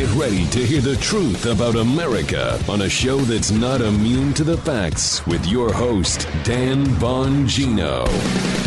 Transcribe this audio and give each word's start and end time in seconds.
Get 0.00 0.14
ready 0.14 0.46
to 0.46 0.64
hear 0.64 0.80
the 0.80 0.96
truth 0.96 1.44
about 1.44 1.76
America 1.76 2.58
on 2.70 2.80
a 2.80 2.88
show 2.88 3.18
that's 3.18 3.50
not 3.50 3.82
immune 3.82 4.32
to 4.32 4.44
the 4.44 4.56
facts 4.56 5.26
with 5.26 5.44
your 5.46 5.70
host, 5.74 6.26
Dan 6.42 6.86
Bongino. 6.86 8.06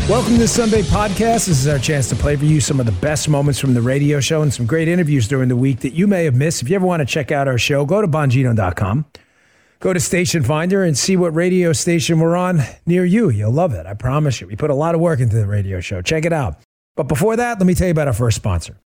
Welcome 0.08 0.38
to 0.38 0.48
Sunday 0.48 0.84
podcast. 0.84 1.48
This 1.48 1.66
is 1.66 1.68
our 1.68 1.80
chance 1.80 2.08
to 2.10 2.16
play 2.16 2.36
for 2.36 2.46
you 2.46 2.62
some 2.62 2.80
of 2.80 2.86
the 2.86 2.92
best 2.92 3.28
moments 3.28 3.60
from 3.60 3.74
the 3.74 3.82
radio 3.82 4.20
show 4.20 4.44
and 4.44 4.54
some 4.54 4.68
great 4.68 4.88
interviews 4.88 5.28
during 5.28 5.50
the 5.50 5.56
week 5.56 5.80
that 5.80 5.94
you 5.94 6.06
may 6.06 6.24
have 6.26 6.36
missed. 6.36 6.62
If 6.62 6.70
you 6.70 6.76
ever 6.76 6.86
want 6.86 7.00
to 7.00 7.06
check 7.08 7.32
out 7.32 7.48
our 7.48 7.58
show, 7.58 7.84
go 7.84 8.00
to 8.00 8.08
bongino.com. 8.08 9.06
Go 9.80 9.92
to 9.92 10.00
Station 10.00 10.44
Finder 10.44 10.84
and 10.84 10.96
see 10.96 11.18
what 11.18 11.34
radio 11.34 11.74
station 11.74 12.20
we're 12.20 12.36
on 12.36 12.60
near 12.86 13.06
you. 13.06 13.32
You'll 13.32 13.54
love 13.54 13.74
it. 13.74 13.88
I 13.88 13.96
promise 13.96 14.40
you. 14.40 14.46
We 14.46 14.56
put 14.56 14.70
a 14.70 14.76
lot 14.76 14.94
of 14.94 15.02
work 15.02 15.20
into 15.20 15.38
the 15.38 15.48
radio 15.48 15.80
show. 15.80 16.04
Check 16.04 16.26
it 16.26 16.34
out. 16.34 16.60
But 16.96 17.08
before 17.08 17.36
that, 17.38 17.58
let 17.58 17.66
me 17.66 17.74
tell 17.74 17.88
you 17.88 17.92
about 17.92 18.08
our 18.08 18.14
first 18.14 18.36
sponsor. 18.36 18.78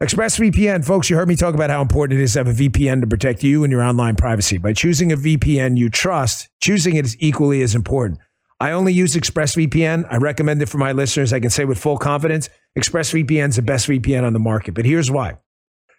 ExpressVPN, 0.00 0.84
folks, 0.84 1.10
you 1.10 1.16
heard 1.16 1.26
me 1.26 1.34
talk 1.34 1.56
about 1.56 1.70
how 1.70 1.82
important 1.82 2.20
it 2.20 2.22
is 2.22 2.34
to 2.34 2.38
have 2.38 2.46
a 2.46 2.52
VPN 2.52 3.00
to 3.00 3.06
protect 3.08 3.42
you 3.42 3.64
and 3.64 3.72
your 3.72 3.82
online 3.82 4.14
privacy. 4.14 4.56
By 4.56 4.72
choosing 4.72 5.10
a 5.10 5.16
VPN 5.16 5.76
you 5.76 5.90
trust, 5.90 6.48
choosing 6.60 6.94
it 6.94 7.04
is 7.04 7.16
equally 7.18 7.62
as 7.62 7.74
important. 7.74 8.20
I 8.60 8.70
only 8.70 8.92
use 8.92 9.16
ExpressVPN. 9.16 10.06
I 10.08 10.18
recommend 10.18 10.62
it 10.62 10.68
for 10.68 10.78
my 10.78 10.92
listeners. 10.92 11.32
I 11.32 11.40
can 11.40 11.50
say 11.50 11.64
with 11.64 11.78
full 11.78 11.98
confidence, 11.98 12.48
ExpressVPN 12.78 13.48
is 13.48 13.56
the 13.56 13.62
best 13.62 13.88
VPN 13.88 14.22
on 14.22 14.34
the 14.34 14.38
market. 14.38 14.74
But 14.74 14.84
here's 14.84 15.10
why. 15.10 15.36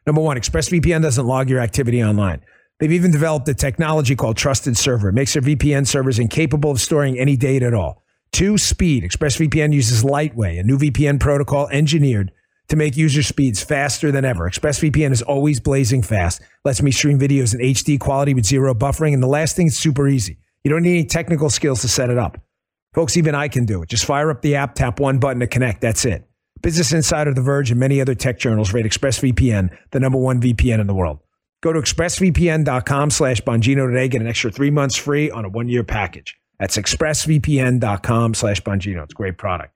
Number 0.07 0.21
one, 0.21 0.37
ExpressVPN 0.37 1.01
doesn't 1.01 1.25
log 1.25 1.49
your 1.49 1.59
activity 1.59 2.01
online. 2.01 2.39
They've 2.79 2.93
even 2.93 3.11
developed 3.11 3.49
a 3.49 3.53
technology 3.53 4.15
called 4.15 4.37
Trusted 4.37 4.77
Server. 4.77 5.09
It 5.09 5.13
makes 5.13 5.33
their 5.33 5.41
VPN 5.41 5.85
servers 5.85 6.19
incapable 6.19 6.71
of 6.71 6.79
storing 6.79 7.19
any 7.19 7.35
data 7.35 7.65
at 7.65 7.73
all. 7.73 8.01
Two, 8.31 8.57
speed. 8.57 9.03
ExpressVPN 9.03 9.73
uses 9.73 10.05
Lightway, 10.05 10.57
a 10.57 10.63
new 10.63 10.77
VPN 10.77 11.19
protocol 11.19 11.67
engineered 11.67 12.31
to 12.69 12.75
make 12.75 12.95
user 12.95 13.21
speeds 13.23 13.61
faster 13.61 14.11
than 14.11 14.25
ever. 14.25 14.49
ExpressVPN 14.49 15.11
is 15.11 15.21
always 15.21 15.59
blazing 15.59 16.01
fast, 16.01 16.41
lets 16.63 16.81
me 16.81 16.91
stream 16.91 17.19
videos 17.19 17.53
in 17.53 17.59
HD 17.59 17.99
quality 17.99 18.33
with 18.33 18.45
zero 18.45 18.73
buffering. 18.73 19.13
And 19.13 19.21
the 19.21 19.27
last 19.27 19.55
thing, 19.55 19.67
it's 19.67 19.77
super 19.77 20.07
easy. 20.07 20.37
You 20.63 20.71
don't 20.71 20.83
need 20.83 20.99
any 20.99 21.05
technical 21.05 21.49
skills 21.49 21.81
to 21.81 21.87
set 21.87 22.09
it 22.09 22.17
up. 22.17 22.39
Folks, 22.93 23.17
even 23.17 23.35
I 23.35 23.47
can 23.47 23.65
do 23.65 23.81
it. 23.81 23.89
Just 23.89 24.05
fire 24.05 24.31
up 24.31 24.41
the 24.41 24.55
app, 24.55 24.75
tap 24.75 24.99
one 24.99 25.19
button 25.19 25.39
to 25.41 25.47
connect. 25.47 25.81
That's 25.81 26.05
it. 26.05 26.27
Business 26.61 26.91
Insider, 26.91 27.33
The 27.33 27.41
Verge, 27.41 27.71
and 27.71 27.79
many 27.79 28.01
other 28.01 28.15
tech 28.15 28.37
journals 28.37 28.73
rate 28.73 28.85
ExpressVPN 28.85 29.69
the 29.91 29.99
number 29.99 30.17
one 30.17 30.41
VPN 30.41 30.79
in 30.79 30.87
the 30.87 30.93
world. 30.93 31.19
Go 31.61 31.73
to 31.73 31.79
expressvpn.com 31.79 33.09
slash 33.09 33.41
Bongino 33.41 33.87
today. 33.87 34.07
Get 34.07 34.21
an 34.21 34.27
extra 34.27 34.51
three 34.51 34.71
months 34.71 34.95
free 34.95 35.29
on 35.29 35.45
a 35.45 35.49
one-year 35.49 35.83
package. 35.83 36.37
That's 36.57 36.77
expressvpn.com 36.77 38.33
slash 38.33 38.61
Bongino. 38.61 39.03
It's 39.03 39.13
a 39.13 39.15
great 39.15 39.37
product. 39.37 39.73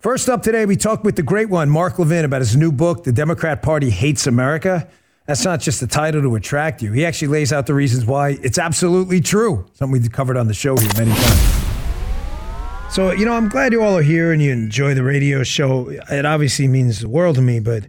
First 0.00 0.28
up 0.28 0.42
today, 0.42 0.66
we 0.66 0.76
talked 0.76 1.04
with 1.04 1.16
the 1.16 1.22
great 1.22 1.48
one, 1.48 1.70
Mark 1.70 1.98
Levin, 1.98 2.24
about 2.24 2.40
his 2.40 2.54
new 2.54 2.70
book, 2.70 3.04
The 3.04 3.12
Democrat 3.12 3.62
Party 3.62 3.90
Hates 3.90 4.26
America. 4.26 4.88
That's 5.26 5.44
not 5.44 5.60
just 5.60 5.82
a 5.82 5.86
title 5.86 6.22
to 6.22 6.34
attract 6.36 6.82
you. 6.82 6.92
He 6.92 7.04
actually 7.04 7.28
lays 7.28 7.52
out 7.52 7.66
the 7.66 7.74
reasons 7.74 8.04
why 8.04 8.38
it's 8.42 8.58
absolutely 8.58 9.20
true. 9.20 9.66
Something 9.72 10.00
we've 10.00 10.12
covered 10.12 10.36
on 10.36 10.46
the 10.46 10.54
show 10.54 10.76
here 10.76 10.90
many 10.96 11.12
times. 11.12 12.94
So, 12.94 13.10
you 13.10 13.24
know, 13.24 13.32
I'm 13.32 13.48
glad 13.48 13.72
you 13.72 13.82
all 13.82 13.96
are 13.96 14.02
here 14.02 14.32
and 14.32 14.40
you 14.40 14.52
enjoy 14.52 14.94
the 14.94 15.02
radio 15.02 15.42
show. 15.42 15.88
It 15.88 16.24
obviously 16.24 16.68
means 16.68 17.00
the 17.00 17.08
world 17.08 17.34
to 17.36 17.42
me, 17.42 17.58
but 17.58 17.86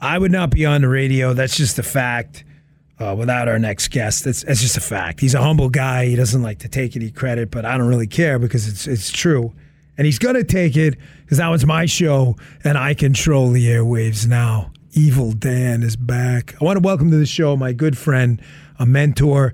I 0.00 0.18
would 0.18 0.30
not 0.30 0.50
be 0.50 0.64
on 0.64 0.82
the 0.82 0.88
radio. 0.88 1.32
That's 1.34 1.56
just 1.56 1.78
a 1.78 1.82
fact. 1.82 2.44
Uh, 2.98 3.14
without 3.14 3.46
our 3.46 3.58
next 3.58 3.88
guest, 3.90 4.24
that's, 4.24 4.42
that's 4.44 4.62
just 4.62 4.78
a 4.78 4.80
fact. 4.80 5.20
He's 5.20 5.34
a 5.34 5.42
humble 5.42 5.68
guy. 5.68 6.06
He 6.06 6.16
doesn't 6.16 6.40
like 6.40 6.60
to 6.60 6.68
take 6.68 6.96
any 6.96 7.10
credit, 7.10 7.50
but 7.50 7.66
I 7.66 7.76
don't 7.76 7.88
really 7.88 8.06
care 8.06 8.38
because 8.38 8.66
it's 8.66 8.86
it's 8.86 9.10
true, 9.10 9.52
and 9.96 10.06
he's 10.06 10.18
gonna 10.18 10.44
take 10.44 10.76
it 10.76 10.96
because 11.24 11.38
that 11.38 11.48
was 11.48 11.66
my 11.66 11.86
show, 11.86 12.36
and 12.64 12.76
I 12.76 12.94
control 12.94 13.50
the 13.50 13.66
airwaves 13.66 14.26
now. 14.26 14.72
Evil 14.92 15.32
Dan 15.32 15.82
is 15.82 15.96
back. 15.96 16.54
I 16.60 16.64
want 16.64 16.76
to 16.76 16.80
welcome 16.80 17.10
to 17.10 17.16
the 17.16 17.26
show 17.26 17.56
my 17.56 17.72
good 17.72 17.98
friend, 17.98 18.40
a 18.78 18.86
mentor, 18.86 19.52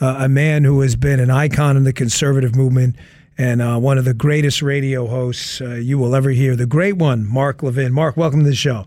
uh, 0.00 0.16
a 0.20 0.28
man 0.28 0.64
who 0.64 0.80
has 0.80 0.96
been 0.96 1.20
an 1.20 1.30
icon 1.30 1.76
in 1.76 1.84
the 1.84 1.92
conservative 1.92 2.56
movement 2.56 2.96
and 3.36 3.62
uh, 3.62 3.78
one 3.78 3.98
of 3.98 4.04
the 4.04 4.14
greatest 4.14 4.62
radio 4.62 5.06
hosts 5.06 5.60
uh, 5.60 5.74
you 5.74 5.96
will 5.96 6.14
ever 6.14 6.30
hear, 6.30 6.56
the 6.56 6.66
great 6.66 6.96
one, 6.96 7.24
Mark 7.24 7.62
Levin. 7.62 7.92
Mark, 7.92 8.16
welcome 8.16 8.40
to 8.40 8.48
the 8.48 8.54
show. 8.54 8.84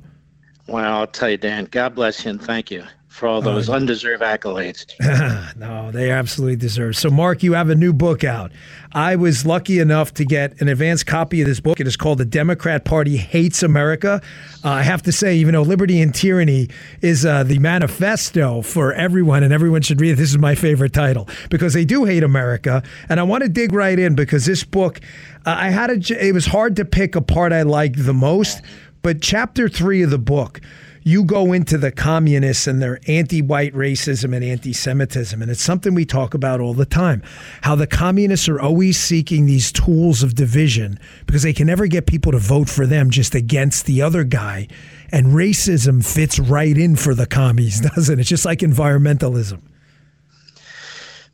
Well, 0.68 0.94
I'll 0.94 1.08
tell 1.08 1.30
you, 1.30 1.38
Dan, 1.38 1.66
God 1.66 1.96
bless 1.96 2.26
you 2.26 2.32
and 2.32 2.42
thank 2.42 2.70
you 2.70 2.84
for 3.12 3.28
all 3.28 3.42
those 3.42 3.68
uh, 3.68 3.74
undeserved 3.74 4.24
accolades. 4.24 4.86
no, 5.58 5.92
they 5.92 6.10
absolutely 6.10 6.56
deserve. 6.56 6.96
So, 6.96 7.10
Mark, 7.10 7.44
you 7.44 7.54
have 7.54 7.70
a 7.70 7.76
new 7.76 7.92
book 7.92 8.24
out. 8.24 8.54
I 8.94 9.18
was 9.18 9.46
lucky 9.46 9.80
enough 9.80 10.14
to 10.14 10.24
get 10.24 10.60
an 10.62 10.70
advance 10.70 11.04
copy 11.04 11.42
of 11.42 11.48
this 11.48 11.60
book. 11.60 11.82
It 11.82 11.88
is 11.88 11.98
called 11.98 12.20
The 12.20 12.26
Democrat 12.26 12.86
Party 12.86 13.18
Hates 13.18 13.64
America. 13.64 14.22
Uh, 14.64 14.70
I 14.70 14.84
have 14.84 15.02
to 15.04 15.12
say, 15.12 15.36
even 15.36 15.54
though 15.54 15.62
Liberty 15.62 16.02
and 16.02 16.16
Tyranny 16.16 16.70
is 17.02 17.26
uh, 17.26 17.44
the 17.44 17.60
manifesto 17.60 18.62
for 18.62 18.94
everyone, 18.94 19.44
and 19.44 19.54
everyone 19.54 19.82
should 19.82 20.00
read 20.00 20.12
it, 20.12 20.16
this 20.16 20.32
is 20.32 20.38
my 20.38 20.56
favorite 20.56 20.94
title 20.94 21.28
because 21.50 21.74
they 21.74 21.84
do 21.84 22.06
hate 22.06 22.24
America. 22.24 22.82
And 23.10 23.20
I 23.20 23.24
want 23.24 23.44
to 23.44 23.50
dig 23.50 23.74
right 23.74 24.00
in 24.00 24.16
because 24.16 24.46
this 24.46 24.64
book, 24.64 25.02
uh, 25.46 25.54
I 25.58 25.70
had 25.70 25.90
a, 25.90 26.28
it 26.28 26.34
was 26.34 26.46
hard 26.46 26.78
to 26.78 26.86
pick 26.86 27.18
a 27.18 27.22
part 27.22 27.52
I 27.52 27.64
liked 27.64 28.06
the 28.06 28.14
most, 28.14 28.62
but 29.02 29.22
chapter 29.22 29.68
three 29.68 30.02
of 30.02 30.12
the 30.12 30.18
book 30.18 30.62
you 31.04 31.24
go 31.24 31.52
into 31.52 31.78
the 31.78 31.92
communists 31.92 32.68
and 32.68 32.82
their 32.82 33.00
anti 33.08 33.42
white 33.42 33.74
racism 33.74 34.36
and 34.36 34.44
anti 34.44 34.74
Semitism. 34.74 35.42
And 35.42 35.50
it's 35.50 35.62
something 35.62 35.94
we 35.94 36.06
talk 36.06 36.34
about 36.34 36.60
all 36.60 36.74
the 36.74 36.86
time 36.86 37.24
how 37.62 37.76
the 37.76 37.88
communists 37.88 38.48
are 38.48 38.60
always 38.60 38.98
seeking 38.98 39.46
these 39.46 39.72
tools 39.72 40.24
of 40.24 40.36
division 40.36 41.00
because 41.26 41.44
they 41.44 41.54
can 41.54 41.68
never 41.68 41.88
get 41.88 42.06
people 42.06 42.32
to 42.32 42.38
vote 42.38 42.70
for 42.70 42.86
them 42.86 43.10
just 43.10 43.36
against 43.36 43.86
the 43.86 44.02
other 44.02 44.24
guy. 44.24 44.68
And 45.12 45.28
racism 45.28 46.06
fits 46.06 46.40
right 46.40 46.78
in 46.78 46.96
for 46.96 47.14
the 47.14 47.26
commies, 47.26 47.82
doesn't 47.96 48.20
it? 48.20 48.22
It's 48.22 48.30
just 48.30 48.46
like 48.46 48.60
environmentalism. 48.60 49.62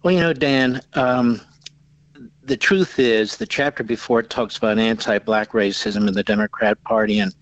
Well, 0.03 0.13
you 0.13 0.22
know, 0.22 0.33
Dan, 0.33 0.81
um, 0.94 1.41
the 2.44 2.57
truth 2.57 2.97
is 2.97 3.38
the 3.38 3.45
chapter 3.45 3.83
before 3.83 4.22
it 4.22 4.29
talks 4.29 4.57
about 4.57 4.79
anti 4.79 5.19
black 5.19 5.51
racism 5.51 6.07
in 6.07 6.13
the 6.13 6.23
Democrat 6.23 6.81
Party. 6.83 7.19
And 7.19 7.33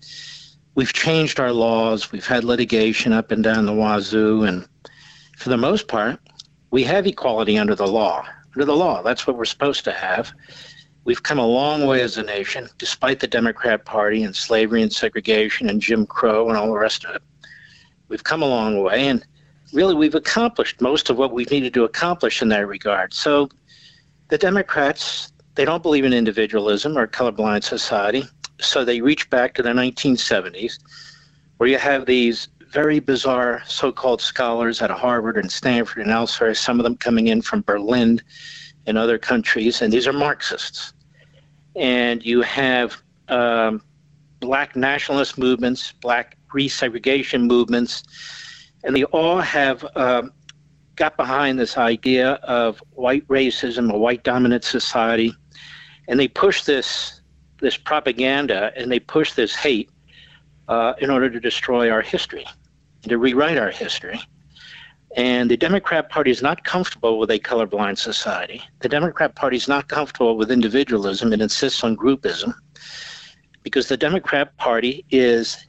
we've 0.76 0.92
changed 0.92 1.40
our 1.40 1.52
laws. 1.52 2.12
We've 2.12 2.26
had 2.26 2.44
litigation 2.44 3.12
up 3.12 3.32
and 3.32 3.42
down 3.42 3.66
the 3.66 3.72
wazoo, 3.72 4.44
and 4.44 4.68
for 5.36 5.48
the 5.48 5.56
most 5.56 5.88
part, 5.88 6.20
we 6.70 6.84
have 6.84 7.06
equality 7.06 7.58
under 7.58 7.74
the 7.74 7.86
law. 7.86 8.24
Under 8.54 8.64
the 8.64 8.76
law, 8.76 9.02
that's 9.02 9.26
what 9.26 9.36
we're 9.36 9.44
supposed 9.46 9.82
to 9.84 9.92
have. 9.92 10.32
We've 11.04 11.22
come 11.22 11.38
a 11.38 11.46
long 11.46 11.86
way 11.86 12.02
as 12.02 12.18
a 12.18 12.22
nation, 12.22 12.68
despite 12.78 13.20
the 13.20 13.26
Democrat 13.26 13.84
Party 13.84 14.22
and 14.22 14.36
slavery 14.36 14.82
and 14.82 14.92
segregation 14.92 15.68
and 15.68 15.80
Jim 15.80 16.06
Crow 16.06 16.48
and 16.48 16.56
all 16.56 16.68
the 16.68 16.78
rest 16.78 17.04
of 17.04 17.16
it. 17.16 17.22
We've 18.08 18.24
come 18.24 18.42
a 18.42 18.46
long 18.46 18.82
way, 18.82 19.08
and 19.08 19.24
really 19.72 19.94
we've 19.94 20.14
accomplished 20.14 20.80
most 20.80 21.10
of 21.10 21.16
what 21.16 21.32
we 21.32 21.44
needed 21.44 21.74
to 21.74 21.84
accomplish 21.84 22.42
in 22.42 22.48
that 22.50 22.68
regard. 22.68 23.14
So 23.14 23.48
the 24.28 24.38
Democrats, 24.38 25.32
they 25.54 25.64
don't 25.64 25.82
believe 25.82 26.04
in 26.04 26.12
individualism 26.12 26.98
or 26.98 27.06
colorblind 27.06 27.64
society 27.64 28.24
so 28.60 28.84
they 28.84 29.00
reach 29.00 29.28
back 29.30 29.54
to 29.54 29.62
the 29.62 29.70
1970s, 29.70 30.78
where 31.58 31.68
you 31.68 31.78
have 31.78 32.06
these 32.06 32.48
very 32.70 32.98
bizarre 32.98 33.62
so-called 33.66 34.20
scholars 34.20 34.82
at 34.82 34.90
Harvard 34.90 35.36
and 35.36 35.50
Stanford 35.50 36.02
and 36.02 36.10
elsewhere, 36.10 36.54
some 36.54 36.78
of 36.80 36.84
them 36.84 36.96
coming 36.96 37.28
in 37.28 37.40
from 37.40 37.62
Berlin 37.62 38.20
and 38.86 38.98
other 38.98 39.18
countries, 39.18 39.82
and 39.82 39.92
these 39.92 40.06
are 40.06 40.12
Marxists. 40.12 40.92
And 41.74 42.24
you 42.24 42.42
have 42.42 42.96
um, 43.28 43.82
black 44.40 44.76
nationalist 44.76 45.38
movements, 45.38 45.92
black 45.92 46.36
resegregation 46.52 47.46
movements, 47.46 48.02
and 48.84 48.94
they 48.94 49.04
all 49.04 49.40
have 49.40 49.84
um, 49.96 50.32
got 50.96 51.16
behind 51.16 51.58
this 51.58 51.76
idea 51.76 52.32
of 52.42 52.82
white 52.92 53.26
racism, 53.28 53.92
a 53.92 53.98
white 53.98 54.22
dominant 54.22 54.64
society, 54.64 55.32
and 56.08 56.18
they 56.18 56.28
push 56.28 56.62
this 56.62 57.20
this 57.60 57.76
propaganda 57.76 58.72
and 58.76 58.90
they 58.90 59.00
push 59.00 59.32
this 59.32 59.54
hate 59.54 59.90
uh, 60.68 60.94
in 61.00 61.10
order 61.10 61.30
to 61.30 61.40
destroy 61.40 61.90
our 61.90 62.02
history, 62.02 62.46
to 63.02 63.18
rewrite 63.18 63.58
our 63.58 63.70
history. 63.70 64.20
And 65.16 65.50
the 65.50 65.56
Democrat 65.56 66.10
Party 66.10 66.30
is 66.30 66.42
not 66.42 66.64
comfortable 66.64 67.18
with 67.18 67.30
a 67.30 67.38
colorblind 67.38 67.96
society. 67.96 68.62
The 68.80 68.88
Democrat 68.88 69.34
Party 69.34 69.56
is 69.56 69.66
not 69.66 69.88
comfortable 69.88 70.36
with 70.36 70.50
individualism. 70.50 71.32
It 71.32 71.40
insists 71.40 71.82
on 71.82 71.96
groupism 71.96 72.54
because 73.62 73.88
the 73.88 73.96
Democrat 73.96 74.54
Party 74.58 75.04
is 75.10 75.66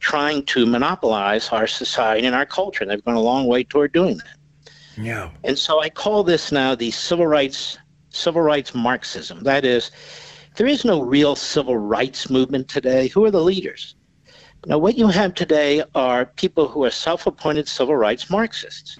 trying 0.00 0.44
to 0.46 0.66
monopolize 0.66 1.48
our 1.48 1.66
society 1.66 2.26
and 2.26 2.36
our 2.36 2.44
culture. 2.44 2.84
And 2.84 2.90
they've 2.90 3.04
gone 3.04 3.14
a 3.14 3.20
long 3.20 3.46
way 3.46 3.64
toward 3.64 3.92
doing 3.92 4.18
that. 4.18 4.72
Yeah. 4.98 5.30
And 5.44 5.58
so 5.58 5.80
I 5.80 5.88
call 5.88 6.22
this 6.22 6.52
now 6.52 6.74
the 6.74 6.90
civil 6.90 7.26
rights 7.26 7.78
civil 8.10 8.42
rights 8.42 8.74
Marxism. 8.74 9.42
That 9.44 9.64
is, 9.64 9.90
there 10.56 10.66
is 10.66 10.84
no 10.84 11.00
real 11.02 11.36
civil 11.36 11.76
rights 11.76 12.30
movement 12.30 12.68
today. 12.68 13.08
Who 13.08 13.24
are 13.24 13.30
the 13.30 13.42
leaders? 13.42 13.94
Now, 14.66 14.78
what 14.78 14.98
you 14.98 15.08
have 15.08 15.34
today 15.34 15.82
are 15.94 16.26
people 16.26 16.68
who 16.68 16.84
are 16.84 16.90
self 16.90 17.26
appointed 17.26 17.68
civil 17.68 17.96
rights 17.96 18.28
Marxists. 18.28 18.98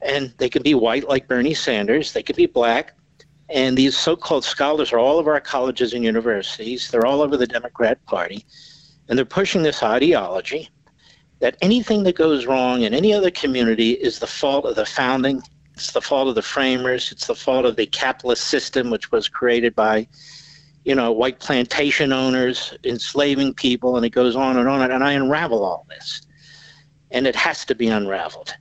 And 0.00 0.32
they 0.38 0.48
can 0.48 0.62
be 0.62 0.74
white, 0.74 1.08
like 1.08 1.28
Bernie 1.28 1.54
Sanders, 1.54 2.12
they 2.12 2.22
can 2.22 2.36
be 2.36 2.46
black. 2.46 2.96
And 3.50 3.76
these 3.76 3.96
so 3.96 4.14
called 4.16 4.44
scholars 4.44 4.92
are 4.92 4.98
all 4.98 5.18
over 5.18 5.32
our 5.32 5.40
colleges 5.40 5.92
and 5.94 6.04
universities, 6.04 6.90
they're 6.90 7.06
all 7.06 7.22
over 7.22 7.36
the 7.36 7.46
Democrat 7.46 8.04
Party. 8.06 8.44
And 9.08 9.18
they're 9.18 9.24
pushing 9.24 9.62
this 9.62 9.82
ideology. 9.82 10.70
that 11.40 11.56
anything 11.62 12.02
that 12.02 12.16
goes 12.16 12.46
wrong 12.46 12.82
in 12.82 12.92
any 12.94 13.12
other 13.12 13.30
community 13.30 13.92
is 13.92 14.18
the 14.18 14.26
fault 14.26 14.64
of 14.64 14.74
the 14.74 14.86
founding, 14.86 15.40
it's 15.74 15.92
the 15.92 16.00
fault 16.00 16.28
of 16.28 16.34
the 16.34 16.42
framers, 16.42 17.12
it's 17.12 17.26
the 17.28 17.34
fault 17.34 17.64
of 17.64 17.76
the 17.76 17.86
capitalist 17.86 18.44
system, 18.48 18.90
which 18.90 19.12
was 19.12 19.28
created 19.28 19.74
by, 19.74 20.06
you 20.88 20.94
know, 20.94 21.12
white 21.12 21.38
plantation 21.38 22.14
owners 22.14 22.72
enslaving 22.82 23.52
people, 23.52 23.98
and 23.98 24.06
it 24.06 24.08
goes 24.08 24.34
on 24.34 24.56
and 24.56 24.66
on. 24.66 24.90
And 24.90 25.04
I 25.04 25.12
unravel 25.12 25.62
all 25.62 25.84
this. 25.90 26.22
And 27.10 27.26
it 27.26 27.36
has 27.36 27.66
to 27.66 27.74
be 27.74 27.88
unraveled. 27.88 28.56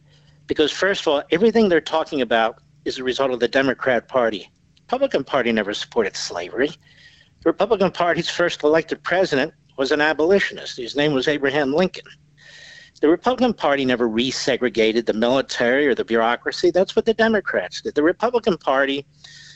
Because, 0.45 0.69
first 0.69 1.03
of 1.03 1.07
all, 1.07 1.23
everything 1.31 1.69
they're 1.69 1.79
talking 1.79 2.19
about 2.19 2.61
is 2.83 2.97
a 2.97 3.03
result 3.05 3.31
of 3.31 3.39
the 3.39 3.47
Democrat 3.47 4.09
Party. 4.09 4.51
Republican 4.81 5.23
Party 5.23 5.53
never 5.53 5.73
supported 5.73 6.17
slavery. 6.17 6.67
The 6.67 7.45
Republican 7.45 7.91
Party's 7.91 8.29
first 8.29 8.61
elected 8.61 9.01
president 9.03 9.53
was 9.77 9.93
an 9.93 10.01
abolitionist. 10.01 10.75
His 10.75 10.97
name 10.97 11.13
was 11.13 11.29
Abraham 11.29 11.73
Lincoln. 11.73 12.07
The 12.99 13.07
Republican 13.07 13.53
Party 13.53 13.85
never 13.85 14.09
resegregated 14.09 15.05
the 15.05 15.13
military 15.13 15.87
or 15.87 15.95
the 15.95 16.03
bureaucracy. 16.03 16.71
That's 16.71 16.93
what 16.93 17.05
the 17.05 17.13
Democrats 17.13 17.79
did. 17.79 17.95
The 17.95 18.03
Republican 18.03 18.57
Party 18.57 19.05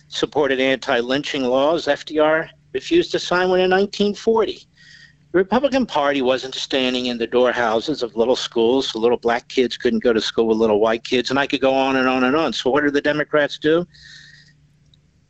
supported 0.08 0.62
anti 0.62 1.00
lynching 1.02 1.44
laws. 1.44 1.88
FDR 1.88 2.50
refused 2.74 3.12
to 3.12 3.20
sign 3.20 3.50
one 3.50 3.60
in 3.60 3.70
1940. 3.70 4.68
The 5.32 5.38
Republican 5.38 5.86
Party 5.86 6.22
wasn't 6.22 6.56
standing 6.56 7.06
in 7.06 7.18
the 7.18 7.28
doorhouses 7.28 8.04
of 8.04 8.18
little 8.18 8.36
schools 8.36 8.90
so 8.90 9.00
little 9.00 9.18
black 9.18 9.48
kids 9.48 9.78
couldn't 9.78 10.04
go 10.04 10.12
to 10.12 10.20
school 10.20 10.48
with 10.48 10.58
little 10.58 10.82
white 10.82 11.06
kids, 11.06 11.30
and 11.30 11.40
I 11.40 11.48
could 11.48 11.62
go 11.62 11.74
on 11.74 11.96
and 11.96 12.08
on 12.08 12.26
and 12.26 12.36
on. 12.36 12.52
So, 12.52 12.70
what 12.70 12.84
do 12.84 12.92
the 12.92 13.02
Democrats 13.02 13.58
do? 13.58 13.88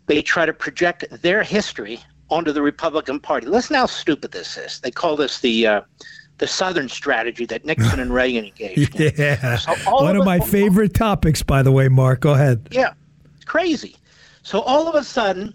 They 0.08 0.24
try 0.24 0.48
to 0.48 0.54
project 0.54 1.06
their 1.22 1.44
history 1.44 2.00
onto 2.32 2.52
the 2.52 2.62
Republican 2.64 3.20
Party. 3.20 3.46
Listen 3.46 3.76
how 3.76 3.86
stupid 3.86 4.32
this 4.32 4.58
is. 4.58 4.80
They 4.80 4.90
call 4.90 5.16
this 5.16 5.40
the 5.40 5.68
uh, 5.68 5.82
the 6.40 6.48
Southern 6.48 6.90
strategy 6.90 7.46
that 7.46 7.64
Nixon 7.64 8.00
and 8.00 8.12
Reagan 8.14 8.46
engaged 8.46 9.00
in. 9.00 9.14
Yeah, 9.16 9.58
so 9.58 9.76
one 9.86 10.16
of, 10.16 10.22
of 10.22 10.26
my 10.26 10.40
favorite 10.40 10.96
topics, 10.96 11.44
by 11.44 11.62
the 11.62 11.72
way. 11.72 11.88
Mark, 11.90 12.22
go 12.22 12.34
ahead. 12.34 12.68
Yeah, 12.72 12.94
crazy. 13.46 13.96
So 14.42 14.62
all 14.62 14.88
of 14.88 14.96
a 14.96 15.04
sudden, 15.04 15.54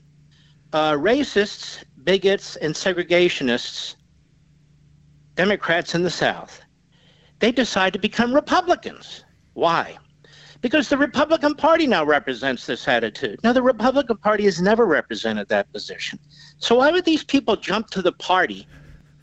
uh, 0.72 0.92
racists, 0.92 1.84
bigots, 2.04 2.56
and 2.56 2.74
segregationists 2.74 3.96
Democrats 5.36 5.94
in 5.94 6.02
the 6.02 6.10
South, 6.10 6.62
they 7.38 7.52
decide 7.52 7.92
to 7.92 7.98
become 7.98 8.34
Republicans. 8.34 9.24
Why? 9.52 9.96
Because 10.62 10.88
the 10.88 10.96
Republican 10.96 11.54
Party 11.54 11.86
now 11.86 12.04
represents 12.04 12.66
this 12.66 12.88
attitude. 12.88 13.38
Now, 13.44 13.52
the 13.52 13.62
Republican 13.62 14.16
Party 14.16 14.44
has 14.44 14.60
never 14.60 14.86
represented 14.86 15.48
that 15.48 15.70
position. 15.72 16.18
So, 16.58 16.76
why 16.76 16.90
would 16.90 17.04
these 17.04 17.22
people 17.22 17.56
jump 17.56 17.88
to 17.90 18.02
the 18.02 18.12
party 18.12 18.66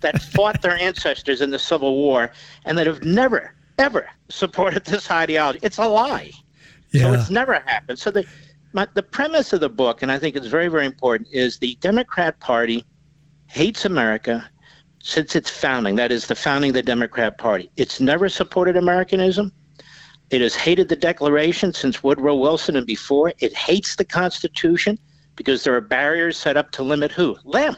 that 0.01 0.21
fought 0.33 0.61
their 0.61 0.77
ancestors 0.77 1.41
in 1.41 1.49
the 1.49 1.59
Civil 1.59 1.95
War 1.95 2.31
and 2.65 2.77
that 2.77 2.85
have 2.85 3.03
never, 3.03 3.55
ever 3.79 4.07
supported 4.29 4.85
this 4.85 5.09
ideology? 5.09 5.59
It's 5.63 5.79
a 5.79 5.87
lie. 5.87 6.31
Yeah. 6.91 7.01
So, 7.01 7.13
it's 7.13 7.29
never 7.31 7.55
happened. 7.65 7.97
So, 7.97 8.11
the, 8.11 8.25
my, 8.73 8.87
the 8.93 9.03
premise 9.03 9.53
of 9.53 9.59
the 9.59 9.69
book, 9.69 10.01
and 10.01 10.11
I 10.11 10.19
think 10.19 10.35
it's 10.35 10.47
very, 10.47 10.67
very 10.67 10.85
important, 10.85 11.29
is 11.31 11.57
the 11.57 11.75
Democrat 11.75 12.39
Party 12.39 12.85
hates 13.47 13.85
America 13.85 14.49
since 15.03 15.35
its 15.35 15.49
founding, 15.49 15.95
that 15.97 16.11
is 16.11 16.27
the 16.27 16.35
founding 16.35 16.69
of 16.71 16.75
the 16.75 16.81
Democrat 16.81 17.37
Party. 17.37 17.69
It's 17.75 17.99
never 17.99 18.29
supported 18.29 18.77
Americanism. 18.77 19.51
It 20.29 20.41
has 20.41 20.55
hated 20.55 20.87
the 20.89 20.95
Declaration 20.95 21.73
since 21.73 22.01
Woodrow 22.01 22.35
Wilson 22.35 22.77
and 22.77 22.87
before. 22.87 23.33
It 23.39 23.53
hates 23.53 23.97
the 23.97 24.05
Constitution 24.05 24.97
because 25.35 25.63
there 25.63 25.75
are 25.75 25.81
barriers 25.81 26.37
set 26.37 26.57
up 26.57 26.71
to 26.71 26.83
limit 26.83 27.11
who? 27.11 27.37
Them. 27.51 27.75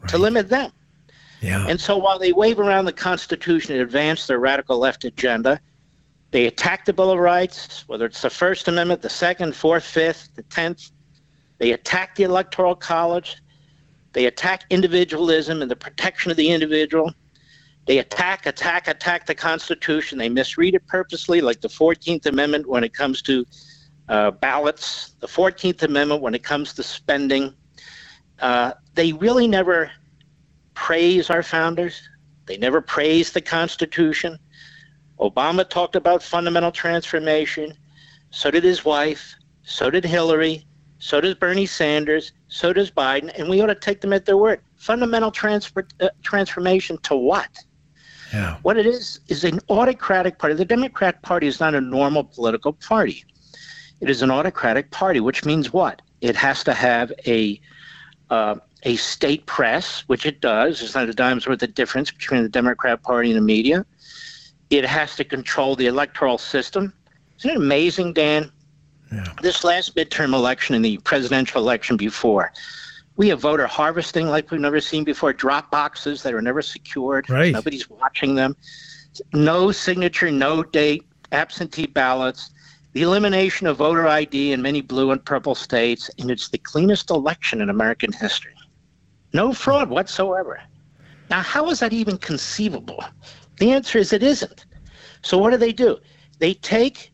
Right. 0.00 0.08
To 0.08 0.18
limit 0.18 0.48
them. 0.48 0.72
Yeah. 1.40 1.66
And 1.68 1.78
so 1.78 1.96
while 1.98 2.18
they 2.18 2.32
wave 2.32 2.58
around 2.58 2.86
the 2.86 2.92
Constitution 2.92 3.74
and 3.74 3.82
advance 3.82 4.26
their 4.26 4.38
radical 4.38 4.78
left 4.78 5.04
agenda, 5.04 5.60
they 6.30 6.46
attack 6.46 6.84
the 6.84 6.92
Bill 6.92 7.10
of 7.10 7.18
Rights, 7.18 7.84
whether 7.88 8.04
it's 8.04 8.22
the 8.22 8.30
First 8.30 8.68
Amendment, 8.68 9.00
the 9.00 9.08
Second, 9.08 9.56
Fourth, 9.56 9.84
Fifth, 9.84 10.30
the 10.34 10.42
Tenth. 10.44 10.90
They 11.58 11.72
attack 11.72 12.14
the 12.16 12.24
Electoral 12.24 12.74
College. 12.74 13.38
They 14.12 14.26
attack 14.26 14.64
individualism 14.70 15.62
and 15.62 15.70
the 15.70 15.76
protection 15.76 16.30
of 16.30 16.36
the 16.36 16.50
individual. 16.50 17.12
They 17.86 17.98
attack, 17.98 18.44
attack, 18.44 18.86
attack 18.88 19.26
the 19.26 19.34
Constitution. 19.34 20.18
They 20.18 20.28
misread 20.28 20.74
it 20.74 20.86
purposely, 20.86 21.40
like 21.40 21.62
the 21.62 21.68
14th 21.68 22.26
Amendment 22.26 22.68
when 22.68 22.84
it 22.84 22.92
comes 22.92 23.22
to 23.22 23.46
uh, 24.10 24.30
ballots, 24.30 25.14
the 25.20 25.26
14th 25.26 25.82
Amendment 25.82 26.20
when 26.20 26.34
it 26.34 26.42
comes 26.42 26.74
to 26.74 26.82
spending. 26.82 27.54
Uh, 28.40 28.72
they 28.94 29.14
really 29.14 29.48
never 29.48 29.90
praise 30.74 31.30
our 31.30 31.42
founders. 31.42 32.02
They 32.44 32.58
never 32.58 32.82
praise 32.82 33.32
the 33.32 33.40
Constitution. 33.40 34.38
Obama 35.20 35.68
talked 35.68 35.96
about 35.96 36.22
fundamental 36.22 36.70
transformation. 36.70 37.74
So 38.30 38.50
did 38.50 38.64
his 38.64 38.84
wife. 38.84 39.34
So 39.62 39.90
did 39.90 40.04
Hillary. 40.04 40.64
So 40.98 41.20
does 41.20 41.34
Bernie 41.34 41.66
Sanders. 41.66 42.32
So 42.48 42.72
does 42.72 42.90
Biden. 42.90 43.32
And 43.38 43.48
we 43.48 43.60
ought 43.60 43.66
to 43.66 43.74
take 43.74 44.00
them 44.00 44.12
at 44.12 44.26
their 44.26 44.36
word. 44.36 44.60
Fundamental 44.76 45.30
transfer, 45.30 45.86
uh, 46.00 46.08
transformation 46.22 46.98
to 47.02 47.16
what? 47.16 47.48
Yeah. 48.32 48.58
What 48.62 48.76
it 48.76 48.86
is 48.86 49.20
is 49.28 49.44
an 49.44 49.60
autocratic 49.70 50.38
party. 50.38 50.54
The 50.54 50.64
Democrat 50.64 51.22
Party 51.22 51.46
is 51.46 51.60
not 51.60 51.74
a 51.74 51.80
normal 51.80 52.24
political 52.24 52.72
party. 52.72 53.24
It 54.00 54.10
is 54.10 54.22
an 54.22 54.30
autocratic 54.30 54.90
party, 54.90 55.20
which 55.20 55.44
means 55.44 55.72
what? 55.72 56.02
It 56.20 56.36
has 56.36 56.62
to 56.64 56.74
have 56.74 57.12
a 57.26 57.60
uh, 58.30 58.56
a 58.84 58.96
state 58.96 59.46
press, 59.46 60.04
which 60.06 60.26
it 60.26 60.40
does. 60.40 60.80
There's 60.80 60.94
not 60.94 61.08
a 61.08 61.14
dime's 61.14 61.46
worth 61.46 61.62
of 61.62 61.74
difference 61.74 62.10
between 62.10 62.42
the 62.42 62.48
Democrat 62.48 63.02
Party 63.02 63.30
and 63.30 63.36
the 63.36 63.42
media. 63.42 63.84
It 64.70 64.84
has 64.84 65.16
to 65.16 65.24
control 65.24 65.74
the 65.76 65.86
electoral 65.86 66.38
system. 66.38 66.92
Isn't 67.38 67.50
it 67.50 67.56
amazing, 67.56 68.12
Dan? 68.12 68.52
Yeah. 69.12 69.24
This 69.40 69.64
last 69.64 69.96
midterm 69.96 70.34
election 70.34 70.74
and 70.74 70.84
the 70.84 70.98
presidential 70.98 71.62
election 71.62 71.96
before, 71.96 72.52
we 73.16 73.28
have 73.28 73.40
voter 73.40 73.66
harvesting 73.66 74.28
like 74.28 74.50
we've 74.50 74.60
never 74.60 74.80
seen 74.80 75.04
before, 75.04 75.32
drop 75.32 75.70
boxes 75.70 76.22
that 76.22 76.34
are 76.34 76.42
never 76.42 76.62
secured. 76.62 77.28
Right. 77.30 77.52
Nobody's 77.52 77.88
watching 77.88 78.34
them. 78.34 78.56
No 79.32 79.72
signature, 79.72 80.30
no 80.30 80.62
date, 80.62 81.04
absentee 81.32 81.86
ballots, 81.86 82.50
the 82.92 83.02
elimination 83.02 83.66
of 83.66 83.78
voter 83.78 84.06
ID 84.06 84.52
in 84.52 84.62
many 84.62 84.80
blue 84.80 85.10
and 85.10 85.24
purple 85.24 85.54
states, 85.54 86.10
and 86.18 86.30
it's 86.30 86.48
the 86.48 86.58
cleanest 86.58 87.10
election 87.10 87.60
in 87.60 87.70
American 87.70 88.12
history. 88.12 88.54
No 89.32 89.52
fraud 89.52 89.88
whatsoever. 89.88 90.60
Now, 91.30 91.42
how 91.42 91.68
is 91.70 91.80
that 91.80 91.92
even 91.92 92.16
conceivable? 92.18 93.04
The 93.58 93.72
answer 93.72 93.98
is 93.98 94.12
it 94.12 94.22
isn't. 94.22 94.66
So, 95.22 95.38
what 95.38 95.50
do 95.50 95.56
they 95.56 95.72
do? 95.72 95.98
They 96.38 96.54
take 96.54 97.12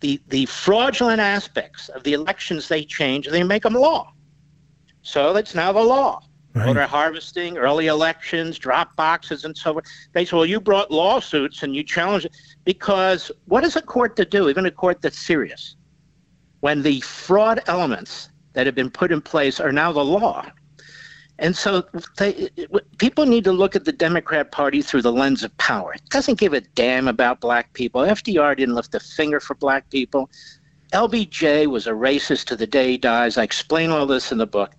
the, 0.00 0.20
the 0.28 0.46
fraudulent 0.46 1.20
aspects 1.20 1.88
of 1.90 2.02
the 2.02 2.12
elections 2.12 2.68
they 2.68 2.84
change, 2.84 3.26
and 3.26 3.34
they 3.34 3.42
make 3.42 3.62
them 3.62 3.74
law. 3.74 4.12
So 5.02 5.32
that's 5.32 5.54
now 5.54 5.72
the 5.72 5.82
law. 5.82 6.20
Right. 6.54 6.66
Voter 6.66 6.86
harvesting, 6.86 7.58
early 7.58 7.86
elections, 7.86 8.58
drop 8.58 8.96
boxes, 8.96 9.44
and 9.44 9.56
so 9.56 9.74
forth. 9.74 9.84
They 10.14 10.24
say, 10.24 10.36
well, 10.36 10.46
you 10.46 10.58
brought 10.60 10.90
lawsuits 10.90 11.62
and 11.62 11.76
you 11.76 11.84
challenged 11.84 12.26
it. 12.26 12.36
Because 12.64 13.30
what 13.44 13.62
is 13.62 13.76
a 13.76 13.82
court 13.82 14.16
to 14.16 14.24
do, 14.24 14.48
even 14.48 14.66
a 14.66 14.70
court 14.70 15.02
that's 15.02 15.18
serious, 15.18 15.76
when 16.60 16.82
the 16.82 17.00
fraud 17.02 17.60
elements 17.66 18.30
that 18.54 18.66
have 18.66 18.74
been 18.74 18.90
put 18.90 19.12
in 19.12 19.20
place 19.20 19.60
are 19.60 19.70
now 19.70 19.92
the 19.92 20.04
law? 20.04 20.46
And 21.38 21.54
so 21.54 21.84
they, 22.16 22.48
people 22.98 23.26
need 23.26 23.44
to 23.44 23.52
look 23.52 23.76
at 23.76 23.84
the 23.84 23.92
Democrat 23.92 24.52
Party 24.52 24.80
through 24.80 25.02
the 25.02 25.12
lens 25.12 25.42
of 25.42 25.56
power. 25.58 25.92
It 25.92 26.08
doesn't 26.08 26.38
give 26.38 26.54
a 26.54 26.62
damn 26.62 27.08
about 27.08 27.40
black 27.40 27.72
people. 27.74 28.02
FDR 28.02 28.56
didn't 28.56 28.74
lift 28.74 28.94
a 28.94 29.00
finger 29.00 29.38
for 29.38 29.54
black 29.54 29.88
people. 29.90 30.30
LBJ 30.92 31.66
was 31.66 31.86
a 31.86 31.90
racist 31.90 32.44
to 32.46 32.56
the 32.56 32.66
day 32.66 32.92
he 32.92 32.98
dies. 32.98 33.36
I 33.36 33.42
explain 33.42 33.90
all 33.90 34.06
this 34.06 34.32
in 34.32 34.38
the 34.38 34.46
book. 34.46 34.74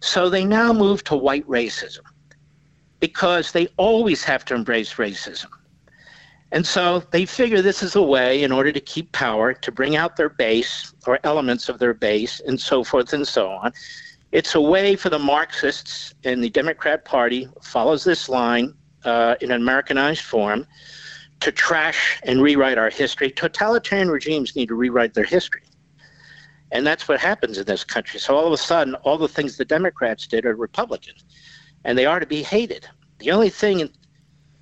So 0.00 0.28
they 0.28 0.44
now 0.44 0.72
move 0.72 1.02
to 1.04 1.16
white 1.16 1.46
racism 1.48 2.02
because 3.00 3.52
they 3.52 3.66
always 3.76 4.22
have 4.24 4.44
to 4.46 4.54
embrace 4.54 4.94
racism. 4.94 5.48
And 6.52 6.64
so 6.64 7.00
they 7.10 7.26
figure 7.26 7.60
this 7.60 7.82
is 7.82 7.96
a 7.96 8.02
way, 8.02 8.44
in 8.44 8.52
order 8.52 8.70
to 8.70 8.80
keep 8.80 9.10
power, 9.12 9.52
to 9.52 9.72
bring 9.72 9.96
out 9.96 10.16
their 10.16 10.28
base 10.28 10.94
or 11.06 11.18
elements 11.24 11.68
of 11.68 11.78
their 11.78 11.94
base 11.94 12.40
and 12.46 12.60
so 12.60 12.84
forth 12.84 13.12
and 13.12 13.26
so 13.26 13.48
on. 13.48 13.72
It's 14.32 14.54
a 14.54 14.60
way 14.60 14.96
for 14.96 15.08
the 15.08 15.18
Marxists 15.18 16.14
and 16.24 16.42
the 16.42 16.50
Democrat 16.50 17.04
Party 17.04 17.48
follows 17.62 18.04
this 18.04 18.28
line 18.28 18.74
uh, 19.04 19.36
in 19.40 19.50
an 19.50 19.60
Americanized 19.62 20.22
form 20.22 20.66
to 21.40 21.52
trash 21.52 22.20
and 22.24 22.42
rewrite 22.42 22.78
our 22.78 22.90
history. 22.90 23.30
Totalitarian 23.30 24.10
regimes 24.10 24.56
need 24.56 24.68
to 24.68 24.74
rewrite 24.74 25.14
their 25.14 25.24
history. 25.24 25.62
And 26.72 26.86
that's 26.86 27.06
what 27.06 27.20
happens 27.20 27.58
in 27.58 27.64
this 27.64 27.84
country. 27.84 28.18
So 28.18 28.36
all 28.36 28.46
of 28.46 28.52
a 28.52 28.56
sudden, 28.56 28.94
all 28.96 29.18
the 29.18 29.28
things 29.28 29.56
the 29.56 29.64
Democrats 29.64 30.26
did 30.26 30.44
are 30.44 30.54
Republican, 30.56 31.14
and 31.84 31.96
they 31.96 32.06
are 32.06 32.18
to 32.18 32.26
be 32.26 32.42
hated. 32.42 32.86
The 33.18 33.30
only 33.30 33.50
thing 33.50 33.88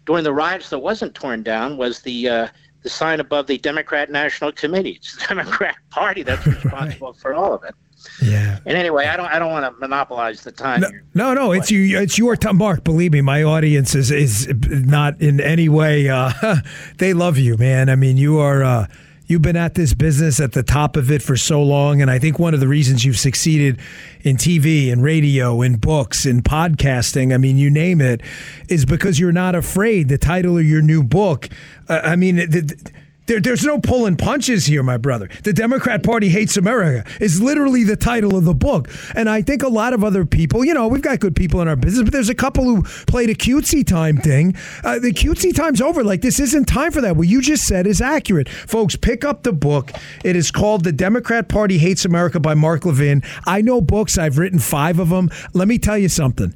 during 0.04 0.24
the 0.24 0.32
riots 0.32 0.68
that 0.70 0.80
wasn't 0.80 1.14
torn 1.14 1.42
down 1.42 1.78
was 1.78 2.00
the 2.00 2.28
uh, 2.28 2.48
the 2.82 2.90
sign 2.90 3.20
above 3.20 3.46
the 3.46 3.56
Democrat 3.56 4.10
National 4.10 4.52
Committee. 4.52 4.90
It's 4.90 5.16
the 5.16 5.26
Democrat 5.28 5.76
Party 5.88 6.22
that's 6.22 6.46
responsible 6.46 7.12
right. 7.12 7.20
for 7.20 7.34
all 7.34 7.54
of 7.54 7.64
it. 7.64 7.74
Yeah. 8.22 8.58
And 8.64 8.76
anyway, 8.76 9.06
I 9.06 9.16
don't 9.16 9.26
I 9.26 9.38
don't 9.38 9.50
want 9.50 9.72
to 9.72 9.80
monopolize 9.80 10.42
the 10.42 10.52
time. 10.52 10.80
No, 10.80 10.90
no, 11.14 11.34
no, 11.34 11.52
it's 11.52 11.70
you. 11.70 11.98
It's 11.98 12.18
your 12.18 12.36
time, 12.36 12.58
Mark. 12.58 12.84
Believe 12.84 13.12
me, 13.12 13.20
my 13.20 13.42
audience 13.42 13.94
is 13.94 14.10
is 14.10 14.48
not 14.48 15.20
in 15.20 15.40
any 15.40 15.68
way. 15.68 16.08
Uh, 16.08 16.32
they 16.98 17.12
love 17.12 17.38
you, 17.38 17.56
man. 17.56 17.88
I 17.88 17.96
mean, 17.96 18.16
you 18.16 18.38
are. 18.38 18.62
Uh, 18.64 18.86
You've 19.26 19.40
been 19.40 19.56
at 19.56 19.74
this 19.74 19.94
business 19.94 20.38
at 20.38 20.52
the 20.52 20.62
top 20.62 20.96
of 20.96 21.10
it 21.10 21.22
for 21.22 21.34
so 21.36 21.62
long. 21.62 22.02
And 22.02 22.10
I 22.10 22.18
think 22.18 22.38
one 22.38 22.52
of 22.52 22.60
the 22.60 22.68
reasons 22.68 23.06
you've 23.06 23.18
succeeded 23.18 23.80
in 24.20 24.36
TV 24.36 24.92
and 24.92 25.02
radio 25.02 25.62
and 25.62 25.80
books 25.80 26.26
and 26.26 26.44
podcasting, 26.44 27.32
I 27.32 27.38
mean, 27.38 27.56
you 27.56 27.70
name 27.70 28.02
it, 28.02 28.20
is 28.68 28.84
because 28.84 29.18
you're 29.18 29.32
not 29.32 29.54
afraid. 29.54 30.08
The 30.08 30.18
title 30.18 30.58
of 30.58 30.66
your 30.66 30.82
new 30.82 31.02
book, 31.02 31.48
uh, 31.88 32.00
I 32.04 32.16
mean, 32.16 32.36
the, 32.36 32.92
there, 33.26 33.40
there's 33.40 33.64
no 33.64 33.78
pulling 33.78 34.16
punches 34.16 34.66
here, 34.66 34.82
my 34.82 34.96
brother. 34.96 35.28
The 35.44 35.52
Democrat 35.52 36.02
Party 36.02 36.28
hates 36.28 36.56
America 36.56 37.08
is 37.20 37.40
literally 37.40 37.84
the 37.84 37.96
title 37.96 38.36
of 38.36 38.44
the 38.44 38.54
book. 38.54 38.88
And 39.14 39.30
I 39.30 39.42
think 39.42 39.62
a 39.62 39.68
lot 39.68 39.92
of 39.92 40.04
other 40.04 40.26
people, 40.26 40.64
you 40.64 40.74
know, 40.74 40.88
we've 40.88 41.02
got 41.02 41.20
good 41.20 41.34
people 41.34 41.62
in 41.62 41.68
our 41.68 41.76
business, 41.76 42.04
but 42.04 42.12
there's 42.12 42.28
a 42.28 42.34
couple 42.34 42.64
who 42.64 42.82
played 43.06 43.30
a 43.30 43.34
cutesy 43.34 43.86
time 43.86 44.18
thing. 44.18 44.54
Uh, 44.82 44.98
the 44.98 45.12
cutesy 45.12 45.54
time's 45.54 45.80
over. 45.80 46.04
Like, 46.04 46.20
this 46.20 46.38
isn't 46.38 46.66
time 46.66 46.92
for 46.92 47.00
that. 47.00 47.16
What 47.16 47.28
you 47.28 47.40
just 47.40 47.66
said 47.66 47.86
is 47.86 48.00
accurate. 48.00 48.48
Folks, 48.48 48.96
pick 48.96 49.24
up 49.24 49.42
the 49.42 49.52
book. 49.52 49.92
It 50.22 50.36
is 50.36 50.50
called 50.50 50.84
The 50.84 50.92
Democrat 50.92 51.48
Party 51.48 51.78
Hates 51.78 52.04
America 52.04 52.40
by 52.40 52.54
Mark 52.54 52.84
Levin. 52.84 53.22
I 53.46 53.62
know 53.62 53.80
books, 53.80 54.18
I've 54.18 54.38
written 54.38 54.58
five 54.58 54.98
of 54.98 55.08
them. 55.08 55.30
Let 55.54 55.68
me 55.68 55.78
tell 55.78 55.96
you 55.96 56.08
something. 56.08 56.54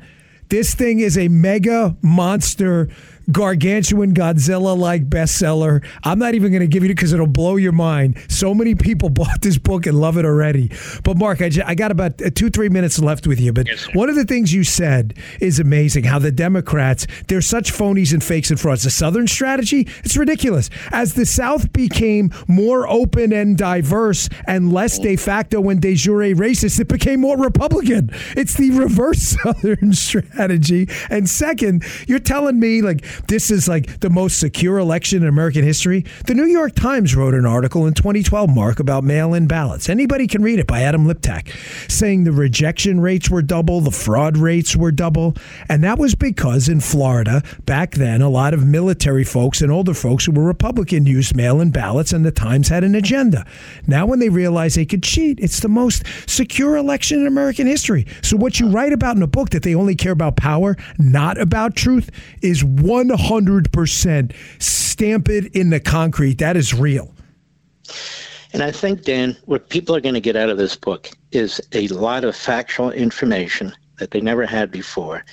This 0.49 0.75
thing 0.75 1.01
is 1.01 1.19
a 1.19 1.29
mega 1.29 1.97
monster 2.01 2.89
gargantuan 3.31 4.15
Godzilla 4.15 4.77
like 4.77 5.09
bestseller. 5.09 5.85
I'm 6.05 6.19
not 6.19 6.35
even 6.35 6.51
going 6.51 6.61
to 6.61 6.67
give 6.67 6.83
you 6.83 6.91
it 6.91 6.95
because 6.95 7.13
it'll 7.13 7.27
blow 7.27 7.57
your 7.57 7.73
mind. 7.73 8.17
So 8.29 8.55
many 8.55 8.75
people 8.75 9.09
bought 9.19 9.43
this 9.43 9.59
book 9.59 9.87
and 9.87 10.01
love 10.01 10.17
it 10.17 10.25
already. 10.25 10.71
But 11.05 11.17
Mark, 11.17 11.43
I, 11.43 11.49
just, 11.49 11.69
I 11.69 11.75
got 11.75 11.91
about 11.91 12.21
uh, 12.23 12.31
two, 12.35 12.51
three 12.51 12.69
minutes 12.69 12.99
left 12.99 13.27
with 13.27 13.41
you. 13.41 13.53
But 13.53 13.67
yes, 13.67 13.87
one 13.95 14.09
of 14.09 14.17
the 14.17 14.25
things 14.25 14.53
you 14.53 14.65
said 14.65 15.15
is 15.41 15.59
amazing 15.59 16.05
how 16.05 16.19
the 16.19 16.33
Democrats, 16.33 17.07
they're 17.29 17.43
such 17.43 17.73
phonies 17.73 18.13
and 18.13 18.23
fakes 18.23 18.51
and 18.51 18.59
frauds. 18.59 18.85
The 18.85 18.91
Southern 18.91 19.27
strategy, 19.27 19.89
it's 20.05 20.17
ridiculous. 20.17 20.71
As 20.91 21.15
the 21.15 21.27
South 21.27 21.73
became 21.73 22.33
more 22.47 22.89
open 22.89 23.33
and 23.33 23.57
diverse 23.57 24.29
and 24.47 24.73
less 24.73 24.99
de 24.99 25.17
facto 25.17 25.69
and 25.69 25.81
de 25.81 25.95
jure 25.95 26.35
racist, 26.35 26.81
it 26.81 26.89
became 26.89 27.21
more 27.21 27.37
Republican. 27.37 28.11
It's 28.37 28.55
the 28.55 28.71
reverse 28.71 29.19
Southern 29.43 29.93
strategy. 29.93 30.89
And 31.11 31.29
second, 31.29 31.85
you're 32.07 32.19
telling 32.19 32.59
me 32.59 32.83
like 32.83 33.05
this 33.27 33.51
is 33.51 33.69
like 33.69 34.01
the 34.01 34.11
most 34.11 34.39
secure 34.39 34.79
election 34.79 35.23
in 35.23 35.29
American 35.29 35.65
history. 35.65 36.05
The 36.27 36.35
New 36.35 36.47
York 36.47 36.75
Times 36.75 37.17
wrote 37.17 37.35
an 37.35 37.47
article 37.47 37.87
in 37.87 37.95
2012, 37.95 38.49
Mark, 38.55 38.81
about 38.81 39.05
mail 39.05 39.35
in 39.35 39.47
ballots. 39.47 39.89
Anybody 39.89 40.27
can 40.27 40.43
read 40.43 40.59
it 40.59 40.67
by 40.67 40.83
Adam 40.83 41.07
Liptak, 41.07 41.51
saying 41.91 42.25
the 42.25 42.33
rejection 42.33 43.01
rates 43.01 43.29
were 43.29 43.43
double, 43.43 43.81
the 43.81 43.91
fraud 43.91 44.37
rates 44.37 44.77
were 44.77 44.93
double. 44.93 45.35
And 45.69 45.83
that 45.85 45.99
was 45.99 46.15
because 46.15 46.69
in 46.69 46.81
Florida, 46.81 47.43
back 47.67 47.93
then, 47.93 48.23
a 48.23 48.29
lot 48.29 48.55
of 48.55 48.67
military 48.67 49.25
folks 49.25 49.61
and 49.61 49.73
older 49.73 49.95
folks 49.95 50.27
who 50.27 50.33
were 50.33 50.45
Republican 50.45 51.07
used 51.07 51.35
mail 51.37 51.61
in 51.61 51.71
ballots, 51.71 52.13
and 52.13 52.25
the 52.25 52.31
Times 52.31 52.69
had 52.69 52.85
an 52.85 52.95
agenda. 52.95 53.45
Now, 53.87 54.07
when 54.07 54.19
they 54.19 54.29
realize 54.29 54.75
they 54.75 54.87
could 54.87 55.03
cheat, 55.03 55.41
it's 55.41 55.61
the 55.61 55.69
most 55.69 56.05
secure 56.27 56.77
election 56.77 57.21
in 57.21 57.27
American 57.27 57.67
history. 57.67 58.07
So, 58.23 58.37
what 58.37 58.61
you 58.61 58.69
write 58.69 58.93
about 58.93 59.17
in 59.17 59.23
a 59.23 59.27
book 59.27 59.51
that 59.51 59.63
they 59.63 59.75
only 59.75 59.95
care 59.95 60.13
about 60.13 60.37
power, 60.37 60.77
not 60.99 61.39
about 61.41 61.77
truth, 61.77 62.11
is 62.43 62.65
one 62.65 63.08
100% 63.09 64.35
stamp 64.59 65.29
it 65.29 65.55
in 65.55 65.71
the 65.71 65.81
concrete. 65.81 66.39
That 66.39 66.57
is 66.57 66.75
real. 66.75 67.15
And 68.53 68.63
I 68.63 68.71
think, 68.71 69.03
Dan, 69.05 69.37
what 69.45 69.69
people 69.69 69.95
are 69.95 70.01
going 70.01 70.15
to 70.15 70.21
get 70.21 70.37
out 70.37 70.49
of 70.49 70.57
this 70.57 70.75
book 70.77 71.11
is 71.33 71.61
a 71.73 71.89
lot 71.89 72.25
of 72.25 72.35
factual 72.35 72.91
information 72.91 73.75
that 73.99 74.11
they 74.11 74.21
never 74.21 74.47
had 74.47 74.71
before, 74.71 75.25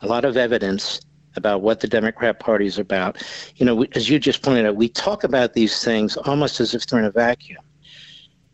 a 0.00 0.06
lot 0.06 0.24
of 0.24 0.36
evidence 0.36 1.00
about 1.36 1.62
what 1.62 1.80
the 1.80 1.88
Democrat 1.88 2.40
Party 2.40 2.66
is 2.66 2.78
about. 2.78 3.22
You 3.56 3.66
know, 3.66 3.84
as 3.94 4.08
you 4.08 4.18
just 4.18 4.42
pointed 4.42 4.66
out, 4.66 4.76
we 4.76 4.88
talk 4.88 5.24
about 5.24 5.54
these 5.54 5.82
things 5.82 6.16
almost 6.16 6.60
as 6.60 6.74
if 6.74 6.86
they're 6.86 6.98
in 6.98 7.04
a 7.04 7.10
vacuum. 7.10 7.62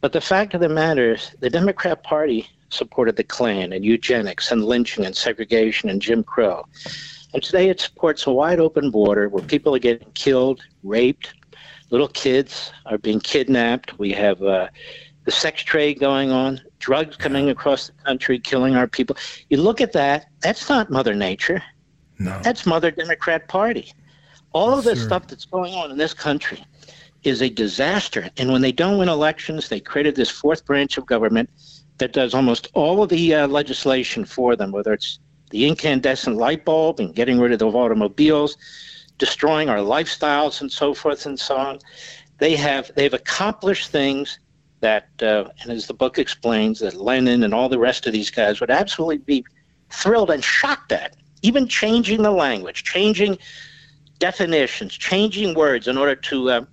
But 0.01 0.13
the 0.13 0.21
fact 0.21 0.55
of 0.55 0.61
the 0.61 0.69
matter 0.69 1.15
is, 1.15 1.33
the 1.41 1.51
Democrat 1.51 2.05
Party 2.05 2.49
supported 2.71 3.17
the 3.17 3.25
Klan 3.25 3.73
and 3.73 3.85
eugenics 3.85 4.53
and 4.53 4.65
lynching 4.65 5.05
and 5.05 5.17
segregation 5.17 5.89
and 5.89 6.01
Jim 6.01 6.23
Crow. 6.23 6.65
And 7.35 7.43
today 7.43 7.69
it 7.69 7.81
supports 7.81 8.27
a 8.27 8.33
wide 8.33 8.61
open 8.61 8.91
border 8.91 9.29
where 9.29 9.43
people 9.43 9.75
are 9.75 9.79
getting 9.79 10.11
killed, 10.13 10.63
raped, 10.83 11.35
little 11.91 12.09
kids 12.09 12.73
are 12.87 12.99
being 12.99 13.21
kidnapped. 13.21 13.99
We 13.99 14.13
have 14.13 14.43
uh, 14.43 14.69
the 15.25 15.31
sex 15.31 15.63
trade 15.63 16.01
going 16.01 16.31
on, 16.31 16.61
drugs 16.79 17.17
coming 17.17 17.51
across 17.51 17.89
the 17.89 17.93
country, 18.05 18.39
killing 18.39 18.77
our 18.77 18.87
people. 18.87 19.17
You 19.51 19.59
look 19.59 19.81
at 19.81 19.93
that, 19.93 20.27
that's 20.41 20.69
not 20.69 20.91
Mother 20.91 21.15
Nature. 21.15 21.63
No. 22.19 22.41
That's 22.43 22.67
Mother 22.67 22.91
Democrat 22.91 23.47
Party. 23.49 23.93
All 24.53 24.77
of 24.77 24.85
this 24.85 25.03
stuff 25.03 25.27
that's 25.27 25.45
going 25.45 25.75
on 25.75 25.91
in 25.91 25.99
this 25.99 26.15
country 26.15 26.65
is 27.23 27.43
a 27.43 27.51
disaster. 27.51 28.31
And 28.39 28.51
when 28.51 28.63
they 28.63 28.73
don't 28.73 28.99
win 28.99 29.09
elections, 29.09 29.69
they 29.69 29.81
created 29.81 30.17
this 30.17 30.31
fourth 30.31 30.65
branch 30.65 30.97
of 30.97 31.07
government 31.07 31.51
that 31.99 32.13
does 32.13 32.33
almost 32.33 32.69
all 32.75 33.03
of 33.03 33.09
the 33.11 33.35
uh, 33.35 33.47
legislation 33.49 34.25
for 34.25 34.57
them, 34.57 34.73
whether 34.73 34.93
it's 34.93 35.19
the 35.51 35.67
incandescent 35.67 36.37
light 36.37 36.65
bulb 36.65 37.01
and 37.01 37.15
getting 37.15 37.39
rid 37.39 37.53
of 37.53 37.59
the 37.59 37.67
automobiles, 37.67 38.57
destroying 39.19 39.69
our 39.69 39.79
lifestyles 39.79 40.61
and 40.61 40.71
so 40.71 40.95
forth 40.95 41.27
and 41.27 41.39
so 41.39 41.57
on. 41.57 41.79
They 42.39 42.55
have 42.57 42.91
they've 42.95 43.15
accomplished 43.15 43.91
things 43.91 44.39
that, 44.81 45.09
uh, 45.21 45.49
and 45.63 45.73
as 45.73 45.87
the 45.87 45.95
book 45.95 46.19
explains, 46.19 46.79
that 46.81 46.95
Lenin 46.95 47.43
and 47.43 47.53
all 47.53 47.69
the 47.69 47.79
rest 47.79 48.07
of 48.07 48.13
these 48.13 48.31
guys 48.31 48.61
would 48.61 48.71
absolutely 48.71 49.19
be 49.19 49.45
thrilled 49.91 50.31
and 50.31 50.43
shocked 50.43 50.93
at. 50.93 51.17
Even 51.43 51.69
changing 51.69 52.23
the 52.23 52.31
language, 52.31 52.85
changing 52.85 53.39
definitions, 54.19 54.93
changing 54.97 55.55
words 55.55 55.89
in 55.89 55.97
order 55.97 56.15
to 56.15 56.51
uh, 56.51 56.65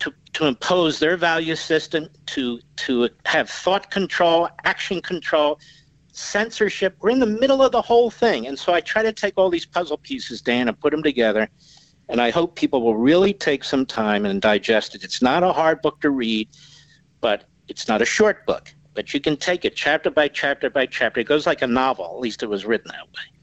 to 0.00 0.12
to 0.32 0.46
impose 0.46 0.98
their 0.98 1.16
value 1.16 1.56
system, 1.56 2.08
to 2.26 2.60
to 2.76 3.08
have 3.26 3.50
thought 3.50 3.90
control, 3.90 4.48
action 4.64 5.00
control, 5.02 5.58
censorship. 6.12 6.96
We're 7.00 7.10
in 7.10 7.20
the 7.20 7.26
middle 7.26 7.62
of 7.62 7.72
the 7.72 7.82
whole 7.82 8.10
thing. 8.10 8.46
And 8.46 8.58
so 8.58 8.72
I 8.72 8.80
try 8.80 9.02
to 9.02 9.12
take 9.12 9.34
all 9.36 9.50
these 9.50 9.66
puzzle 9.66 9.98
pieces, 9.98 10.40
Dan, 10.40 10.68
and 10.68 10.78
put 10.78 10.90
them 10.90 11.02
together. 11.02 11.48
And 12.08 12.20
I 12.20 12.30
hope 12.30 12.56
people 12.56 12.82
will 12.82 12.96
really 12.96 13.32
take 13.32 13.62
some 13.62 13.86
time 13.86 14.26
and 14.26 14.42
digest 14.42 14.94
it. 14.94 15.04
It's 15.04 15.22
not 15.22 15.42
a 15.42 15.52
hard 15.52 15.80
book 15.82 16.00
to 16.00 16.10
read, 16.10 16.48
but 17.20 17.44
it's 17.68 17.86
not 17.86 18.02
a 18.02 18.04
short 18.04 18.44
book. 18.46 18.74
But 18.94 19.14
you 19.14 19.20
can 19.20 19.36
take 19.36 19.64
it 19.64 19.76
chapter 19.76 20.10
by 20.10 20.28
chapter 20.28 20.68
by 20.68 20.86
chapter. 20.86 21.20
It 21.20 21.28
goes 21.28 21.46
like 21.46 21.62
a 21.62 21.66
novel. 21.66 22.06
At 22.06 22.18
least 22.18 22.42
it 22.42 22.48
was 22.48 22.64
written 22.64 22.90
that 22.92 23.06
way. 23.06 23.40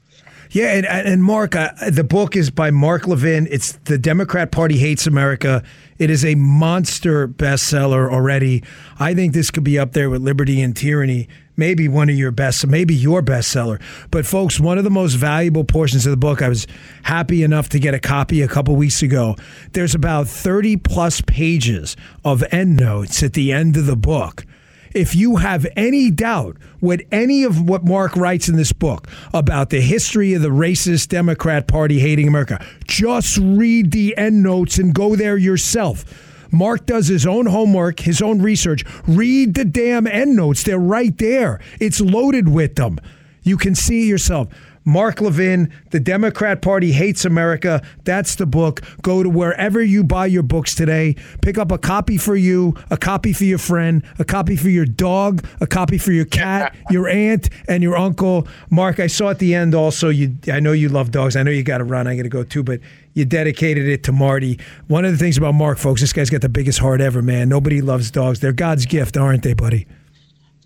Yeah, 0.50 0.72
and, 0.72 0.86
and 0.86 1.22
Mark, 1.22 1.54
uh, 1.54 1.72
the 1.90 2.04
book 2.04 2.34
is 2.34 2.50
by 2.50 2.70
Mark 2.70 3.06
Levin. 3.06 3.46
It's 3.50 3.72
The 3.84 3.98
Democrat 3.98 4.50
Party 4.50 4.78
Hates 4.78 5.06
America. 5.06 5.62
It 5.98 6.10
is 6.10 6.24
a 6.24 6.36
monster 6.36 7.28
bestseller 7.28 8.10
already. 8.10 8.62
I 8.98 9.14
think 9.14 9.34
this 9.34 9.50
could 9.50 9.64
be 9.64 9.78
up 9.78 9.92
there 9.92 10.08
with 10.08 10.22
Liberty 10.22 10.62
and 10.62 10.74
Tyranny 10.74 11.28
maybe 11.58 11.88
one 11.88 12.08
of 12.08 12.16
your 12.16 12.30
best, 12.30 12.66
maybe 12.66 12.94
your 12.94 13.20
bestseller. 13.20 13.82
But 14.10 14.24
folks, 14.24 14.58
one 14.58 14.78
of 14.78 14.84
the 14.84 14.90
most 14.90 15.14
valuable 15.14 15.64
portions 15.64 16.06
of 16.06 16.10
the 16.12 16.16
book, 16.16 16.40
I 16.40 16.48
was 16.48 16.66
happy 17.02 17.42
enough 17.42 17.68
to 17.70 17.78
get 17.78 17.92
a 17.92 17.98
copy 17.98 18.40
a 18.40 18.48
couple 18.48 18.76
weeks 18.76 19.02
ago. 19.02 19.36
There's 19.72 19.94
about 19.94 20.28
30 20.28 20.76
plus 20.78 21.20
pages 21.20 21.96
of 22.24 22.42
endnotes 22.52 23.22
at 23.22 23.34
the 23.34 23.52
end 23.52 23.76
of 23.76 23.84
the 23.86 23.96
book. 23.96 24.46
If 24.94 25.14
you 25.14 25.36
have 25.36 25.66
any 25.76 26.10
doubt 26.10 26.56
what 26.80 27.02
any 27.12 27.44
of 27.44 27.68
what 27.68 27.84
Mark 27.84 28.16
writes 28.16 28.48
in 28.48 28.56
this 28.56 28.72
book 28.72 29.06
about 29.34 29.68
the 29.68 29.80
history 29.80 30.32
of 30.32 30.40
the 30.40 30.48
racist 30.48 31.08
Democrat 31.08 31.68
Party 31.68 31.98
hating 31.98 32.26
America, 32.26 32.64
just 32.86 33.36
read 33.38 33.90
the 33.90 34.16
endnotes 34.16 34.78
and 34.78 34.94
go 34.94 35.14
there 35.14 35.36
yourself 35.36 36.27
Mark 36.50 36.86
does 36.86 37.08
his 37.08 37.26
own 37.26 37.46
homework, 37.46 38.00
his 38.00 38.22
own 38.22 38.40
research. 38.42 38.84
Read 39.06 39.54
the 39.54 39.64
damn 39.64 40.06
endnotes. 40.06 40.62
They're 40.62 40.78
right 40.78 41.16
there. 41.18 41.60
It's 41.80 42.00
loaded 42.00 42.48
with 42.48 42.76
them. 42.76 42.98
You 43.42 43.56
can 43.56 43.74
see 43.74 44.08
yourself. 44.08 44.48
Mark 44.88 45.20
Levin, 45.20 45.70
The 45.90 46.00
Democrat 46.00 46.62
Party 46.62 46.92
Hates 46.92 47.26
America. 47.26 47.82
That's 48.04 48.36
the 48.36 48.46
book. 48.46 48.80
Go 49.02 49.22
to 49.22 49.28
wherever 49.28 49.82
you 49.82 50.02
buy 50.02 50.24
your 50.26 50.42
books 50.42 50.74
today. 50.74 51.14
Pick 51.42 51.58
up 51.58 51.70
a 51.70 51.76
copy 51.76 52.16
for 52.16 52.34
you, 52.36 52.74
a 52.90 52.96
copy 52.96 53.34
for 53.34 53.44
your 53.44 53.58
friend, 53.58 54.02
a 54.18 54.24
copy 54.24 54.56
for 54.56 54.70
your 54.70 54.86
dog, 54.86 55.44
a 55.60 55.66
copy 55.66 55.98
for 55.98 56.12
your 56.12 56.24
cat, 56.24 56.74
your 56.90 57.06
aunt, 57.06 57.50
and 57.68 57.82
your 57.82 57.98
uncle. 57.98 58.48
Mark, 58.70 58.98
I 58.98 59.08
saw 59.08 59.28
at 59.28 59.40
the 59.40 59.54
end 59.54 59.74
also, 59.74 60.08
you 60.08 60.34
I 60.50 60.58
know 60.58 60.72
you 60.72 60.88
love 60.88 61.10
dogs. 61.10 61.36
I 61.36 61.42
know 61.42 61.50
you 61.50 61.62
got 61.62 61.78
to 61.78 61.84
run. 61.84 62.06
I 62.06 62.16
got 62.16 62.22
to 62.22 62.30
go 62.30 62.42
too, 62.42 62.62
but 62.62 62.80
you 63.18 63.24
dedicated 63.24 63.88
it 63.88 64.04
to 64.04 64.12
Marty. 64.12 64.58
One 64.86 65.04
of 65.04 65.12
the 65.12 65.18
things 65.18 65.36
about 65.36 65.54
Mark, 65.54 65.76
folks, 65.76 66.00
this 66.00 66.12
guy's 66.12 66.30
got 66.30 66.40
the 66.40 66.48
biggest 66.48 66.78
heart 66.78 67.00
ever, 67.00 67.20
man. 67.20 67.48
Nobody 67.48 67.82
loves 67.82 68.10
dogs. 68.10 68.40
They're 68.40 68.52
God's 68.52 68.86
gift, 68.86 69.16
aren't 69.16 69.42
they, 69.42 69.54
buddy? 69.54 69.86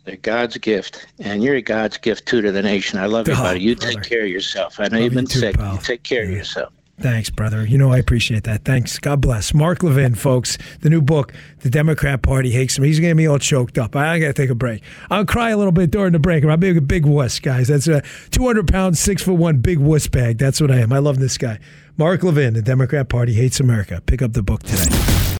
They're 0.05 0.17
God's 0.17 0.57
gift, 0.59 1.07
and 1.21 1.43
you're 1.43 1.55
a 1.55 1.63
God's 1.63 1.97
gift 1.97 2.27
too 2.27 2.43
to 2.43 2.53
the 2.53 2.63
nation. 2.63 2.99
I 2.99 3.07
love 3.07 3.29
you, 3.29 3.35
oh, 3.35 3.43
buddy. 3.43 3.61
You 3.61 3.77
brother. 3.77 3.95
take 3.95 4.03
care 4.03 4.23
of 4.25 4.29
yourself. 4.29 4.79
I 4.79 4.89
know 4.89 4.97
love 4.97 5.05
you've 5.05 5.15
been 5.15 5.23
you 5.25 5.29
too, 5.29 5.39
sick. 5.39 5.57
Pal. 5.57 5.75
You 5.75 5.81
take 5.81 6.03
care 6.03 6.25
yeah. 6.25 6.31
of 6.31 6.37
yourself. 6.37 6.73
Thanks, 7.03 7.31
brother. 7.31 7.67
You 7.67 7.79
know 7.79 7.91
I 7.91 7.99
appreciate 7.99 8.45
that. 8.45 8.65
Thanks. 8.65 9.01
God 9.01 9.21
bless. 9.21 9.53
Mark 9.53 9.83
Levin, 9.83 10.15
folks. 10.15 10.57
The 10.83 10.89
new 10.89 11.03
book, 11.03 11.33
The 11.59 11.69
Democrat 11.69 12.23
Party 12.23 12.51
Hates 12.51 12.79
Him. 12.79 12.85
He's 12.85 13.01
getting 13.01 13.17
me 13.17 13.27
all 13.27 13.41
choked 13.41 13.77
up. 13.77 13.97
I 13.97 14.21
got 14.21 14.29
to 14.29 14.33
take 14.33 14.51
a 14.51 14.55
break. 14.55 14.83
I'll 15.11 15.27
cry 15.27 15.51
a 15.51 15.57
little 15.57 15.73
bit 15.73 15.91
during 15.91 16.13
the 16.13 16.21
break. 16.21 16.45
I'm 16.45 16.51
a 16.51 16.57
big, 16.57 16.87
big 16.87 17.05
wuss, 17.05 17.41
guys. 17.41 17.67
That's 17.67 17.89
a 17.89 18.03
200 18.31 18.71
pound, 18.71 18.97
six 18.97 19.25
foot 19.25 19.35
one 19.35 19.59
big 19.59 19.79
wuss 19.81 20.07
bag. 20.07 20.39
That's 20.39 20.61
what 20.61 20.71
I 20.71 20.79
am. 20.79 20.93
I 20.93 20.99
love 20.99 21.19
this 21.19 21.37
guy. 21.37 21.59
Mark 21.97 22.23
Levin, 22.23 22.55
The 22.55 22.63
Democrat 22.63 23.09
Party 23.09 23.33
Hates 23.35 23.59
America. 23.59 24.01
Pick 24.07 24.23
up 24.23 24.33
the 24.33 24.43
book 24.43 24.63
today. 24.63 25.37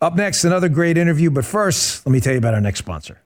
Up 0.00 0.16
next, 0.16 0.44
another 0.44 0.70
great 0.70 0.96
interview. 0.96 1.30
But 1.30 1.44
first, 1.44 2.06
let 2.06 2.12
me 2.12 2.20
tell 2.20 2.32
you 2.32 2.38
about 2.38 2.54
our 2.54 2.62
next 2.62 2.78
sponsor. 2.78 3.20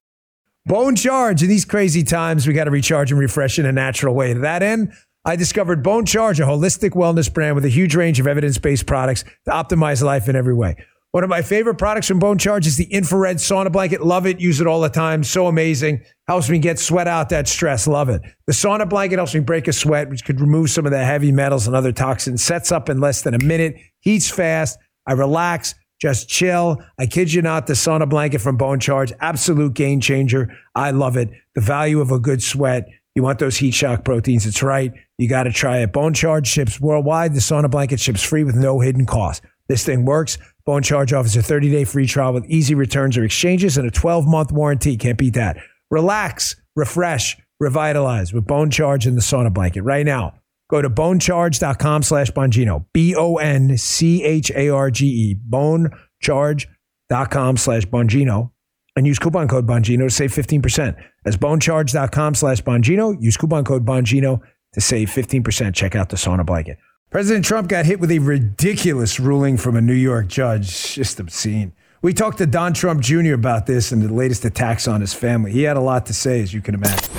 Bon 0.65 0.95
Charge. 0.95 1.43
In 1.43 1.49
these 1.49 1.65
crazy 1.65 2.03
times, 2.03 2.45
we 2.45 2.53
got 2.53 2.65
to 2.65 2.71
recharge 2.71 3.11
and 3.11 3.19
refresh 3.19 3.57
in 3.57 3.65
a 3.65 3.71
natural 3.71 4.15
way. 4.15 4.33
To 4.33 4.39
that 4.41 4.63
end, 4.63 4.91
I 5.25 5.35
discovered 5.35 5.83
Bon 5.83 6.05
Charge, 6.05 6.39
a 6.39 6.43
holistic 6.43 6.91
wellness 6.91 7.33
brand 7.33 7.55
with 7.55 7.65
a 7.65 7.69
huge 7.69 7.95
range 7.95 8.19
of 8.19 8.27
evidence 8.27 8.57
based 8.57 8.85
products 8.85 9.23
to 9.45 9.51
optimize 9.51 10.03
life 10.03 10.27
in 10.27 10.35
every 10.35 10.53
way. 10.53 10.75
One 11.11 11.23
of 11.23 11.29
my 11.29 11.43
favorite 11.43 11.75
products 11.75 12.07
from 12.07 12.19
Bon 12.19 12.37
Charge 12.37 12.65
is 12.65 12.75
the 12.75 12.91
infrared 12.91 13.37
sauna 13.37 13.71
blanket. 13.71 14.03
Love 14.03 14.25
it. 14.25 14.39
Use 14.39 14.59
it 14.59 14.67
all 14.67 14.81
the 14.81 14.89
time. 14.89 15.23
So 15.23 15.47
amazing. 15.47 16.01
Helps 16.27 16.49
me 16.49 16.57
get 16.57 16.79
sweat 16.79 17.07
out 17.07 17.29
that 17.29 17.47
stress. 17.47 17.87
Love 17.87 18.09
it. 18.09 18.21
The 18.47 18.53
sauna 18.53 18.89
blanket 18.89 19.17
helps 19.17 19.35
me 19.35 19.41
break 19.41 19.67
a 19.67 19.73
sweat, 19.73 20.09
which 20.09 20.25
could 20.25 20.41
remove 20.41 20.71
some 20.71 20.85
of 20.85 20.91
the 20.91 21.05
heavy 21.05 21.31
metals 21.31 21.67
and 21.67 21.75
other 21.75 21.91
toxins. 21.91 22.43
Sets 22.43 22.71
up 22.71 22.89
in 22.89 22.99
less 22.99 23.21
than 23.21 23.35
a 23.35 23.39
minute. 23.39 23.75
Heats 23.99 24.29
fast. 24.29 24.79
I 25.05 25.13
relax 25.13 25.75
just 26.03 26.27
chill. 26.27 26.83
I 26.99 27.05
kid 27.05 27.31
you 27.31 27.41
not, 27.41 27.65
the 27.65 27.73
sauna 27.73 28.09
blanket 28.09 28.41
from 28.41 28.57
Bon 28.57 28.77
Charge, 28.77 29.13
absolute 29.21 29.73
game 29.73 30.01
changer. 30.01 30.53
I 30.75 30.91
love 30.91 31.15
it. 31.15 31.29
The 31.55 31.61
value 31.61 32.01
of 32.01 32.11
a 32.11 32.19
good 32.19 32.43
sweat. 32.43 32.87
You 33.15 33.23
want 33.23 33.39
those 33.39 33.55
heat 33.55 33.73
shock 33.73 34.03
proteins. 34.03 34.45
It's 34.45 34.61
right. 34.61 34.91
You 35.23 35.29
got 35.29 35.43
to 35.43 35.53
try 35.53 35.77
it. 35.77 35.93
Bon 35.93 36.13
Charge 36.13 36.47
ships 36.47 36.81
worldwide. 36.81 37.33
The 37.33 37.39
sauna 37.39 37.71
blanket 37.71 38.01
ships 38.01 38.21
free 38.21 38.43
with 38.43 38.57
no 38.57 38.81
hidden 38.81 39.05
cost. 39.05 39.41
This 39.69 39.85
thing 39.85 40.03
works. 40.03 40.37
Bon 40.65 40.83
Charge 40.83 41.13
offers 41.13 41.37
a 41.37 41.41
30 41.41 41.71
day 41.71 41.85
free 41.85 42.05
trial 42.05 42.33
with 42.33 42.45
easy 42.47 42.75
returns 42.75 43.17
or 43.17 43.23
exchanges 43.23 43.77
and 43.77 43.87
a 43.87 43.91
12 43.91 44.27
month 44.27 44.51
warranty. 44.51 44.97
Can't 44.97 45.17
beat 45.17 45.35
that. 45.35 45.55
Relax, 45.89 46.57
refresh, 46.75 47.37
revitalize 47.57 48.33
with 48.33 48.45
Bon 48.45 48.69
Charge 48.69 49.07
and 49.07 49.15
the 49.15 49.21
sauna 49.21 49.53
blanket 49.53 49.83
right 49.83 50.05
now. 50.05 50.33
Go 50.69 50.81
to 50.81 50.89
boncharge.com 50.89 52.03
slash 52.03 52.29
Bongino. 52.31 52.85
B 52.91 53.15
O 53.15 53.37
N 53.37 53.77
C 53.77 54.25
H 54.25 54.51
A 54.51 54.67
R 54.67 54.91
G 54.91 55.05
E. 55.05 55.39
Boncharge.com 55.49 57.55
slash 57.55 57.85
Bongino. 57.85 58.51
And 58.97 59.07
use 59.07 59.19
coupon 59.19 59.47
code 59.47 59.65
Bongino 59.65 59.99
to 59.99 60.09
save 60.09 60.33
15%. 60.33 61.01
That's 61.23 61.37
boncharge.com 61.37 62.35
slash 62.35 62.61
Bongino. 62.61 63.15
Use 63.21 63.37
coupon 63.37 63.63
code 63.63 63.85
Bongino 63.85 64.41
to 64.73 64.81
save 64.81 65.09
15%. 65.09 65.73
Check 65.73 65.95
out 65.95 66.09
the 66.09 66.17
sauna 66.17 66.45
blanket. 66.45 66.77
President 67.09 67.45
Trump 67.45 67.69
got 67.69 67.85
hit 67.85 67.99
with 67.99 68.11
a 68.11 68.19
ridiculous 68.19 69.19
ruling 69.19 69.55
from 69.55 69.75
a 69.75 69.81
New 69.81 69.93
York 69.93 70.27
judge. 70.27 70.93
Just 70.95 71.19
obscene. 71.19 71.73
We 72.01 72.13
talked 72.13 72.39
to 72.39 72.45
Don 72.45 72.73
Trump 72.73 73.01
Jr. 73.01 73.33
about 73.33 73.65
this 73.65 73.91
and 73.91 74.01
the 74.01 74.13
latest 74.13 74.43
attacks 74.43 74.87
on 74.87 74.99
his 74.99 75.13
family. 75.13 75.51
He 75.51 75.63
had 75.63 75.77
a 75.77 75.81
lot 75.81 76.07
to 76.07 76.13
say, 76.13 76.41
as 76.41 76.53
you 76.53 76.59
can 76.59 76.75
imagine. 76.75 77.15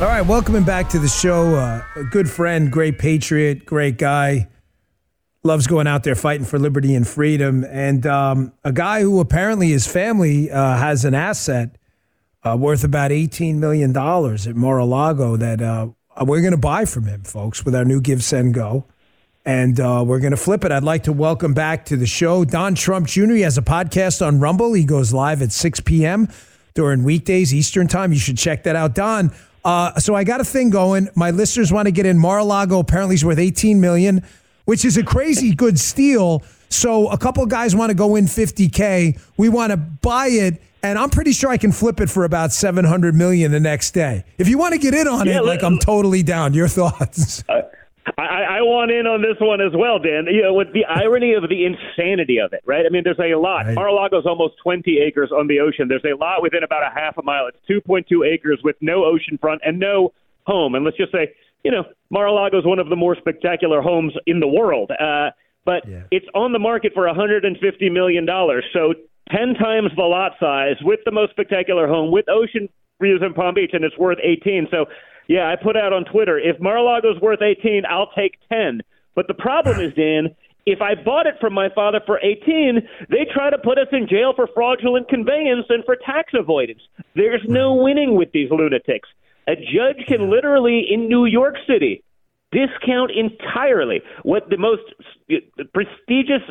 All 0.00 0.06
right, 0.06 0.22
welcome 0.22 0.64
back 0.64 0.88
to 0.90 0.98
the 0.98 1.08
show. 1.08 1.56
Uh, 1.56 1.82
a 1.94 2.04
good 2.04 2.30
friend, 2.30 2.72
great 2.72 2.98
patriot, 2.98 3.66
great 3.66 3.98
guy. 3.98 4.48
Loves 5.44 5.66
going 5.66 5.86
out 5.86 6.04
there 6.04 6.14
fighting 6.14 6.46
for 6.46 6.58
liberty 6.58 6.94
and 6.94 7.06
freedom. 7.06 7.64
And 7.64 8.06
um, 8.06 8.52
a 8.64 8.72
guy 8.72 9.02
who 9.02 9.20
apparently 9.20 9.68
his 9.68 9.86
family 9.86 10.50
uh, 10.50 10.78
has 10.78 11.04
an 11.04 11.14
asset 11.14 11.76
uh, 12.44 12.56
worth 12.56 12.82
about 12.82 13.10
$18 13.10 13.56
million 13.56 13.96
at 13.96 14.56
Mar 14.56 14.78
a 14.78 14.84
Lago 14.84 15.36
that 15.36 15.60
uh, 15.60 15.88
we're 16.26 16.40
going 16.40 16.52
to 16.52 16.56
buy 16.56 16.84
from 16.84 17.06
him, 17.06 17.22
folks, 17.22 17.64
with 17.64 17.74
our 17.74 17.84
new 17.84 18.00
GiveSendGo. 18.00 18.84
And 19.44 19.80
uh, 19.80 20.04
we're 20.06 20.20
going 20.20 20.32
to 20.32 20.36
flip 20.36 20.64
it. 20.64 20.72
I'd 20.72 20.84
like 20.84 21.04
to 21.04 21.12
welcome 21.12 21.54
back 21.54 21.86
to 21.86 21.96
the 21.96 22.06
show 22.06 22.44
Don 22.44 22.74
Trump 22.74 23.06
Jr. 23.06 23.32
He 23.32 23.40
has 23.42 23.56
a 23.56 23.62
podcast 23.62 24.26
on 24.26 24.40
Rumble. 24.40 24.74
He 24.74 24.84
goes 24.84 25.12
live 25.12 25.40
at 25.40 25.52
6 25.52 25.80
p.m. 25.80 26.28
during 26.74 27.02
weekdays, 27.02 27.54
Eastern 27.54 27.88
Time. 27.88 28.12
You 28.12 28.18
should 28.18 28.36
check 28.36 28.64
that 28.64 28.76
out. 28.76 28.94
Don, 28.94 29.32
uh, 29.64 29.98
so 29.98 30.14
I 30.14 30.24
got 30.24 30.40
a 30.40 30.44
thing 30.44 30.70
going. 30.70 31.08
My 31.14 31.30
listeners 31.30 31.72
want 31.72 31.86
to 31.86 31.92
get 31.92 32.04
in. 32.04 32.18
Mar-a-Lago 32.18 32.78
apparently 32.78 33.14
is 33.14 33.24
worth 33.24 33.38
18 33.38 33.80
million, 33.80 34.22
which 34.66 34.84
is 34.84 34.96
a 34.96 35.02
crazy 35.02 35.54
good 35.54 35.78
steal. 35.78 36.42
So 36.68 37.08
a 37.08 37.16
couple 37.16 37.44
guys 37.46 37.74
want 37.74 37.90
to 37.90 37.94
go 37.94 38.16
in 38.16 38.26
50k. 38.26 39.18
We 39.36 39.48
want 39.48 39.70
to 39.70 39.76
buy 39.76 40.26
it, 40.26 40.60
and 40.82 40.98
I'm 40.98 41.10
pretty 41.10 41.32
sure 41.32 41.50
I 41.50 41.56
can 41.56 41.72
flip 41.72 42.00
it 42.00 42.10
for 42.10 42.24
about 42.24 42.52
700 42.52 43.14
million 43.14 43.50
the 43.52 43.60
next 43.60 43.92
day. 43.92 44.24
If 44.38 44.48
you 44.48 44.58
want 44.58 44.72
to 44.72 44.78
get 44.78 44.94
in 44.94 45.08
on 45.08 45.26
yeah, 45.26 45.38
it, 45.38 45.44
like 45.44 45.62
I'm 45.62 45.78
totally 45.78 46.22
down. 46.22 46.54
Your 46.54 46.68
thoughts? 46.68 47.44
Uh, 47.58 47.62
I, 48.16 48.58
I 48.58 48.62
want 48.62 48.90
in 48.90 49.06
on 49.06 49.20
this 49.20 49.36
one 49.38 49.60
as 49.60 49.72
well, 49.76 49.98
Dan. 49.98 50.26
You 50.30 50.42
know, 50.42 50.54
with 50.54 50.72
the 50.72 50.86
irony 50.86 51.34
of 51.34 51.48
the 51.48 51.66
insanity 51.66 52.38
of 52.38 52.52
it, 52.52 52.62
right? 52.64 52.86
I 52.86 52.88
mean, 52.88 53.04
there's 53.04 53.18
a 53.18 53.36
lot. 53.36 53.66
Right. 53.66 53.74
Mar-a-Lago's 53.74 54.24
almost 54.24 54.54
20 54.62 54.98
acres 54.98 55.30
on 55.30 55.46
the 55.46 55.60
ocean. 55.60 55.88
There's 55.88 56.04
a 56.04 56.16
lot 56.16 56.40
within 56.40 56.62
about 56.62 56.82
a 56.82 56.94
half 56.94 57.18
a 57.18 57.22
mile. 57.22 57.48
It's 57.48 57.58
2.2 57.68 58.26
acres 58.26 58.60
with 58.64 58.76
no 58.80 59.04
ocean 59.04 59.36
front 59.38 59.60
and 59.64 59.78
no 59.78 60.14
home. 60.46 60.74
And 60.74 60.84
let's 60.84 60.96
just 60.96 61.12
say, 61.12 61.34
you 61.64 61.70
know, 61.70 61.84
Mar-a-Lago 62.10 62.58
is 62.58 62.64
one 62.64 62.78
of 62.78 62.88
the 62.88 62.96
more 62.96 63.14
spectacular 63.14 63.82
homes 63.82 64.14
in 64.26 64.40
the 64.40 64.48
world. 64.48 64.90
Uh, 64.90 65.30
but 65.64 65.86
yeah. 65.86 66.04
it's 66.10 66.26
on 66.34 66.52
the 66.52 66.58
market 66.58 66.92
for 66.94 67.06
150 67.06 67.90
million 67.90 68.24
dollars. 68.24 68.64
So 68.72 68.94
10 69.30 69.54
times 69.54 69.90
the 69.96 70.02
lot 70.02 70.32
size 70.40 70.76
with 70.82 71.00
the 71.04 71.10
most 71.10 71.30
spectacular 71.30 71.86
home 71.86 72.10
with 72.10 72.28
ocean 72.28 72.68
views 73.00 73.22
in 73.24 73.34
Palm 73.34 73.54
Beach, 73.54 73.70
and 73.72 73.84
it's 73.84 73.96
worth 73.98 74.18
18. 74.22 74.68
So 74.70 74.86
yeah, 75.28 75.48
I 75.50 75.62
put 75.62 75.76
out 75.76 75.92
on 75.92 76.04
Twitter 76.04 76.38
if 76.38 76.60
Mar-a-Lago's 76.60 77.20
worth 77.20 77.42
18, 77.42 77.84
I'll 77.88 78.10
take 78.16 78.38
10. 78.50 78.80
But 79.14 79.28
the 79.28 79.34
problem 79.34 79.80
is, 79.80 79.92
Dan, 79.94 80.34
if 80.64 80.80
I 80.80 80.94
bought 80.94 81.26
it 81.26 81.34
from 81.40 81.54
my 81.54 81.68
father 81.74 82.00
for 82.04 82.18
18, 82.18 82.80
they 83.10 83.26
try 83.32 83.50
to 83.50 83.58
put 83.58 83.78
us 83.78 83.88
in 83.92 84.08
jail 84.08 84.32
for 84.34 84.48
fraudulent 84.54 85.08
conveyance 85.08 85.66
and 85.68 85.84
for 85.84 85.96
tax 85.96 86.32
avoidance. 86.34 86.80
There's 87.14 87.42
no 87.46 87.74
winning 87.74 88.16
with 88.16 88.32
these 88.32 88.50
lunatics. 88.50 89.08
A 89.48 89.56
judge 89.56 90.06
can 90.06 90.30
literally, 90.30 90.86
in 90.90 91.08
New 91.08 91.24
York 91.24 91.54
City, 91.66 92.02
discount 92.52 93.10
entirely 93.10 94.00
what 94.22 94.48
the 94.50 94.58
most 94.58 94.82
prestigious 95.72 96.42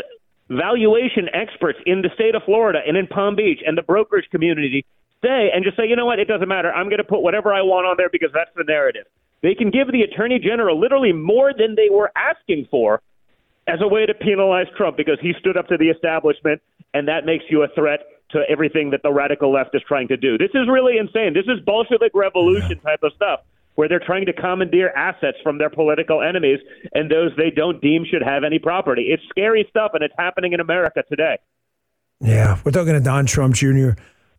valuation 0.50 1.30
experts 1.34 1.80
in 1.86 2.02
the 2.02 2.10
state 2.16 2.36
of 2.36 2.44
Florida 2.44 2.80
and 2.86 2.96
in 2.98 3.08
Palm 3.08 3.36
Beach 3.36 3.60
and 3.66 3.78
the 3.78 3.82
brokerage 3.82 4.30
community 4.32 4.86
say 5.24 5.50
and 5.54 5.64
just 5.64 5.78
say, 5.78 5.88
you 5.88 5.96
know 5.96 6.06
what, 6.06 6.20
it 6.20 6.28
doesn't 6.28 6.48
matter. 6.48 6.72
I'm 6.72 6.88
going 6.88 7.00
to 7.00 7.04
put 7.04 7.22
whatever 7.22 7.54
I 7.54 7.62
want 7.62 7.86
on 7.86 7.96
there 7.98 8.10
because 8.10 8.30
that's 8.34 8.52
the 8.56 8.64
narrative. 8.64 9.06
They 9.42 9.54
can 9.54 9.70
give 9.70 9.92
the 9.92 10.02
attorney 10.02 10.40
general 10.40 10.80
literally 10.80 11.14
more 11.14 11.54
than 11.54 11.76
they 11.76 11.90
were 11.92 12.12
asking 12.16 12.68
for 12.72 13.02
as 13.68 13.80
a 13.82 13.88
way 13.88 14.06
to 14.06 14.14
penalize 14.14 14.68
Trump 14.76 14.98
because 14.98 15.20
he 15.22 15.34
stood 15.40 15.58
up 15.58 15.68
to 15.68 15.78
the 15.78 15.90
establishment, 15.90 16.62
and 16.94 17.08
that 17.08 17.26
makes 17.26 17.46
you 17.50 17.64
a 17.64 17.68
threat 17.76 18.00
to 18.32 18.44
everything 18.50 18.92
that 18.92 19.04
the 19.04 19.12
radical 19.12 19.52
left 19.52 19.76
is 19.76 19.82
trying 19.88 20.08
to 20.08 20.18
do. 20.18 20.38
This 20.38 20.52
is 20.54 20.68
really 20.68 20.98
insane. 20.98 21.34
This 21.34 21.46
is 21.46 21.64
Bolshevik 21.66 22.12
revolution 22.14 22.80
type 22.80 23.04
of 23.04 23.12
stuff 23.16 23.42
where 23.78 23.88
they're 23.88 24.02
trying 24.04 24.26
to 24.26 24.34
commandeer 24.34 24.90
assets 24.90 25.38
from 25.44 25.60
their 25.60 25.70
political 25.70 26.24
enemies 26.24 26.60
and 26.94 27.12
those 27.12 27.30
they 27.38 27.52
don't 27.52 27.80
deem 27.80 28.04
should 28.10 28.24
have 28.24 28.44
any 28.44 28.58
property. 28.58 29.10
It's 29.12 29.22
scary 29.30 29.68
stuff, 29.70 29.92
and 29.94 30.04
it's 30.04 30.16
happening 30.18 30.54
in 30.54 30.60
America 30.60 31.04
today. 31.08 31.38
Yeah, 32.20 32.60
we're 32.64 32.72
talking 32.72 32.94
to 32.94 33.00
Don 33.00 33.28
Trump 33.28 33.54
Jr. 33.54 33.92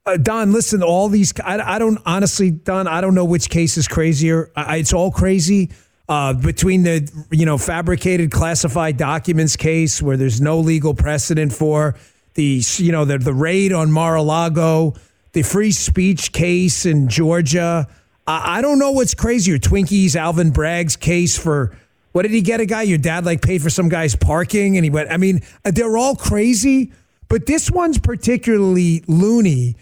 Uh, 0.04 0.16
Don, 0.16 0.52
listen, 0.52 0.82
all 0.82 1.08
these, 1.08 1.32
I, 1.44 1.76
I, 1.76 1.78
don't 1.78 2.00
honestly, 2.04 2.50
Don, 2.50 2.88
I 2.88 3.00
don't 3.00 3.14
know 3.14 3.24
which 3.24 3.48
case 3.48 3.78
is 3.78 3.86
crazier. 3.86 4.50
I, 4.56 4.78
it's 4.78 4.92
all 4.92 5.12
crazy. 5.12 5.70
Uh, 6.08 6.32
between 6.32 6.82
the 6.82 7.26
you 7.30 7.46
know 7.46 7.58
fabricated 7.58 8.32
classified 8.32 8.96
documents 8.96 9.56
case 9.56 10.00
where 10.02 10.16
there's 10.16 10.40
no 10.40 10.58
legal 10.58 10.94
precedent 10.94 11.52
for 11.52 11.94
the 12.32 12.64
you 12.78 12.90
know 12.90 13.04
the 13.04 13.18
the 13.18 13.34
raid 13.34 13.74
on 13.74 13.92
Mar-a-Lago, 13.92 14.94
the 15.32 15.42
free 15.42 15.70
speech 15.70 16.32
case 16.32 16.86
in 16.86 17.08
Georgia. 17.08 17.86
I, 18.28 18.58
I 18.58 18.60
don't 18.60 18.78
know 18.78 18.92
what's 18.92 19.14
crazier. 19.14 19.58
Twinkies, 19.58 20.14
Alvin 20.14 20.50
Bragg's 20.50 20.94
case 20.94 21.36
for 21.36 21.76
what 22.12 22.22
did 22.22 22.30
he 22.30 22.42
get 22.42 22.60
a 22.60 22.66
guy? 22.66 22.82
Your 22.82 22.98
dad 22.98 23.24
like 23.24 23.42
paid 23.42 23.62
for 23.62 23.70
some 23.70 23.88
guy's 23.88 24.14
parking 24.14 24.76
and 24.76 24.84
he 24.84 24.90
went. 24.90 25.10
I 25.10 25.16
mean, 25.16 25.40
they're 25.64 25.96
all 25.96 26.14
crazy, 26.14 26.92
but 27.28 27.46
this 27.46 27.70
one's 27.70 27.98
particularly 27.98 29.02
loony 29.08 29.76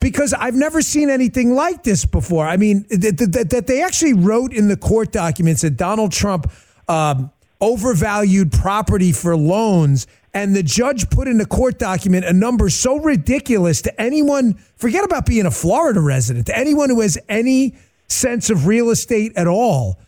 because 0.00 0.34
I've 0.34 0.54
never 0.54 0.82
seen 0.82 1.10
anything 1.10 1.54
like 1.54 1.84
this 1.84 2.04
before. 2.04 2.46
I 2.46 2.56
mean, 2.56 2.86
that, 2.90 3.48
that, 3.50 3.66
they 3.66 3.82
actually 3.82 4.14
wrote 4.14 4.52
in 4.52 4.68
the 4.68 4.76
court 4.76 5.12
documents 5.12 5.62
that 5.62 5.76
Donald 5.76 6.12
Trump 6.12 6.50
um, 6.88 7.30
overvalued 7.60 8.50
property 8.50 9.12
for 9.12 9.36
loans, 9.36 10.08
and 10.34 10.56
the 10.56 10.62
judge 10.62 11.08
put 11.10 11.28
in 11.28 11.38
the 11.38 11.46
court 11.46 11.78
document 11.78 12.24
a 12.24 12.32
number 12.32 12.68
so 12.68 12.98
ridiculous 12.98 13.82
to 13.82 14.00
anyone, 14.00 14.54
forget 14.76 15.04
about 15.04 15.24
being 15.24 15.46
a 15.46 15.50
Florida 15.52 16.00
resident, 16.00 16.46
to 16.46 16.56
anyone 16.58 16.90
who 16.90 17.00
has 17.00 17.16
any 17.28 17.76
sense 18.12 18.50
of 18.50 18.66
real 18.66 18.90
estate 18.90 19.32
at 19.36 19.46
all. 19.46 19.98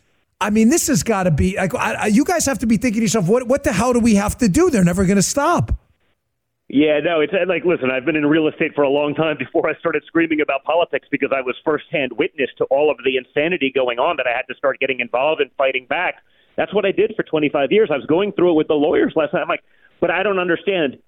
I 0.41 0.51
mean, 0.51 0.69
this 0.69 0.89
has 0.89 1.03
got 1.03 1.25
to 1.25 1.31
be 1.31 1.57
like, 1.57 1.75
I, 1.75 2.09
you 2.09 2.25
guys 2.25 2.45
have 2.47 2.59
to 2.59 2.67
be 2.67 2.77
thinking 2.77 3.01
to 3.01 3.05
yourself, 3.05 3.29
what, 3.29 3.49
what 3.49 3.65
the 3.65 3.73
hell 3.73 3.93
do 3.93 4.01
we 4.01 4.17
have 4.17 4.37
to 4.39 4.49
do? 4.49 4.71
They're 4.71 4.85
never 4.85 5.05
going 5.05 5.17
to 5.17 5.23
stop. 5.23 5.73
Yeah, 6.69 7.01
no, 7.01 7.21
it's 7.21 7.33
uh, 7.33 7.45
like, 7.47 7.65
listen, 7.65 7.91
I've 7.91 8.05
been 8.05 8.17
in 8.17 8.27
real 8.27 8.49
estate 8.49 8.75
for 8.75 8.83
a 8.83 8.89
long 8.89 9.15
time 9.15 9.37
before 9.39 9.69
I 9.69 9.79
started 9.79 10.03
screaming 10.07 10.41
about 10.41 10.65
politics 10.65 11.07
because 11.11 11.31
I 11.35 11.41
was 11.41 11.55
firsthand 11.65 12.13
witness 12.19 12.49
to 12.59 12.65
all 12.65 12.91
of 12.91 12.97
the 13.05 13.17
insanity 13.17 13.71
going 13.75 13.99
on 13.99 14.17
that 14.17 14.27
I 14.27 14.35
had 14.35 14.47
to 14.49 14.55
start 14.55 14.81
getting 14.81 15.01
involved 15.01 15.41
and 15.41 15.51
fighting 15.59 15.87
back. 15.87 16.17
That's 16.57 16.73
what 16.73 16.87
I 16.87 16.93
did 16.93 17.13
for 17.17 17.23
25 17.23 17.71
years. 17.71 17.91
I 17.93 17.97
was 17.97 18.07
going 18.07 18.33
through 18.33 18.53
it 18.53 18.55
with 18.55 18.69
the 18.69 18.75
lawyers 18.75 19.13
last 19.15 19.35
night. 19.35 19.43
I'm 19.43 19.49
like, 19.49 19.65
but 20.01 20.11
I 20.11 20.23
don't 20.23 20.39
understand. 20.39 20.99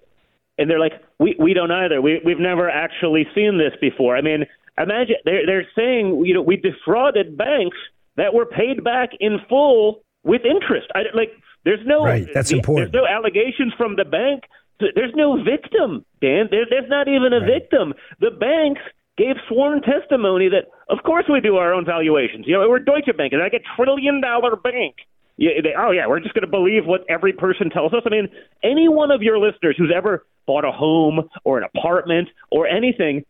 And 0.59 0.69
they're 0.69 0.79
like, 0.79 0.93
we 1.19 1.35
we 1.39 1.53
don't 1.53 1.71
either. 1.71 2.01
We 2.01 2.21
we've 2.25 2.39
never 2.39 2.69
actually 2.69 3.27
seen 3.35 3.57
this 3.57 3.73
before. 3.79 4.17
I 4.17 4.21
mean, 4.21 4.45
imagine 4.77 5.15
they're 5.25 5.45
they're 5.45 5.67
saying 5.75 6.23
you 6.25 6.33
know 6.33 6.41
we 6.41 6.57
defrauded 6.57 7.37
banks 7.37 7.77
that 8.15 8.33
were 8.33 8.45
paid 8.45 8.83
back 8.83 9.09
in 9.19 9.39
full 9.49 10.01
with 10.23 10.41
interest. 10.45 10.87
I 10.95 11.03
like 11.13 11.31
there's 11.63 11.85
no 11.85 12.03
right. 12.03 12.27
That's 12.33 12.49
the, 12.49 12.57
important. 12.57 12.91
There's 12.91 13.03
no 13.03 13.07
allegations 13.07 13.73
from 13.77 13.95
the 13.95 14.05
bank. 14.05 14.43
There's 14.79 15.13
no 15.15 15.43
victim, 15.43 16.05
Dan. 16.21 16.47
There, 16.51 16.65
there's 16.69 16.89
not 16.89 17.07
even 17.07 17.33
a 17.33 17.39
right. 17.39 17.59
victim. 17.59 17.93
The 18.19 18.29
banks 18.29 18.81
gave 19.17 19.35
sworn 19.49 19.81
testimony 19.81 20.49
that, 20.49 20.69
of 20.89 21.03
course, 21.03 21.25
we 21.27 21.41
do 21.41 21.57
our 21.57 21.73
own 21.73 21.83
valuations. 21.83 22.45
You 22.45 22.53
know, 22.53 22.69
we're 22.69 22.79
Deutsche 22.79 23.09
Bank, 23.17 23.33
and 23.33 23.41
like 23.41 23.53
a 23.53 23.63
trillion 23.75 24.21
dollar 24.21 24.55
bank. 24.55 24.95
Yeah, 25.37 25.61
they, 25.61 25.73
oh 25.77 25.91
yeah, 25.91 26.07
we're 26.07 26.19
just 26.19 26.33
going 26.33 26.45
to 26.45 26.51
believe 26.51 26.85
what 26.85 27.01
every 27.09 27.33
person 27.33 27.69
tells 27.69 27.93
us. 27.93 28.01
I 28.05 28.09
mean, 28.09 28.27
any 28.63 28.87
one 28.87 29.11
of 29.11 29.21
your 29.21 29.37
listeners 29.39 29.75
who's 29.77 29.91
ever 29.95 30.25
bought 30.45 30.65
a 30.65 30.71
home 30.71 31.29
or 31.43 31.57
an 31.59 31.67
apartment 31.75 32.29
or 32.51 32.67
anything, 32.67 33.23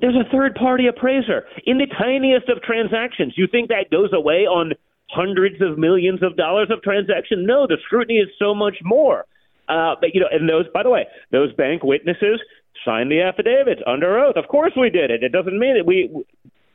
there's 0.00 0.16
a 0.16 0.28
third 0.30 0.54
party 0.54 0.86
appraiser 0.86 1.46
in 1.66 1.78
the 1.78 1.86
tiniest 1.86 2.48
of 2.48 2.62
transactions. 2.62 3.34
You 3.36 3.46
think 3.50 3.68
that 3.68 3.90
goes 3.90 4.10
away 4.12 4.46
on 4.46 4.72
hundreds 5.10 5.60
of 5.60 5.78
millions 5.78 6.22
of 6.22 6.36
dollars 6.36 6.68
of 6.70 6.82
transaction? 6.82 7.46
No, 7.46 7.66
the 7.66 7.78
scrutiny 7.84 8.18
is 8.18 8.28
so 8.38 8.54
much 8.54 8.76
more. 8.82 9.24
Uh, 9.68 9.94
but 10.00 10.14
you 10.14 10.20
know, 10.20 10.28
and 10.30 10.48
those, 10.48 10.66
by 10.74 10.82
the 10.82 10.90
way, 10.90 11.06
those 11.30 11.52
bank 11.54 11.82
witnesses 11.82 12.40
signed 12.84 13.10
the 13.10 13.20
affidavits 13.20 13.80
under 13.86 14.18
oath. 14.18 14.36
Of 14.36 14.48
course, 14.48 14.72
we 14.76 14.90
did 14.90 15.10
it. 15.10 15.22
It 15.22 15.32
doesn't 15.32 15.58
mean 15.58 15.76
that 15.76 15.86
we. 15.86 16.10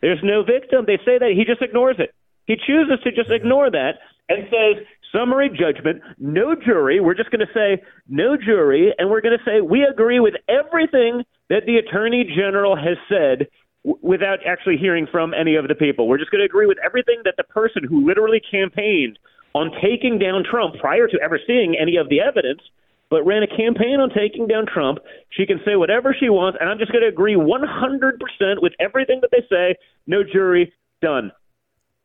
There's 0.01 0.19
no 0.23 0.43
victim. 0.43 0.85
They 0.85 0.97
say 1.03 1.17
that 1.17 1.33
he 1.35 1.43
just 1.45 1.61
ignores 1.61 1.97
it. 1.99 2.13
He 2.45 2.55
chooses 2.55 2.99
to 3.03 3.11
just 3.11 3.31
ignore 3.31 3.71
that 3.71 3.99
and 4.29 4.47
says 4.49 4.85
summary 5.11 5.49
judgment, 5.49 6.01
no 6.19 6.55
jury. 6.55 6.99
We're 6.99 7.15
just 7.15 7.31
going 7.31 7.45
to 7.45 7.53
say 7.53 7.83
no 8.07 8.37
jury, 8.37 8.93
and 8.97 9.09
we're 9.09 9.21
going 9.21 9.37
to 9.37 9.43
say 9.43 9.61
we 9.61 9.83
agree 9.83 10.19
with 10.19 10.35
everything 10.47 11.23
that 11.49 11.65
the 11.65 11.77
attorney 11.77 12.23
general 12.35 12.75
has 12.75 12.97
said 13.09 13.47
w- 13.83 13.99
without 14.01 14.39
actually 14.45 14.77
hearing 14.77 15.07
from 15.11 15.33
any 15.33 15.55
of 15.55 15.67
the 15.67 15.75
people. 15.75 16.07
We're 16.07 16.17
just 16.17 16.31
going 16.31 16.41
to 16.41 16.45
agree 16.45 16.65
with 16.65 16.77
everything 16.83 17.21
that 17.25 17.35
the 17.37 17.43
person 17.43 17.83
who 17.83 18.05
literally 18.05 18.41
campaigned 18.51 19.19
on 19.53 19.71
taking 19.81 20.19
down 20.19 20.43
Trump 20.43 20.75
prior 20.79 21.07
to 21.07 21.19
ever 21.23 21.39
seeing 21.45 21.75
any 21.79 21.97
of 21.97 22.09
the 22.09 22.19
evidence 22.19 22.61
but 23.09 23.25
ran 23.25 23.43
a 23.43 23.47
campaign 23.47 23.99
on 23.99 24.09
taking 24.09 24.47
down 24.47 24.65
Trump. 24.65 24.99
She 25.29 25.45
can 25.45 25.59
say 25.65 25.75
whatever 25.75 26.15
she 26.19 26.29
wants, 26.29 26.57
and 26.59 26.69
I'm 26.69 26.79
just 26.79 26.91
going 26.91 27.03
to 27.03 27.07
agree 27.07 27.35
100% 27.35 28.61
with 28.61 28.73
everything 28.79 29.21
that 29.21 29.29
they 29.31 29.45
say. 29.49 29.75
No 30.07 30.23
jury, 30.23 30.73
done. 31.01 31.31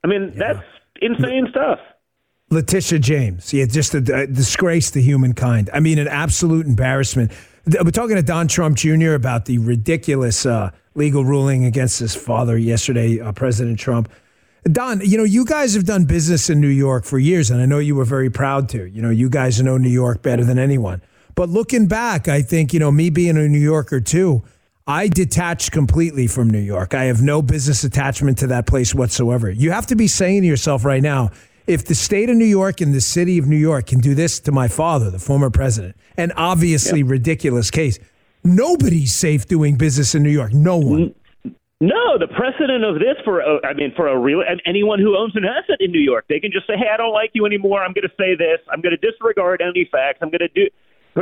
I 0.05 0.09
mean, 0.09 0.33
yeah. 0.35 0.53
that's 0.53 0.66
insane 1.00 1.48
stuff. 1.50 1.79
Letitia 2.50 2.98
James, 2.98 3.53
yeah, 3.53 3.64
just 3.64 3.94
a, 3.94 3.98
a 3.98 4.26
disgrace 4.26 4.90
to 4.92 5.00
humankind. 5.00 5.70
I 5.72 5.81
mean, 5.81 5.98
an 5.98 6.09
absolute 6.09 6.66
embarrassment. 6.66 7.33
We're 7.73 7.91
talking 7.91 8.17
to 8.17 8.23
Don 8.23 8.49
Trump 8.49 8.77
Jr. 8.77 9.13
about 9.13 9.45
the 9.45 9.59
ridiculous 9.59 10.45
uh, 10.45 10.71
legal 10.95 11.25
ruling 11.25 11.65
against 11.65 12.01
his 12.01 12.17
father 12.17 12.59
yesterday, 12.59 13.21
uh, 13.21 13.33
President 13.33 13.79
Trump. 13.79 14.11
Don, 14.65 15.01
you 15.03 15.17
know, 15.17 15.25
you 15.25 15.45
guys 15.45 15.75
have 15.75 15.85
done 15.85 16.05
business 16.05 16.51
in 16.51 16.61
New 16.61 16.69
York 16.69 17.05
for 17.05 17.19
years, 17.19 17.51
and 17.51 17.61
I 17.61 17.67
know 17.67 17.79
you 17.79 17.95
were 17.95 18.05
very 18.05 18.31
proud 18.31 18.69
to. 18.71 18.87
You 18.87 19.03
know, 19.03 19.11
you 19.11 19.31
guys 19.31 19.63
know 19.63 19.79
New 19.79 19.91
York 19.91 20.21
better 20.23 20.45
than 20.45 20.59
anyone. 20.59 21.01
But 21.35 21.49
looking 21.49 21.87
back, 21.87 22.29
I 22.29 22.43
think, 22.43 22.73
you 22.73 22.81
know, 22.81 22.91
me 22.91 23.09
being 23.09 23.37
a 23.37 23.47
New 23.47 23.61
Yorker 23.61 24.01
too, 24.01 24.43
I 24.87 25.07
detached 25.07 25.71
completely 25.71 26.27
from 26.27 26.51
New 26.51 26.59
York. 26.59 26.95
I 26.95 27.05
have 27.05 27.23
no 27.23 27.41
business 27.41 27.85
attachment 27.85 28.39
to 28.39 28.49
that 28.49 28.67
place 28.67 28.95
whatsoever. 28.95 29.49
You 29.49 29.71
have 29.71 29.87
to 29.87 29.97
be 29.97 30.09
saying 30.09 30.43
to 30.43 30.49
yourself 30.49 30.85
right 30.85 31.03
now, 31.03 31.31
if 31.71 31.85
the 31.85 31.95
state 31.95 32.29
of 32.29 32.37
New 32.37 32.45
York 32.45 32.81
and 32.81 32.93
the 32.93 33.01
city 33.01 33.39
of 33.39 33.47
New 33.47 33.57
York 33.57 33.87
can 33.87 34.01
do 34.01 34.13
this 34.13 34.41
to 34.41 34.51
my 34.51 34.67
father, 34.67 35.09
the 35.09 35.21
former 35.21 35.51
president, 35.51 35.95
an 36.17 36.33
obviously 36.33 36.99
yep. 36.99 37.09
ridiculous 37.09 37.71
case, 37.71 37.97
nobody's 38.43 39.15
safe 39.15 39.47
doing 39.47 39.77
business 39.77 40.13
in 40.17 40.25
New 40.25 40.31
York. 40.31 40.53
No 40.53 40.79
one. 40.79 41.15
No, 41.81 42.19
the 42.19 42.27
precedent 42.27 42.85
of 42.85 42.97
this 42.97 43.17
for 43.25 43.39
a, 43.39 43.65
I 43.65 43.73
mean 43.73 43.95
for 43.95 44.09
a 44.09 44.19
real 44.19 44.43
anyone 44.67 44.99
who 44.99 45.17
owns 45.17 45.35
an 45.37 45.45
asset 45.45 45.77
in 45.79 45.93
New 45.93 46.01
York, 46.01 46.27
they 46.29 46.41
can 46.41 46.51
just 46.51 46.67
say, 46.67 46.75
"Hey, 46.77 46.89
I 46.93 46.97
don't 46.97 47.15
like 47.15 47.31
you 47.35 47.47
anymore. 47.47 47.83
I'm 47.83 47.93
going 47.93 48.03
to 48.03 48.15
say 48.19 48.35
this. 48.35 48.59
I'm 48.71 48.83
going 48.83 48.95
to 48.99 49.11
disregard 49.11 49.63
any 49.63 49.89
facts. 49.91 50.19
I'm 50.21 50.31
going 50.31 50.41
to 50.41 50.49
do." 50.49 50.69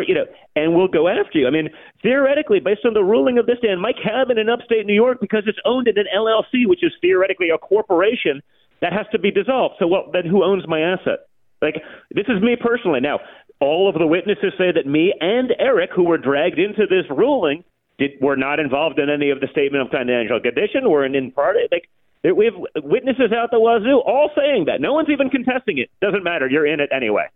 you 0.07 0.15
know, 0.15 0.27
and 0.57 0.75
we'll 0.75 0.89
go 0.89 1.09
after 1.09 1.39
you. 1.39 1.47
I 1.47 1.51
mean, 1.51 1.71
theoretically, 2.03 2.61
based 2.61 2.85
on 2.85 2.95
the 2.95 3.05
ruling 3.05 3.39
of 3.39 3.47
this 3.47 3.59
day, 3.61 3.75
my 3.77 3.93
cabin 3.93 4.37
in 4.37 4.49
upstate 4.49 4.85
New 4.85 4.95
York, 4.95 5.19
because 5.21 5.45
it's 5.47 5.59
owned 5.65 5.89
in 5.89 5.97
an 5.97 6.07
LLC, 6.15 6.67
which 6.67 6.85
is 6.85 6.93
theoretically 7.01 7.51
a 7.51 7.59
corporation, 7.59 8.43
that 8.81 8.93
has 8.93 9.07
to 9.13 9.19
be 9.19 9.31
dissolved. 9.31 9.77
So, 9.79 9.87
well, 9.87 10.11
then 10.13 10.27
who 10.27 10.45
owns 10.45 10.67
my 10.67 10.81
asset? 10.81 11.29
Like, 11.61 11.83
this 12.11 12.27
is 12.29 12.43
me 12.43 12.57
personally. 12.61 13.01
Now, 13.01 13.21
all 13.61 13.89
of 13.89 13.97
the 13.99 14.07
witnesses 14.07 14.53
say 14.57 14.71
that 14.73 14.87
me 14.87 15.13
and 15.21 15.53
Eric, 15.59 15.91
who 15.95 16.05
were 16.05 16.19
dragged 16.19 16.59
into 16.59 16.87
this 16.87 17.05
ruling, 17.11 17.65
did 17.99 18.13
were 18.21 18.37
not 18.37 18.61
involved 18.61 18.99
in 18.99 19.11
any 19.11 19.31
of 19.31 19.41
the 19.41 19.49
statement 19.51 19.83
of 19.83 19.91
financial 19.91 20.41
condition. 20.41 20.89
We're 20.89 21.05
in, 21.05 21.15
in 21.15 21.33
part 21.33 21.57
like 21.73 21.89
we 22.25 22.45
have 22.45 22.85
witnesses 22.85 23.33
out 23.33 23.51
the 23.51 23.59
wazoo, 23.59 24.01
all 24.07 24.31
saying 24.37 24.67
that. 24.67 24.81
No 24.81 24.93
one's 24.93 25.09
even 25.11 25.31
contesting 25.31 25.79
it. 25.79 25.91
Doesn't 26.01 26.23
matter. 26.23 26.49
You're 26.49 26.67
in 26.67 26.81
it 26.81 26.91
anyway. 26.95 27.27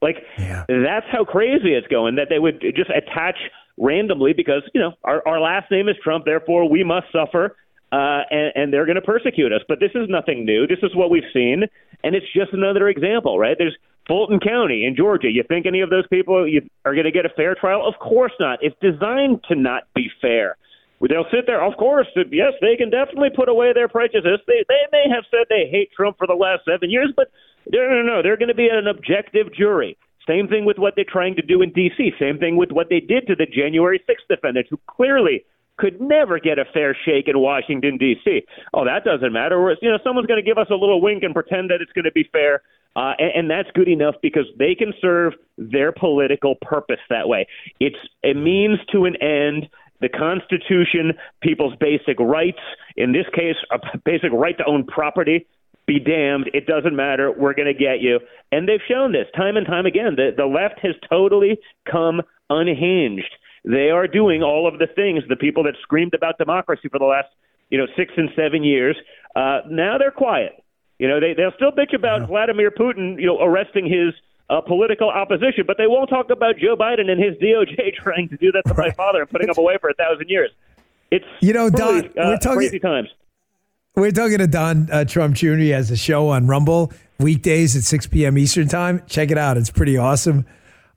Like 0.00 0.16
yeah. 0.38 0.64
that's 0.68 1.06
how 1.10 1.24
crazy 1.24 1.72
it's 1.72 1.86
going. 1.88 2.16
That 2.16 2.28
they 2.30 2.38
would 2.38 2.60
just 2.60 2.90
attach 2.90 3.36
randomly 3.76 4.32
because 4.32 4.62
you 4.72 4.80
know 4.80 4.92
our 5.02 5.26
our 5.26 5.40
last 5.40 5.70
name 5.70 5.88
is 5.88 5.96
Trump, 6.02 6.24
therefore 6.24 6.68
we 6.68 6.84
must 6.84 7.06
suffer. 7.10 7.56
Uh, 7.94 8.26
and, 8.28 8.50
and 8.56 8.72
they're 8.72 8.86
going 8.86 8.98
to 8.98 9.06
persecute 9.06 9.52
us. 9.52 9.62
But 9.68 9.78
this 9.78 9.94
is 9.94 10.08
nothing 10.08 10.44
new. 10.44 10.66
This 10.66 10.82
is 10.82 10.90
what 10.96 11.10
we've 11.10 11.30
seen, 11.32 11.62
and 12.02 12.16
it's 12.16 12.26
just 12.34 12.52
another 12.52 12.88
example, 12.88 13.38
right? 13.38 13.54
There's 13.56 13.76
Fulton 14.08 14.40
County 14.40 14.84
in 14.84 14.96
Georgia. 14.96 15.30
You 15.30 15.44
think 15.46 15.64
any 15.64 15.80
of 15.80 15.90
those 15.90 16.06
people 16.08 16.34
are 16.34 16.94
going 16.94 17.06
to 17.06 17.14
get 17.14 17.24
a 17.24 17.32
fair 17.36 17.54
trial? 17.54 17.86
Of 17.86 17.94
course 18.02 18.32
not. 18.40 18.58
It's 18.62 18.74
designed 18.82 19.44
to 19.46 19.54
not 19.54 19.84
be 19.94 20.10
fair. 20.20 20.56
They'll 21.00 21.30
sit 21.30 21.46
there. 21.46 21.62
Of 21.62 21.76
course, 21.76 22.08
yes, 22.16 22.54
they 22.60 22.74
can 22.76 22.90
definitely 22.90 23.28
put 23.30 23.48
away 23.48 23.72
their 23.74 23.88
prejudice. 23.88 24.40
They 24.46 24.64
they 24.66 24.84
may 24.90 25.04
have 25.14 25.24
said 25.30 25.46
they 25.48 25.68
hate 25.70 25.90
Trump 25.94 26.16
for 26.18 26.26
the 26.26 26.34
last 26.34 26.64
seven 26.64 26.90
years, 26.90 27.12
but 27.14 27.30
no, 27.70 27.78
no, 27.78 28.02
no. 28.02 28.22
They're 28.22 28.38
going 28.38 28.48
to 28.48 28.56
be 28.56 28.70
an 28.72 28.88
objective 28.88 29.54
jury. 29.54 29.98
Same 30.26 30.48
thing 30.48 30.64
with 30.64 30.78
what 30.78 30.94
they're 30.96 31.04
trying 31.06 31.36
to 31.36 31.42
do 31.42 31.60
in 31.60 31.70
D.C. 31.72 32.12
Same 32.18 32.38
thing 32.38 32.56
with 32.56 32.70
what 32.72 32.88
they 32.88 33.00
did 33.00 33.26
to 33.26 33.36
the 33.36 33.44
January 33.44 34.02
6th 34.08 34.26
defendants, 34.28 34.70
who 34.70 34.80
clearly 34.88 35.44
could 35.76 36.00
never 36.00 36.38
get 36.38 36.58
a 36.58 36.64
fair 36.72 36.96
shake 37.04 37.28
in 37.28 37.38
Washington 37.38 37.96
D.C. 37.98 38.42
Oh, 38.72 38.84
that 38.84 39.04
doesn't 39.04 39.32
matter. 39.32 39.56
You 39.82 39.90
know, 39.90 39.98
someone's 40.04 40.26
going 40.26 40.42
to 40.42 40.48
give 40.48 40.58
us 40.58 40.68
a 40.70 40.74
little 40.74 41.00
wink 41.00 41.22
and 41.22 41.34
pretend 41.34 41.70
that 41.70 41.80
it's 41.80 41.92
going 41.92 42.04
to 42.04 42.12
be 42.12 42.28
fair. 42.32 42.62
Uh, 42.96 43.12
and, 43.18 43.32
and 43.34 43.50
that's 43.50 43.68
good 43.74 43.88
enough 43.88 44.14
because 44.22 44.46
they 44.58 44.74
can 44.74 44.92
serve 45.00 45.32
their 45.58 45.92
political 45.92 46.54
purpose 46.62 47.00
that 47.10 47.28
way. 47.28 47.46
It's 47.80 47.96
a 48.24 48.34
means 48.34 48.78
to 48.92 49.04
an 49.04 49.16
end. 49.20 49.68
The 50.00 50.08
Constitution, 50.08 51.12
people's 51.42 51.74
basic 51.80 52.20
rights, 52.20 52.58
in 52.96 53.12
this 53.12 53.26
case, 53.34 53.56
a 53.70 53.98
basic 54.04 54.32
right 54.32 54.56
to 54.58 54.64
own 54.66 54.84
property, 54.84 55.46
be 55.86 55.98
damned. 55.98 56.50
It 56.52 56.66
doesn't 56.66 56.94
matter. 56.94 57.32
We're 57.32 57.54
going 57.54 57.72
to 57.72 57.78
get 57.78 58.00
you. 58.00 58.20
And 58.52 58.68
they've 58.68 58.80
shown 58.88 59.12
this 59.12 59.26
time 59.36 59.56
and 59.56 59.66
time 59.66 59.86
again. 59.86 60.16
The, 60.16 60.30
the 60.36 60.46
left 60.46 60.80
has 60.82 60.94
totally 61.08 61.58
come 61.90 62.22
unhinged. 62.50 63.30
They 63.64 63.90
are 63.90 64.06
doing 64.06 64.42
all 64.42 64.68
of 64.68 64.78
the 64.78 64.86
things 64.86 65.22
the 65.28 65.36
people 65.36 65.64
that 65.64 65.74
screamed 65.82 66.14
about 66.14 66.36
democracy 66.38 66.88
for 66.88 66.98
the 66.98 67.06
last, 67.06 67.28
you 67.70 67.78
know, 67.78 67.86
six 67.96 68.12
and 68.16 68.28
seven 68.36 68.62
years. 68.62 68.96
Uh, 69.34 69.60
now 69.70 69.96
they're 69.98 70.10
quiet. 70.10 70.62
You 70.98 71.08
know, 71.08 71.18
they 71.18 71.34
they'll 71.34 71.52
still 71.56 71.72
bitch 71.72 71.94
about 71.94 72.22
yeah. 72.22 72.26
Vladimir 72.26 72.70
Putin, 72.70 73.18
you 73.18 73.26
know, 73.26 73.40
arresting 73.40 73.86
his 73.86 74.14
uh, 74.50 74.60
political 74.60 75.08
opposition, 75.08 75.64
but 75.66 75.76
they 75.78 75.86
won't 75.86 76.10
talk 76.10 76.30
about 76.30 76.56
Joe 76.58 76.76
Biden 76.76 77.10
and 77.10 77.22
his 77.22 77.36
DOJ 77.38 77.94
trying 78.02 78.28
to 78.28 78.36
do 78.36 78.52
that 78.52 78.62
to 78.66 78.74
right. 78.74 78.88
my 78.88 78.94
father 78.94 79.22
and 79.22 79.30
putting 79.30 79.48
him 79.48 79.54
away 79.56 79.78
for 79.80 79.90
a 79.90 79.94
thousand 79.94 80.28
years. 80.28 80.50
It's 81.10 81.24
you 81.40 81.52
know, 81.52 81.70
Don, 81.70 82.06
uh, 82.06 82.10
we're 82.16 82.38
talking 82.38 82.58
crazy 82.58 82.78
times. 82.78 83.08
We're 83.96 84.10
talking 84.10 84.38
to 84.38 84.46
Don 84.46 84.90
uh, 84.90 85.04
Trump 85.04 85.36
Jr. 85.36 85.54
He 85.54 85.68
has 85.70 85.90
a 85.90 85.96
show 85.96 86.28
on 86.28 86.48
Rumble 86.48 86.92
weekdays 87.20 87.76
at 87.76 87.84
6 87.84 88.08
p.m. 88.08 88.36
Eastern 88.36 88.66
time. 88.66 89.02
Check 89.06 89.30
it 89.30 89.38
out; 89.38 89.56
it's 89.56 89.70
pretty 89.70 89.96
awesome. 89.96 90.44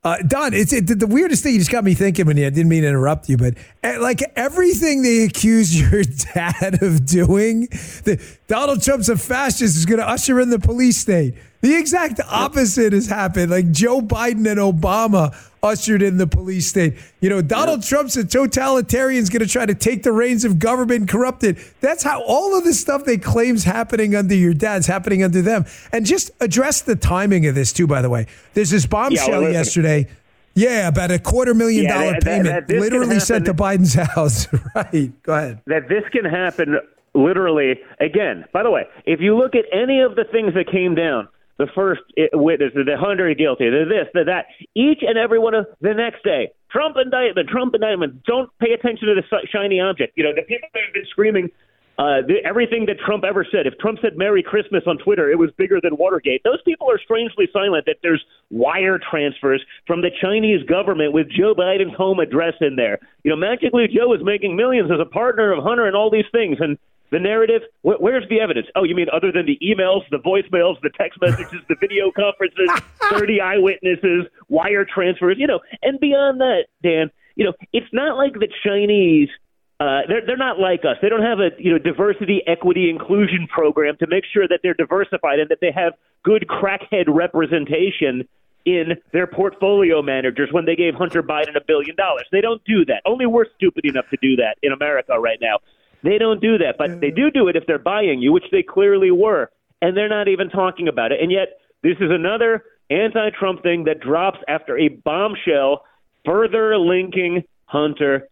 Uh, 0.08 0.16
Don, 0.26 0.54
it's 0.54 0.72
it, 0.72 0.86
the 0.86 1.06
weirdest 1.06 1.42
thing. 1.42 1.52
You 1.52 1.58
just 1.58 1.70
got 1.70 1.84
me 1.84 1.92
thinking 1.92 2.26
you 2.38 2.46
I 2.46 2.50
didn't 2.50 2.70
mean 2.70 2.80
to 2.80 2.88
interrupt 2.88 3.28
you, 3.28 3.36
but 3.36 3.54
uh, 3.84 4.00
like 4.00 4.22
everything 4.36 5.02
they 5.02 5.24
accuse 5.24 5.78
your 5.78 6.02
dad 6.34 6.82
of 6.82 7.04
doing, 7.04 7.66
the, 8.04 8.18
Donald 8.46 8.82
Trump's 8.82 9.10
a 9.10 9.18
fascist 9.18 9.76
is 9.76 9.84
going 9.84 9.98
to 9.98 10.08
usher 10.08 10.40
in 10.40 10.48
the 10.48 10.58
police 10.58 10.96
state. 10.96 11.34
The 11.60 11.76
exact 11.76 12.20
opposite 12.26 12.94
has 12.94 13.06
happened. 13.06 13.50
Like 13.50 13.70
Joe 13.70 14.00
Biden 14.00 14.50
and 14.50 14.58
Obama 14.58 15.36
ushered 15.62 16.02
in 16.02 16.16
the 16.18 16.26
police 16.26 16.68
state. 16.68 16.96
You 17.20 17.30
know, 17.30 17.42
Donald 17.42 17.82
Trump's 17.82 18.16
a 18.16 18.24
totalitarian 18.24 19.22
is 19.22 19.30
going 19.30 19.40
to 19.40 19.48
try 19.48 19.66
to 19.66 19.74
take 19.74 20.02
the 20.02 20.12
reins 20.12 20.44
of 20.44 20.58
government 20.58 21.08
corrupted. 21.08 21.58
That's 21.80 22.02
how 22.02 22.22
all 22.22 22.56
of 22.56 22.64
this 22.64 22.80
stuff 22.80 23.04
they 23.04 23.18
claim's 23.18 23.64
happening 23.64 24.14
under 24.14 24.34
your 24.34 24.54
dad's 24.54 24.86
happening 24.86 25.22
under 25.22 25.42
them. 25.42 25.64
And 25.92 26.06
just 26.06 26.30
address 26.40 26.82
the 26.82 26.96
timing 26.96 27.46
of 27.46 27.54
this 27.54 27.72
too, 27.72 27.86
by 27.86 28.02
the 28.02 28.10
way. 28.10 28.26
There's 28.54 28.70
this 28.70 28.86
bombshell 28.86 29.28
yeah, 29.28 29.38
well, 29.38 29.46
uh, 29.48 29.52
yesterday. 29.52 30.08
Yeah, 30.54 30.88
about 30.88 31.12
a 31.12 31.20
quarter 31.20 31.54
million 31.54 31.84
yeah, 31.84 31.94
dollar 31.94 32.12
that, 32.14 32.24
payment 32.24 32.66
that, 32.66 32.80
literally 32.80 33.20
sent 33.20 33.44
to 33.44 33.54
Biden's 33.54 33.94
house. 34.14 34.48
right. 34.74 35.12
Go 35.22 35.34
ahead. 35.34 35.60
That 35.66 35.88
this 35.88 36.02
can 36.10 36.24
happen 36.24 36.78
literally 37.14 37.80
again. 38.00 38.44
By 38.52 38.62
the 38.62 38.70
way, 38.70 38.86
if 39.04 39.20
you 39.20 39.36
look 39.36 39.54
at 39.54 39.64
any 39.72 40.00
of 40.00 40.16
the 40.16 40.24
things 40.24 40.54
that 40.54 40.70
came 40.70 40.94
down 40.94 41.28
the 41.58 41.66
first 41.74 42.02
witness, 42.32 42.72
the 42.74 42.96
Hunter 42.96 43.34
guilty, 43.34 43.68
the 43.68 43.84
this, 43.84 44.08
the 44.14 44.24
that. 44.24 44.46
Each 44.74 45.02
and 45.02 45.18
every 45.18 45.38
one 45.38 45.54
of 45.54 45.66
the 45.80 45.92
next 45.92 46.24
day, 46.24 46.50
Trump 46.70 46.96
indictment, 46.96 47.48
Trump 47.48 47.74
indictment. 47.74 48.24
Don't 48.24 48.50
pay 48.58 48.72
attention 48.72 49.08
to 49.08 49.14
the 49.14 49.24
shiny 49.52 49.80
object. 49.80 50.14
You 50.16 50.24
know, 50.24 50.34
the 50.34 50.42
people 50.42 50.68
that 50.72 50.82
have 50.86 50.94
been 50.94 51.06
screaming 51.10 51.50
uh, 51.98 52.22
the, 52.22 52.36
everything 52.46 52.86
that 52.86 52.96
Trump 53.04 53.24
ever 53.24 53.44
said. 53.50 53.66
If 53.66 53.76
Trump 53.78 53.98
said 54.00 54.16
Merry 54.16 54.40
Christmas 54.40 54.84
on 54.86 54.98
Twitter, 54.98 55.28
it 55.28 55.36
was 55.36 55.50
bigger 55.58 55.80
than 55.82 55.96
Watergate. 55.96 56.44
Those 56.44 56.62
people 56.64 56.88
are 56.88 56.98
strangely 57.02 57.48
silent 57.52 57.86
that 57.86 57.96
there's 58.02 58.24
wire 58.50 59.00
transfers 59.02 59.60
from 59.84 60.00
the 60.00 60.10
Chinese 60.22 60.62
government 60.62 61.12
with 61.12 61.26
Joe 61.28 61.56
Biden's 61.56 61.96
home 61.96 62.20
address 62.20 62.54
in 62.60 62.76
there. 62.76 63.00
You 63.24 63.32
know, 63.32 63.36
magically 63.36 63.88
Joe 63.88 64.14
is 64.14 64.20
making 64.22 64.54
millions 64.54 64.92
as 64.92 65.00
a 65.00 65.10
partner 65.10 65.52
of 65.52 65.64
Hunter 65.64 65.86
and 65.86 65.96
all 65.96 66.08
these 66.08 66.30
things. 66.30 66.58
And 66.60 66.78
the 67.10 67.18
narrative, 67.18 67.62
wh- 67.82 68.00
where's 68.00 68.28
the 68.28 68.40
evidence? 68.40 68.66
Oh, 68.74 68.84
you 68.84 68.94
mean 68.94 69.08
other 69.12 69.32
than 69.32 69.46
the 69.46 69.58
emails, 69.62 70.02
the 70.10 70.18
voicemails, 70.18 70.80
the 70.82 70.90
text 70.96 71.18
messages, 71.20 71.60
the 71.68 71.76
video 71.80 72.10
conferences, 72.10 72.70
30 73.10 73.40
eyewitnesses, 73.40 74.26
wire 74.48 74.84
transfers, 74.84 75.36
you 75.38 75.46
know, 75.46 75.60
and 75.82 76.00
beyond 76.00 76.40
that, 76.40 76.66
Dan, 76.82 77.10
you 77.36 77.44
know, 77.44 77.52
it's 77.72 77.92
not 77.92 78.16
like 78.16 78.34
the 78.34 78.48
Chinese– 78.64 79.28
uh, 79.80 80.00
they're 80.08 80.26
they're 80.26 80.36
not 80.36 80.58
like 80.58 80.80
us. 80.80 80.96
They 81.00 81.08
don't 81.08 81.22
have 81.22 81.38
a 81.38 81.50
you 81.56 81.70
know 81.70 81.78
diversity, 81.78 82.42
equity, 82.46 82.90
inclusion 82.90 83.46
program 83.46 83.96
to 83.98 84.08
make 84.08 84.24
sure 84.32 84.48
that 84.48 84.60
they're 84.62 84.74
diversified 84.74 85.38
and 85.38 85.48
that 85.50 85.58
they 85.60 85.70
have 85.70 85.92
good 86.24 86.46
crackhead 86.48 87.04
representation 87.06 88.26
in 88.64 88.98
their 89.12 89.28
portfolio 89.28 90.02
managers 90.02 90.48
when 90.50 90.64
they 90.64 90.74
gave 90.74 90.94
Hunter 90.94 91.22
Biden 91.22 91.54
a 91.56 91.64
billion 91.64 91.94
dollars. 91.94 92.26
They 92.32 92.40
don't 92.40 92.62
do 92.64 92.84
that. 92.86 93.02
Only 93.06 93.26
we're 93.26 93.46
stupid 93.54 93.84
enough 93.84 94.06
to 94.10 94.18
do 94.20 94.34
that 94.36 94.56
in 94.62 94.72
America 94.72 95.18
right 95.18 95.38
now. 95.40 95.58
They 96.02 96.18
don't 96.18 96.40
do 96.40 96.58
that, 96.58 96.76
but 96.78 97.00
they 97.00 97.10
do 97.10 97.30
do 97.30 97.48
it 97.48 97.56
if 97.56 97.66
they're 97.66 97.78
buying 97.78 98.20
you, 98.20 98.32
which 98.32 98.44
they 98.52 98.62
clearly 98.62 99.10
were, 99.10 99.50
and 99.82 99.96
they're 99.96 100.08
not 100.08 100.28
even 100.28 100.48
talking 100.48 100.88
about 100.88 101.12
it. 101.12 101.20
And 101.20 101.30
yet, 101.32 101.58
this 101.82 101.96
is 102.00 102.10
another 102.10 102.64
anti-Trump 102.90 103.62
thing 103.62 103.84
that 103.84 104.00
drops 104.00 104.38
after 104.48 104.78
a 104.78 104.88
bombshell, 104.88 105.84
further 106.24 106.78
linking 106.78 107.44
Hunter 107.66 108.28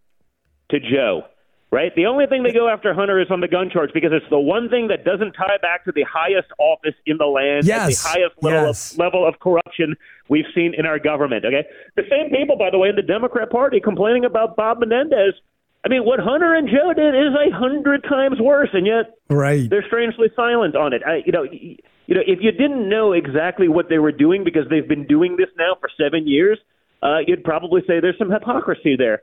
to 0.70 0.80
Joe 0.80 1.24
right? 1.70 1.94
The 1.94 2.06
only 2.06 2.26
thing 2.26 2.42
they 2.42 2.52
go 2.52 2.68
after 2.68 2.94
Hunter 2.94 3.20
is 3.20 3.28
on 3.30 3.40
the 3.40 3.48
gun 3.48 3.70
charge 3.70 3.90
because 3.92 4.10
it's 4.12 4.28
the 4.30 4.38
one 4.38 4.68
thing 4.68 4.88
that 4.88 5.04
doesn't 5.04 5.32
tie 5.32 5.58
back 5.60 5.84
to 5.84 5.92
the 5.92 6.04
highest 6.04 6.48
office 6.58 6.94
in 7.06 7.18
the 7.18 7.26
land, 7.26 7.66
yes. 7.66 8.02
the 8.02 8.08
highest 8.08 8.34
level, 8.42 8.66
yes. 8.68 8.92
of, 8.92 8.98
level 8.98 9.28
of 9.28 9.38
corruption 9.40 9.94
we've 10.28 10.46
seen 10.54 10.74
in 10.76 10.86
our 10.86 10.98
government. 10.98 11.44
Okay, 11.44 11.66
the 11.96 12.04
same 12.08 12.30
people, 12.30 12.56
by 12.56 12.70
the 12.70 12.78
way, 12.78 12.88
in 12.88 12.96
the 12.96 13.02
Democrat 13.02 13.50
Party 13.50 13.80
complaining 13.80 14.24
about 14.24 14.56
Bob 14.56 14.80
Menendez. 14.80 15.34
I 15.84 15.88
mean, 15.88 16.04
what 16.04 16.18
Hunter 16.18 16.54
and 16.54 16.68
Joe 16.68 16.92
did 16.94 17.14
is 17.14 17.32
a 17.34 17.54
hundred 17.56 18.02
times 18.04 18.40
worse, 18.40 18.70
and 18.72 18.86
yet 18.86 19.14
right. 19.30 19.70
they're 19.70 19.86
strangely 19.86 20.28
silent 20.34 20.74
on 20.74 20.92
it. 20.92 21.02
I, 21.06 21.22
you 21.24 21.32
know, 21.32 21.44
you 21.44 22.14
know, 22.14 22.22
if 22.26 22.40
you 22.40 22.50
didn't 22.52 22.88
know 22.88 23.12
exactly 23.12 23.68
what 23.68 23.88
they 23.88 23.98
were 23.98 24.12
doing 24.12 24.42
because 24.44 24.64
they've 24.68 24.88
been 24.88 25.06
doing 25.06 25.36
this 25.36 25.48
now 25.56 25.76
for 25.80 25.88
seven 25.96 26.26
years, 26.26 26.58
uh, 27.02 27.18
you'd 27.26 27.44
probably 27.44 27.82
say 27.86 28.00
there's 28.00 28.18
some 28.18 28.30
hypocrisy 28.30 28.96
there. 28.96 29.20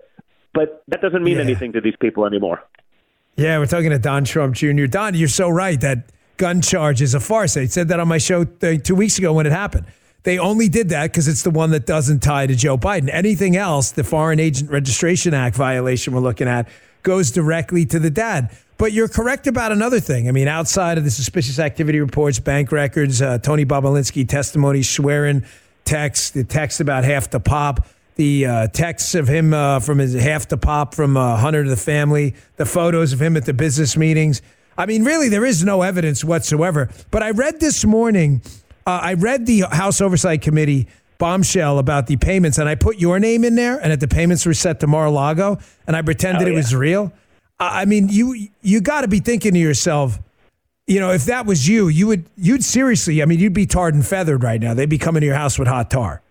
But 0.53 0.83
that 0.87 1.01
doesn't 1.01 1.23
mean 1.23 1.37
yeah. 1.37 1.43
anything 1.43 1.73
to 1.73 1.81
these 1.81 1.95
people 1.99 2.25
anymore. 2.25 2.61
Yeah, 3.35 3.57
we're 3.57 3.65
talking 3.65 3.89
to 3.89 3.99
Don 3.99 4.23
Trump 4.23 4.55
Jr. 4.55 4.85
Don, 4.85 5.15
you're 5.15 5.27
so 5.27 5.49
right 5.49 5.79
that 5.81 6.09
gun 6.37 6.61
charge 6.61 7.01
is 7.01 7.13
a 7.13 7.19
farce. 7.19 7.57
I 7.57 7.65
said 7.65 7.87
that 7.87 7.99
on 7.99 8.07
my 8.07 8.19
show 8.19 8.43
two 8.43 8.95
weeks 8.95 9.17
ago 9.17 9.33
when 9.33 9.45
it 9.45 9.51
happened. 9.51 9.87
They 10.23 10.39
only 10.39 10.69
did 10.69 10.89
that 10.89 11.12
because 11.12 11.27
it's 11.27 11.43
the 11.43 11.51
one 11.51 11.71
that 11.71 11.86
doesn't 11.86 12.21
tie 12.21 12.47
to 12.47 12.55
Joe 12.55 12.77
Biden. 12.77 13.09
Anything 13.12 13.55
else, 13.55 13.91
the 13.91 14.03
Foreign 14.03 14.39
Agent 14.39 14.71
Registration 14.71 15.33
Act 15.33 15.55
violation 15.55 16.13
we're 16.13 16.21
looking 16.21 16.47
at, 16.47 16.67
goes 17.03 17.31
directly 17.31 17.86
to 17.88 17.99
the 17.99 18.09
dad. 18.09 18.55
But 18.77 18.93
you're 18.93 19.09
correct 19.09 19.47
about 19.47 19.71
another 19.71 19.99
thing. 19.99 20.27
I 20.27 20.31
mean, 20.31 20.47
outside 20.47 20.97
of 20.97 21.03
the 21.03 21.12
suspicious 21.12 21.59
activity 21.59 21.99
reports, 21.99 22.39
bank 22.39 22.71
records, 22.71 23.21
uh, 23.21 23.38
Tony 23.38 23.65
Bobulinski 23.65 24.27
testimony, 24.27 24.81
swearing 24.81 25.45
text, 25.86 26.33
the 26.33 26.43
text 26.43 26.79
about 26.79 27.03
half 27.03 27.29
the 27.29 27.39
pop 27.39 27.86
the 28.15 28.45
uh, 28.45 28.67
texts 28.67 29.15
of 29.15 29.27
him 29.27 29.53
uh, 29.53 29.79
from 29.79 29.97
his 29.97 30.13
half 30.13 30.47
the 30.47 30.57
pop 30.57 30.93
from 30.93 31.17
uh, 31.17 31.38
Hunter 31.38 31.63
to 31.63 31.69
the 31.69 31.75
family, 31.75 32.36
the 32.57 32.65
photos 32.65 33.13
of 33.13 33.21
him 33.21 33.36
at 33.38 33.45
the 33.45 33.53
business 33.53 33.97
meetings. 33.97 34.41
I 34.77 34.86
mean, 34.86 35.03
really, 35.03 35.29
there 35.29 35.45
is 35.45 35.63
no 35.63 35.81
evidence 35.81 36.23
whatsoever. 36.23 36.89
But 37.12 37.23
I 37.23 37.31
read 37.31 37.59
this 37.59 37.86
morning, 37.86 38.41
uh, 38.85 38.99
I 39.01 39.13
read 39.13 39.45
the 39.45 39.61
House 39.61 40.01
Oversight 40.01 40.41
Committee 40.41 40.87
bombshell 41.17 41.79
about 41.79 42.07
the 42.07 42.17
payments, 42.17 42.57
and 42.57 42.67
I 42.67 42.75
put 42.75 42.97
your 42.97 43.19
name 43.19 43.43
in 43.43 43.55
there, 43.55 43.77
and 43.79 43.91
that 43.91 43.99
the 43.99 44.07
payments 44.07 44.45
were 44.45 44.53
set 44.53 44.79
to 44.81 44.87
Mar-a-Lago, 44.87 45.57
and 45.87 45.95
I 45.95 46.01
pretended 46.01 46.43
oh, 46.43 46.47
yeah. 46.47 46.53
it 46.53 46.57
was 46.57 46.75
real. 46.75 47.13
I 47.59 47.85
mean, 47.85 48.09
you 48.09 48.49
you 48.61 48.81
got 48.81 49.01
to 49.01 49.07
be 49.07 49.19
thinking 49.19 49.53
to 49.53 49.59
yourself, 49.59 50.19
you 50.87 50.99
know, 50.99 51.11
if 51.11 51.25
that 51.25 51.45
was 51.45 51.67
you, 51.67 51.87
you 51.87 52.07
would 52.07 52.25
you'd 52.35 52.63
seriously, 52.63 53.21
I 53.21 53.25
mean, 53.25 53.39
you'd 53.39 53.53
be 53.53 53.65
tarred 53.65 53.93
and 53.93 54.05
feathered 54.05 54.43
right 54.43 54.59
now. 54.59 54.73
They'd 54.73 54.89
be 54.89 54.97
coming 54.97 55.21
to 55.21 55.25
your 55.25 55.35
house 55.35 55.57
with 55.57 55.67
hot 55.67 55.89
tar. 55.89 56.21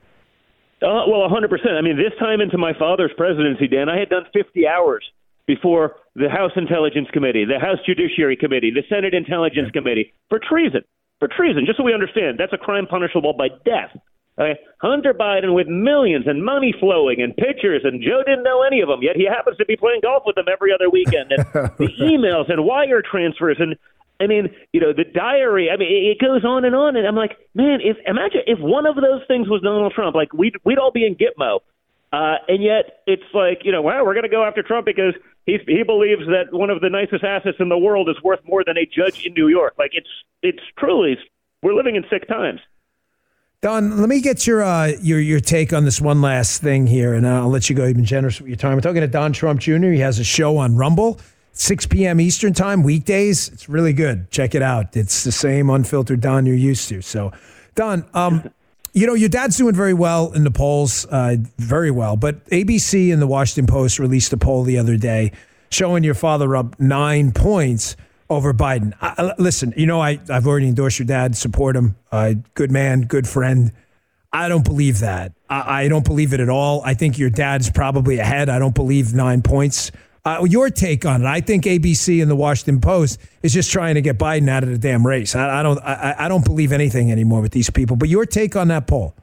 Uh, 0.82 1.06
well, 1.06 1.28
100%. 1.30 1.78
I 1.78 1.80
mean, 1.80 1.96
this 1.96 2.12
time 2.18 2.40
into 2.40 2.58
my 2.58 2.72
father's 2.76 3.12
presidency, 3.16 3.68
Dan, 3.68 3.88
I 3.88 4.00
had 4.00 4.08
done 4.08 4.26
50 4.32 4.66
hours 4.66 5.04
before 5.46 5.94
the 6.16 6.28
House 6.28 6.50
Intelligence 6.56 7.08
Committee, 7.12 7.44
the 7.44 7.60
House 7.60 7.78
Judiciary 7.86 8.36
Committee, 8.36 8.72
the 8.74 8.82
Senate 8.88 9.14
Intelligence. 9.14 9.70
Committee 9.72 10.12
for 10.28 10.40
treason. 10.40 10.82
For 11.22 11.28
treason, 11.28 11.62
just 11.66 11.78
so 11.78 11.84
we 11.84 11.94
understand, 11.94 12.34
that's 12.36 12.52
a 12.52 12.58
crime 12.58 12.84
punishable 12.90 13.32
by 13.32 13.46
death. 13.64 13.94
Okay? 14.36 14.58
Hunter 14.82 15.14
Biden 15.14 15.54
with 15.54 15.68
millions 15.68 16.26
and 16.26 16.44
money 16.44 16.74
flowing 16.80 17.22
and 17.22 17.30
pictures, 17.36 17.82
and 17.84 18.02
Joe 18.02 18.24
didn't 18.26 18.42
know 18.42 18.62
any 18.66 18.80
of 18.80 18.88
them, 18.88 19.06
yet 19.06 19.14
he 19.14 19.24
happens 19.24 19.56
to 19.58 19.64
be 19.64 19.76
playing 19.76 20.00
golf 20.02 20.24
with 20.26 20.34
them 20.34 20.46
every 20.52 20.74
other 20.74 20.90
weekend. 20.90 21.30
And 21.30 21.46
the 21.78 21.86
emails 22.02 22.50
and 22.50 22.64
wire 22.64 23.02
transfers 23.06 23.58
and 23.60 23.76
I 24.18 24.26
mean, 24.26 24.50
you 24.72 24.80
know, 24.80 24.92
the 24.92 25.04
diary. 25.04 25.70
I 25.70 25.76
mean, 25.76 26.10
it 26.10 26.18
goes 26.18 26.44
on 26.44 26.64
and 26.64 26.74
on, 26.74 26.96
and 26.96 27.06
I'm 27.06 27.14
like, 27.14 27.38
man, 27.54 27.78
if 27.82 27.96
imagine 28.04 28.42
if 28.46 28.58
one 28.58 28.86
of 28.86 28.96
those 28.96 29.22
things 29.28 29.48
was 29.48 29.62
Donald 29.62 29.92
Trump, 29.94 30.16
like 30.16 30.32
we'd 30.32 30.54
we'd 30.64 30.78
all 30.78 30.90
be 30.90 31.06
in 31.06 31.14
Gitmo, 31.14 31.60
uh, 32.12 32.36
and 32.48 32.62
yet 32.62 33.02
it's 33.06 33.22
like, 33.32 33.60
you 33.64 33.72
know, 33.72 33.82
well, 33.82 34.04
we're 34.04 34.14
going 34.14 34.24
to 34.24 34.28
go 34.28 34.44
after 34.44 34.62
Trump 34.62 34.86
because 34.86 35.14
he 35.46 35.58
he 35.66 35.82
believes 35.82 36.22
that 36.26 36.52
one 36.52 36.70
of 36.70 36.80
the 36.80 36.90
nicest 36.90 37.24
assets 37.24 37.56
in 37.58 37.68
the 37.68 37.78
world 37.78 38.08
is 38.08 38.16
worth 38.22 38.40
more 38.44 38.62
than 38.64 38.76
a 38.76 38.86
judge 38.86 39.24
in 39.24 39.34
New 39.34 39.48
York. 39.48 39.74
Like 39.78 39.92
it's 39.94 40.08
it's 40.42 40.62
truly 40.78 41.16
we're 41.62 41.74
living 41.74 41.96
in 41.96 42.04
sick 42.10 42.28
times. 42.28 42.60
Don, 43.62 44.00
let 44.00 44.08
me 44.08 44.20
get 44.20 44.46
your 44.46 44.62
uh, 44.62 44.92
your 45.00 45.20
your 45.20 45.40
take 45.40 45.72
on 45.72 45.84
this 45.84 46.00
one 46.00 46.20
last 46.20 46.60
thing 46.60 46.86
here, 46.86 47.14
and 47.14 47.26
I'll 47.26 47.48
let 47.48 47.70
you 47.70 47.76
go. 47.76 47.86
You've 47.86 47.96
been 47.96 48.04
generous 48.04 48.40
with 48.40 48.48
your 48.48 48.56
time. 48.56 48.72
I'm 48.72 48.80
talking 48.80 49.00
to 49.00 49.06
Don 49.06 49.32
Trump 49.32 49.60
Jr. 49.60 49.86
He 49.86 50.00
has 50.00 50.18
a 50.18 50.24
show 50.24 50.58
on 50.58 50.76
Rumble. 50.76 51.20
6 51.54 51.84
p.m. 51.88 52.18
Eastern 52.18 52.54
Time, 52.54 52.82
weekdays. 52.82 53.50
It's 53.50 53.68
really 53.68 53.92
good. 53.92 54.30
Check 54.30 54.54
it 54.54 54.62
out. 54.62 54.96
It's 54.96 55.22
the 55.22 55.32
same 55.32 55.68
unfiltered 55.68 56.22
Don 56.22 56.46
you're 56.46 56.56
used 56.56 56.88
to. 56.88 57.02
So, 57.02 57.30
Don, 57.74 58.06
um, 58.14 58.50
you 58.92 59.06
know, 59.06 59.14
your 59.14 59.28
dad's 59.28 59.56
doing 59.56 59.74
very 59.74 59.94
well 59.94 60.32
in 60.32 60.44
the 60.44 60.50
polls, 60.50 61.06
uh, 61.06 61.36
very 61.58 61.90
well. 61.90 62.16
But 62.16 62.44
ABC 62.46 63.12
and 63.12 63.22
the 63.22 63.26
Washington 63.26 63.66
Post 63.66 63.98
released 63.98 64.32
a 64.32 64.36
poll 64.36 64.64
the 64.64 64.78
other 64.78 64.96
day 64.96 65.32
showing 65.70 66.04
your 66.04 66.14
father 66.14 66.54
up 66.54 66.78
nine 66.78 67.32
points 67.32 67.96
over 68.28 68.52
Biden. 68.52 68.92
I, 69.00 69.34
listen, 69.38 69.72
you 69.76 69.86
know, 69.86 70.00
I, 70.00 70.18
I've 70.28 70.46
already 70.46 70.68
endorsed 70.68 70.98
your 70.98 71.06
dad, 71.06 71.36
support 71.36 71.76
him. 71.76 71.96
Uh, 72.10 72.34
good 72.54 72.70
man, 72.70 73.02
good 73.02 73.26
friend. 73.26 73.72
I 74.32 74.48
don't 74.48 74.64
believe 74.64 75.00
that. 75.00 75.32
I, 75.48 75.84
I 75.84 75.88
don't 75.88 76.04
believe 76.04 76.32
it 76.32 76.40
at 76.40 76.48
all. 76.48 76.82
I 76.84 76.94
think 76.94 77.18
your 77.18 77.30
dad's 77.30 77.70
probably 77.70 78.18
ahead. 78.18 78.48
I 78.48 78.58
don't 78.58 78.74
believe 78.74 79.14
nine 79.14 79.42
points 79.42 79.90
uh, 80.24 80.46
your 80.48 80.70
take 80.70 81.04
on 81.04 81.22
it? 81.22 81.26
I 81.26 81.40
think 81.40 81.64
ABC 81.64 82.22
and 82.22 82.30
the 82.30 82.36
Washington 82.36 82.80
Post 82.80 83.20
is 83.42 83.52
just 83.52 83.70
trying 83.70 83.94
to 83.94 84.00
get 84.00 84.18
Biden 84.18 84.48
out 84.48 84.62
of 84.62 84.70
the 84.70 84.78
damn 84.78 85.06
race. 85.06 85.34
I, 85.34 85.60
I 85.60 85.62
don't. 85.62 85.78
I, 85.78 86.14
I, 86.18 86.28
don't 86.28 86.44
believe 86.44 86.72
anything 86.72 87.10
anymore 87.10 87.40
with 87.40 87.52
these 87.52 87.70
people. 87.70 87.96
But 87.96 88.08
your 88.08 88.24
take 88.24 88.54
on 88.54 88.68
that 88.68 88.86
poll? 88.86 89.14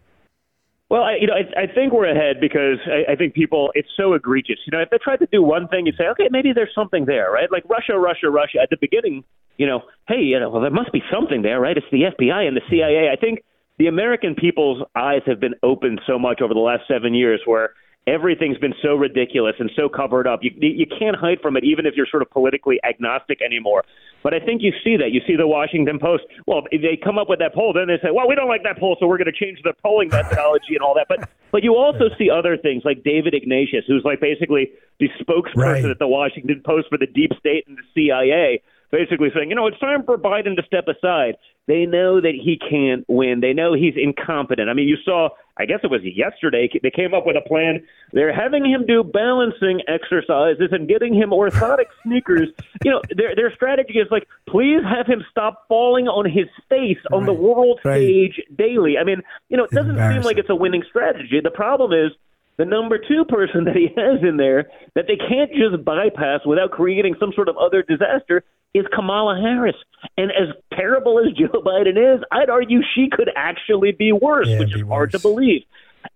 Well, 0.90 1.04
I, 1.04 1.18
you 1.22 1.28
know, 1.28 1.36
I, 1.36 1.64
I 1.64 1.68
think 1.68 1.94
we're 1.94 2.10
ahead 2.10 2.42
because 2.42 2.80
I, 2.86 3.14
I 3.14 3.16
think 3.16 3.34
people. 3.34 3.72
It's 3.76 3.90
so 3.96 4.14
egregious. 4.14 4.58
You 4.66 4.72
know, 4.72 4.82
if 4.82 4.90
they 4.90 4.98
tried 4.98 5.20
to 5.20 5.28
do 5.32 5.42
one 5.42 5.68
thing, 5.70 5.86
you'd 5.86 5.96
say, 5.96 6.08
okay, 6.08 6.28
maybe 6.32 6.52
there's 6.54 6.74
something 6.76 7.06
there, 7.06 7.32
right? 7.32 7.50
Like 7.52 7.64
Russia, 7.70 7.98
Russia, 7.98 8.30
Russia. 8.30 8.60
At 8.62 8.70
the 8.70 8.78
beginning, 8.82 9.24
you 9.58 9.68
know, 9.68 9.84
hey, 10.08 10.22
you 10.22 10.40
know, 10.40 10.50
well, 10.50 10.62
there 10.62 10.72
must 10.72 10.92
be 10.92 11.02
something 11.12 11.44
there, 11.44 11.62
right? 11.62 11.78
It's 11.78 11.88
the 11.92 12.12
FBI 12.18 12.48
and 12.48 12.58
the 12.58 12.62
CIA. 12.70 13.10
I 13.10 13.16
think 13.16 13.44
the 13.78 13.88
American 13.88 14.36
people's 14.36 14.84
eyes 14.96 15.22
have 15.26 15.40
been 15.40 15.56
opened 15.64 16.02
so 16.06 16.20
much 16.20 16.42
over 16.42 16.54
the 16.54 16.60
last 16.60 16.84
seven 16.90 17.14
years, 17.14 17.40
where 17.46 17.72
everything's 18.08 18.58
been 18.58 18.74
so 18.82 18.96
ridiculous 18.96 19.56
and 19.60 19.70
so 19.76 19.90
covered 19.90 20.28
up. 20.28 20.40
You 20.42 20.52
you 20.60 20.86
can't 20.86 21.16
hide 21.16 21.40
from 21.42 21.58
it, 21.58 21.64
even 21.64 21.86
if 21.86 21.96
you're 21.96 22.08
sort 22.10 22.22
of 22.22 22.30
politically 22.30 22.80
agnostic 22.88 23.42
anymore. 23.42 23.84
But 24.22 24.34
I 24.34 24.40
think 24.40 24.62
you 24.62 24.74
see 24.84 24.98
that. 24.98 25.12
You 25.12 25.22
see 25.26 25.36
the 25.38 25.48
Washington 25.48 25.98
Post. 25.98 26.24
Well, 26.46 26.64
they 26.72 27.00
come 27.02 27.18
up 27.18 27.30
with 27.30 27.40
that 27.40 27.54
poll, 27.54 27.72
then 27.74 27.88
they 27.88 27.98
say, 28.04 28.12
"Well, 28.12 28.28
we 28.28 28.36
don't 28.36 28.50
like 28.50 28.64
that 28.64 28.78
poll, 28.78 28.98
so 29.00 29.08
we're 29.08 29.18
going 29.18 29.32
to 29.32 29.40
change 29.40 29.60
the 29.64 29.74
polling 29.82 30.10
methodology 30.10 30.76
and 30.76 30.82
all 30.82 30.94
that." 30.96 31.08
But 31.08 31.30
but 31.52 31.64
you 31.64 31.76
also 31.76 32.10
see 32.18 32.30
other 32.30 32.58
things 32.58 32.84
like 32.84 33.04
David 33.04 33.34
Ignatius, 33.34 33.86
who's 33.88 34.04
like 34.04 34.20
basically 34.20 34.72
the 35.00 35.10
spokesperson 35.20 35.56
right. 35.56 35.86
at 35.86 36.00
the 36.00 36.08
Washington 36.08 36.62
Post 36.66 36.90
for 36.90 36.98
the 36.98 37.08
deep 37.08 37.32
state 37.40 37.66
and 37.68 37.78
the 37.78 37.88
CIA 37.94 38.62
basically 38.92 39.30
saying, 39.36 39.50
you 39.50 39.56
know, 39.56 39.68
it's 39.68 39.80
time 39.80 40.04
for 40.04 40.18
Biden 40.18 40.56
to 40.56 40.64
step 40.66 40.86
aside. 40.88 41.36
They 41.68 41.86
know 41.86 42.20
that 42.20 42.34
he 42.34 42.58
can't 42.58 43.06
win. 43.08 43.42
They 43.42 43.54
know 43.54 43.74
he's 43.74 43.94
incompetent. 43.96 44.70
I 44.70 44.74
mean, 44.74 44.88
you 44.88 44.98
saw, 45.06 45.30
I 45.58 45.66
guess 45.66 45.80
it 45.84 45.92
was 45.92 46.02
yesterday, 46.04 46.68
they 46.82 46.90
came 46.90 47.14
up 47.14 47.28
with 47.28 47.36
a 47.36 47.48
plan. 47.48 47.86
They're 48.12 48.34
having 48.34 48.66
him 48.66 48.88
do 48.88 49.04
balancing 49.04 49.82
exercises 49.88 50.70
and 50.72 50.88
getting 50.88 51.14
him 51.14 51.30
orthotic 51.30 51.86
sneakers. 52.04 52.50
You 52.84 52.92
know, 52.92 53.02
their 53.16 53.36
their 53.36 53.54
strategy 53.54 54.00
is 54.00 54.08
like, 54.10 54.28
please 54.48 54.82
have 54.84 55.06
him 55.06 55.24
stop 55.30 55.66
falling 55.68 56.08
on 56.08 56.26
his 56.26 56.48
face 56.70 56.98
on 57.12 57.20
right. 57.20 57.26
the 57.28 57.34
world 57.34 57.80
right. 57.86 58.04
stage 58.04 58.42
daily. 58.58 58.98
I 58.98 59.04
mean, 59.04 59.22
you 59.50 59.58
know, 59.58 59.66
it 59.66 59.72
doesn't 59.72 59.96
seem 59.96 60.24
like 60.24 60.40
it's 60.40 60.50
a 60.50 60.56
winning 60.56 60.84
strategy. 60.90 61.40
The 61.44 61.52
problem 61.52 61.94
is 61.94 62.12
the 62.60 62.66
number 62.66 63.00
two 63.00 63.26
person 63.26 63.64
that 63.66 63.76
he 63.76 63.88
has 63.98 64.22
in 64.22 64.38
there 64.38 64.70
that 64.94 65.06
they 65.08 65.16
can't 65.16 65.50
just 65.52 65.84
bypass 65.84 66.42
without 66.46 66.70
creating 66.70 67.16
some 67.20 67.32
sort 67.34 67.50
of 67.50 67.58
other 67.58 67.82
disaster 67.82 68.44
is 68.76 68.86
Kamala 68.94 69.42
Harris. 69.42 69.76
And 70.18 70.30
as 70.30 70.54
terrible 70.78 71.20
as 71.20 71.34
Joe 71.38 71.62
Biden 71.62 71.98
is, 71.98 72.22
I'd 72.32 72.52
argue 72.52 72.82
she 72.94 73.10
could 73.12 73.32
actually 73.36 73.94
be 73.94 74.12
worse, 74.12 74.48
yeah, 74.48 74.60
which 74.60 74.76
is 74.76 74.84
worse. 74.84 74.90
hard 74.90 75.12
to 75.14 75.20
believe. 75.20 75.64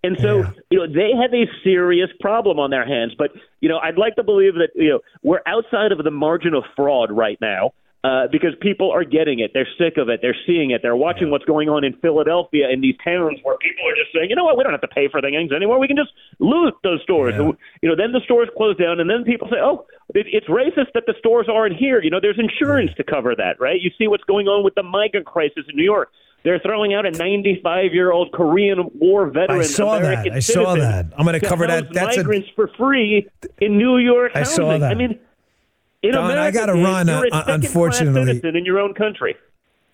And 0.04 0.18
so, 0.22 0.40
yeah. 0.40 0.52
you 0.70 0.80
know, 0.80 0.88
they 0.88 1.12
have 1.20 1.34
a 1.34 1.46
serious 1.64 2.10
problem 2.20 2.60
on 2.60 2.70
their 2.70 2.86
hands. 2.86 3.14
But, 3.18 3.32
you 3.60 3.68
know, 3.68 3.80
I'd 3.80 3.98
like 3.98 4.16
to 4.16 4.24
believe 4.24 4.54
that, 4.56 4.70
you 4.76 4.90
know, 4.90 5.00
we're 5.24 5.42
outside 5.48 5.92
of 5.92 6.04
the 6.04 6.12
margin 6.12 6.54
of 6.54 6.64
fraud 6.76 7.12
right 7.12 7.38
now 7.42 7.74
uh, 8.04 8.28
because 8.32 8.52
people 8.60 8.92
are 8.92 9.06
getting 9.06 9.40
it. 9.40 9.52
They're 9.54 9.68
sick 9.78 9.96
of 9.98 10.10
it. 10.10 10.20
They're 10.22 10.36
seeing 10.46 10.72
it. 10.72 10.82
They're 10.82 10.96
watching 10.96 11.32
what's 11.32 11.46
going 11.46 11.70
on 11.70 11.86
in 11.86 11.94
Philadelphia 12.02 12.70
in 12.70 12.82
these 12.82 12.96
towns 13.04 13.40
where 13.44 13.58
people 13.58 13.88
are 13.88 13.96
just 13.96 14.12
saying, 14.14 14.30
you 14.30 14.36
know 14.36 14.44
what, 14.44 14.58
we 14.58 14.64
don't 14.64 14.74
have 14.74 14.82
to 14.82 14.90
pay 14.90 15.08
for 15.08 15.22
things 15.22 15.52
anymore. 15.54 15.80
We 15.80 15.88
can 15.88 15.96
just 15.96 16.12
loot 16.40 16.74
those 16.84 17.02
stores. 17.04 17.34
Yeah. 17.38 17.52
You 17.82 17.90
know, 17.90 17.96
then 17.96 18.12
the 18.12 18.20
stores 18.26 18.50
close 18.58 18.76
down, 18.76 19.00
and 19.00 19.10
then 19.10 19.24
people 19.24 19.48
say, 19.50 19.58
oh, 19.62 19.86
it, 20.14 20.28
it's 20.30 20.48
racist 20.48 20.92
that 20.96 21.04
the 21.08 21.16
stores 21.18 21.48
aren't 21.50 21.78
here. 21.78 22.04
You 22.04 22.10
know, 22.10 22.20
there's 22.20 22.40
insurance 22.40 22.92
to 22.98 23.06
cover 23.06 23.36
that, 23.38 23.60
right? 23.62 23.80
You 23.80 23.90
see 23.98 24.08
what's 24.08 24.26
going 24.26 24.48
on 24.48 24.66
with 24.66 24.76
the 24.76 24.84
migrant 24.84 25.26
crisis 25.26 25.64
in 25.70 25.78
New 25.78 25.84
York. 25.86 26.12
They're 26.44 26.60
throwing 26.60 26.94
out 26.94 27.06
a 27.06 27.12
95 27.12 27.94
year 27.94 28.12
old 28.12 28.34
Korean 28.34 28.90
War 28.96 29.28
veteran. 29.28 29.62
I 29.62 29.64
saw 29.64 29.96
American 29.96 30.34
that. 30.34 30.36
I 30.36 30.40
saw 30.40 30.76
that. 30.76 31.14
I'm 31.18 31.26
going 31.26 31.40
to 31.40 31.48
cover 31.48 31.68
that. 31.68 31.94
That's 31.94 32.18
migrants 32.18 32.50
a... 32.52 32.56
for 32.56 32.68
free 32.78 33.30
in 33.62 33.78
New 33.78 33.98
York. 33.98 34.34
I 34.36 34.40
housing. 34.40 34.56
saw 34.56 34.78
that. 34.78 34.92
I 34.92 34.94
mean, 34.94 35.20
in 36.04 36.12
Don, 36.12 36.26
America, 36.26 36.46
I 36.46 36.52
got 36.52 36.66
to 36.68 36.74
run. 36.74 37.08
You're 37.08 37.28
uh, 37.32 37.44
unfortunately, 37.48 38.42
in 38.44 38.66
your 38.66 38.80
own 38.80 38.94
country. 38.94 39.36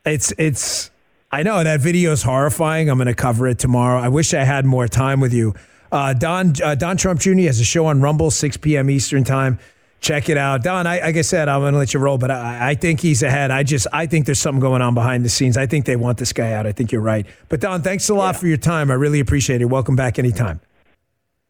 It's 0.05 0.33
it's. 0.37 0.91
I 1.31 1.43
know 1.43 1.63
that 1.63 1.79
video 1.79 2.11
is 2.11 2.23
horrifying. 2.23 2.89
I'm 2.89 2.97
going 2.97 3.07
to 3.07 3.13
cover 3.13 3.47
it 3.47 3.59
tomorrow. 3.59 3.99
I 3.99 4.09
wish 4.09 4.33
I 4.33 4.43
had 4.43 4.65
more 4.65 4.87
time 4.87 5.19
with 5.19 5.31
you. 5.31 5.53
Uh, 5.91 6.13
Don 6.13 6.53
uh, 6.63 6.75
Don 6.75 6.97
Trump 6.97 7.19
Jr. 7.19 7.41
has 7.41 7.59
a 7.59 7.63
show 7.63 7.85
on 7.85 8.01
Rumble, 8.01 8.31
6 8.31 8.57
p.m. 8.57 8.89
Eastern 8.89 9.23
time. 9.23 9.59
Check 10.01 10.29
it 10.29 10.37
out, 10.37 10.63
Don. 10.63 10.87
I, 10.87 11.01
like 11.01 11.17
I 11.17 11.21
said, 11.21 11.49
I'm 11.49 11.59
going 11.61 11.73
to 11.73 11.79
let 11.79 11.93
you 11.93 11.99
roll, 11.99 12.17
but 12.17 12.31
I, 12.31 12.69
I, 12.69 12.75
think 12.75 13.01
he's 13.01 13.21
ahead. 13.21 13.51
I 13.51 13.63
just 13.63 13.85
I 13.91 14.05
think 14.05 14.25
there's 14.25 14.39
something 14.39 14.61
going 14.61 14.81
on 14.81 14.93
behind 14.93 15.25
the 15.25 15.29
scenes. 15.29 15.57
I 15.57 15.65
think 15.65 15.85
they 15.85 15.97
want 15.97 16.17
this 16.17 16.31
guy 16.31 16.53
out. 16.53 16.65
I 16.65 16.71
think 16.71 16.91
you're 16.93 17.01
right. 17.01 17.25
But 17.49 17.59
Don, 17.59 17.81
thanks 17.81 18.07
a 18.07 18.15
lot 18.15 18.33
yeah. 18.33 18.39
for 18.39 18.47
your 18.47 18.57
time. 18.57 18.91
I 18.91 18.93
really 18.93 19.19
appreciate 19.19 19.61
it. 19.61 19.65
Welcome 19.65 19.97
back 19.97 20.17
anytime. 20.17 20.61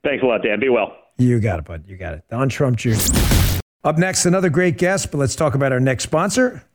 Thanks 0.03 0.23
a 0.23 0.25
lot, 0.25 0.41
Dan. 0.41 0.59
Be 0.59 0.69
well. 0.69 0.97
You 1.17 1.39
got 1.39 1.59
it, 1.59 1.65
bud. 1.65 1.83
You 1.87 1.95
got 1.95 2.15
it. 2.15 2.23
Don 2.29 2.49
Trump 2.49 2.77
Jr. 2.77 3.38
Up 3.83 3.97
next, 3.97 4.25
another 4.25 4.49
great 4.49 4.77
guest, 4.77 5.09
but 5.09 5.19
let's 5.19 5.35
talk 5.35 5.55
about 5.55 5.71
our 5.71 5.79
next 5.79 6.03
sponsor. 6.03 6.65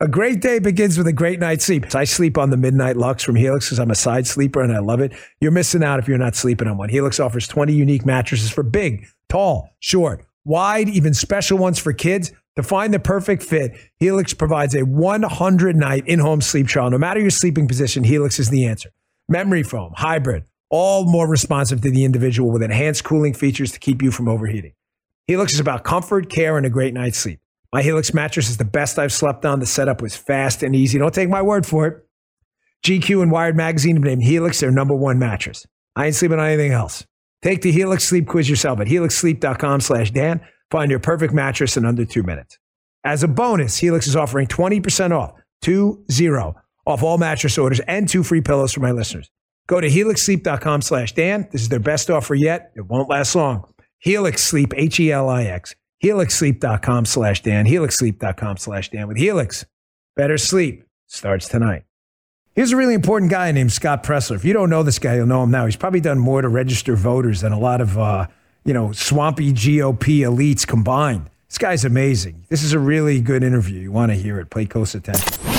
A 0.00 0.08
great 0.08 0.40
day 0.40 0.58
begins 0.58 0.96
with 0.96 1.06
a 1.06 1.12
great 1.12 1.38
night's 1.38 1.66
sleep. 1.66 1.94
I 1.94 2.04
sleep 2.04 2.38
on 2.38 2.48
the 2.48 2.56
Midnight 2.56 2.96
Lux 2.96 3.22
from 3.22 3.36
Helix 3.36 3.66
because 3.66 3.78
I'm 3.78 3.90
a 3.90 3.94
side 3.94 4.26
sleeper 4.26 4.62
and 4.62 4.72
I 4.72 4.78
love 4.78 5.00
it. 5.00 5.12
You're 5.40 5.52
missing 5.52 5.84
out 5.84 5.98
if 5.98 6.08
you're 6.08 6.18
not 6.18 6.34
sleeping 6.34 6.66
on 6.66 6.78
one. 6.78 6.88
Helix 6.88 7.20
offers 7.20 7.46
20 7.46 7.74
unique 7.74 8.06
mattresses 8.06 8.50
for 8.50 8.62
big, 8.62 9.06
tall, 9.28 9.68
short, 9.80 10.24
wide, 10.44 10.88
even 10.88 11.12
special 11.12 11.58
ones 11.58 11.78
for 11.78 11.92
kids. 11.92 12.32
To 12.56 12.62
find 12.62 12.94
the 12.94 12.98
perfect 12.98 13.42
fit, 13.42 13.76
Helix 13.98 14.32
provides 14.32 14.74
a 14.74 14.84
100 14.84 15.76
night 15.76 16.06
in 16.06 16.20
home 16.20 16.40
sleep 16.40 16.68
trial. 16.68 16.90
No 16.90 16.98
matter 16.98 17.20
your 17.20 17.30
sleeping 17.30 17.68
position, 17.68 18.02
Helix 18.02 18.38
is 18.38 18.48
the 18.48 18.64
answer. 18.64 18.90
Memory 19.28 19.62
foam, 19.62 19.92
hybrid, 19.96 20.44
all 20.70 21.04
more 21.04 21.28
responsive 21.28 21.82
to 21.82 21.90
the 21.90 22.04
individual 22.04 22.50
with 22.50 22.62
enhanced 22.62 23.04
cooling 23.04 23.34
features 23.34 23.72
to 23.72 23.78
keep 23.78 24.02
you 24.02 24.10
from 24.10 24.28
overheating. 24.28 24.72
Helix 25.26 25.54
is 25.54 25.60
about 25.60 25.84
comfort, 25.84 26.28
care, 26.28 26.58
and 26.58 26.66
a 26.66 26.70
great 26.70 26.92
night's 26.92 27.18
sleep. 27.18 27.40
My 27.72 27.82
Helix 27.82 28.12
mattress 28.12 28.50
is 28.50 28.58
the 28.58 28.64
best 28.64 28.98
I've 28.98 29.12
slept 29.12 29.46
on. 29.46 29.58
The 29.58 29.66
setup 29.66 30.02
was 30.02 30.14
fast 30.14 30.62
and 30.62 30.76
easy. 30.76 30.98
Don't 30.98 31.14
take 31.14 31.30
my 31.30 31.40
word 31.40 31.66
for 31.66 31.86
it. 31.86 32.06
GQ 32.84 33.22
and 33.22 33.32
Wired 33.32 33.56
Magazine 33.56 33.96
have 33.96 34.04
named 34.04 34.22
Helix 34.22 34.60
their 34.60 34.70
number 34.70 34.94
one 34.94 35.18
mattress. 35.18 35.66
I 35.96 36.06
ain't 36.06 36.14
sleeping 36.14 36.38
on 36.38 36.46
anything 36.46 36.72
else. 36.72 37.06
Take 37.42 37.62
the 37.62 37.72
Helix 37.72 38.04
Sleep 38.04 38.26
Quiz 38.26 38.48
yourself 38.48 38.80
at 38.80 38.86
helixsleep.com 38.86 39.80
slash 39.80 40.10
Dan. 40.10 40.40
Find 40.70 40.90
your 40.90 41.00
perfect 41.00 41.32
mattress 41.32 41.76
in 41.76 41.86
under 41.86 42.04
two 42.04 42.22
minutes. 42.22 42.58
As 43.02 43.22
a 43.22 43.28
bonus, 43.28 43.78
Helix 43.78 44.06
is 44.06 44.16
offering 44.16 44.46
20% 44.46 45.12
off, 45.12 45.32
two 45.62 46.04
zero, 46.12 46.54
off 46.86 47.02
all 47.02 47.16
mattress 47.18 47.56
orders 47.56 47.80
and 47.80 48.08
two 48.08 48.22
free 48.22 48.40
pillows 48.40 48.72
for 48.72 48.80
my 48.80 48.92
listeners. 48.92 49.30
Go 49.66 49.80
to 49.80 49.88
helixsleep.com 49.88 50.82
slash 50.82 51.12
Dan. 51.12 51.48
This 51.50 51.62
is 51.62 51.70
their 51.70 51.80
best 51.80 52.10
offer 52.10 52.34
yet. 52.34 52.72
It 52.76 52.82
won't 52.82 53.08
last 53.08 53.34
long. 53.34 53.73
Helix 54.04 54.44
Sleep, 54.44 54.72
H 54.76 55.00
E 55.00 55.10
L 55.10 55.30
I 55.30 55.44
X. 55.44 55.74
HelixSleep.com 56.02 57.06
slash 57.06 57.42
Dan. 57.42 57.64
HelixSleep.com 57.64 58.58
slash 58.58 58.90
Dan. 58.90 59.08
With 59.08 59.16
Helix, 59.16 59.64
better 60.14 60.36
sleep 60.36 60.84
starts 61.06 61.48
tonight. 61.48 61.84
Here's 62.54 62.70
a 62.70 62.76
really 62.76 62.92
important 62.92 63.30
guy 63.30 63.50
named 63.50 63.72
Scott 63.72 64.04
Presler. 64.04 64.36
If 64.36 64.44
you 64.44 64.52
don't 64.52 64.68
know 64.68 64.82
this 64.82 64.98
guy, 64.98 65.16
you'll 65.16 65.26
know 65.26 65.42
him 65.42 65.50
now. 65.50 65.64
He's 65.64 65.76
probably 65.76 66.00
done 66.00 66.18
more 66.18 66.42
to 66.42 66.48
register 66.48 66.94
voters 66.94 67.40
than 67.40 67.52
a 67.52 67.58
lot 67.58 67.80
of, 67.80 67.98
uh, 67.98 68.26
you 68.64 68.74
know, 68.74 68.92
swampy 68.92 69.52
GOP 69.52 70.18
elites 70.18 70.66
combined. 70.66 71.30
This 71.48 71.56
guy's 71.56 71.86
amazing. 71.86 72.44
This 72.50 72.62
is 72.62 72.74
a 72.74 72.78
really 72.78 73.22
good 73.22 73.42
interview. 73.42 73.80
You 73.80 73.90
want 73.90 74.12
to 74.12 74.16
hear 74.16 74.38
it. 74.38 74.50
Pay 74.50 74.66
close 74.66 74.94
attention. 74.94 75.53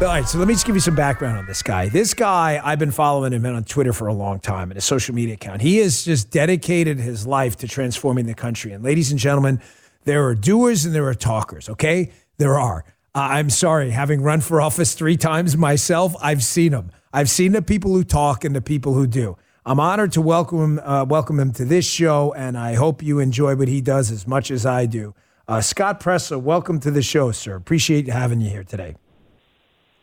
All 0.00 0.06
right, 0.06 0.28
so 0.28 0.38
let 0.38 0.46
me 0.46 0.54
just 0.54 0.64
give 0.64 0.76
you 0.76 0.80
some 0.80 0.94
background 0.94 1.38
on 1.38 1.46
this 1.46 1.60
guy. 1.60 1.88
This 1.88 2.14
guy, 2.14 2.60
I've 2.62 2.78
been 2.78 2.92
following 2.92 3.32
him 3.32 3.44
on 3.44 3.64
Twitter 3.64 3.92
for 3.92 4.06
a 4.06 4.14
long 4.14 4.38
time 4.38 4.70
and 4.70 4.76
his 4.76 4.84
social 4.84 5.12
media 5.12 5.34
account. 5.34 5.60
He 5.60 5.78
has 5.78 6.04
just 6.04 6.30
dedicated 6.30 7.00
his 7.00 7.26
life 7.26 7.56
to 7.56 7.66
transforming 7.66 8.26
the 8.26 8.34
country. 8.34 8.70
And 8.70 8.84
ladies 8.84 9.10
and 9.10 9.18
gentlemen, 9.18 9.60
there 10.04 10.24
are 10.24 10.36
doers 10.36 10.84
and 10.84 10.94
there 10.94 11.08
are 11.08 11.14
talkers, 11.14 11.68
okay? 11.68 12.12
There 12.36 12.60
are. 12.60 12.84
I'm 13.12 13.50
sorry, 13.50 13.90
having 13.90 14.22
run 14.22 14.40
for 14.40 14.60
office 14.60 14.94
three 14.94 15.16
times 15.16 15.56
myself, 15.56 16.14
I've 16.22 16.44
seen 16.44 16.70
them. 16.70 16.92
I've 17.12 17.28
seen 17.28 17.50
the 17.50 17.60
people 17.60 17.92
who 17.92 18.04
talk 18.04 18.44
and 18.44 18.54
the 18.54 18.62
people 18.62 18.94
who 18.94 19.08
do. 19.08 19.36
I'm 19.66 19.80
honored 19.80 20.12
to 20.12 20.20
welcome 20.20 20.58
him, 20.60 20.78
uh, 20.78 21.06
welcome 21.06 21.40
him 21.40 21.52
to 21.54 21.64
this 21.64 21.84
show, 21.84 22.32
and 22.34 22.56
I 22.56 22.74
hope 22.74 23.02
you 23.02 23.18
enjoy 23.18 23.56
what 23.56 23.66
he 23.66 23.80
does 23.80 24.12
as 24.12 24.28
much 24.28 24.52
as 24.52 24.64
I 24.64 24.86
do. 24.86 25.16
Uh, 25.48 25.60
Scott 25.60 25.98
Presler, 25.98 26.40
welcome 26.40 26.78
to 26.80 26.92
the 26.92 27.02
show, 27.02 27.32
sir. 27.32 27.56
Appreciate 27.56 28.06
having 28.06 28.40
you 28.40 28.48
here 28.48 28.62
today. 28.62 28.94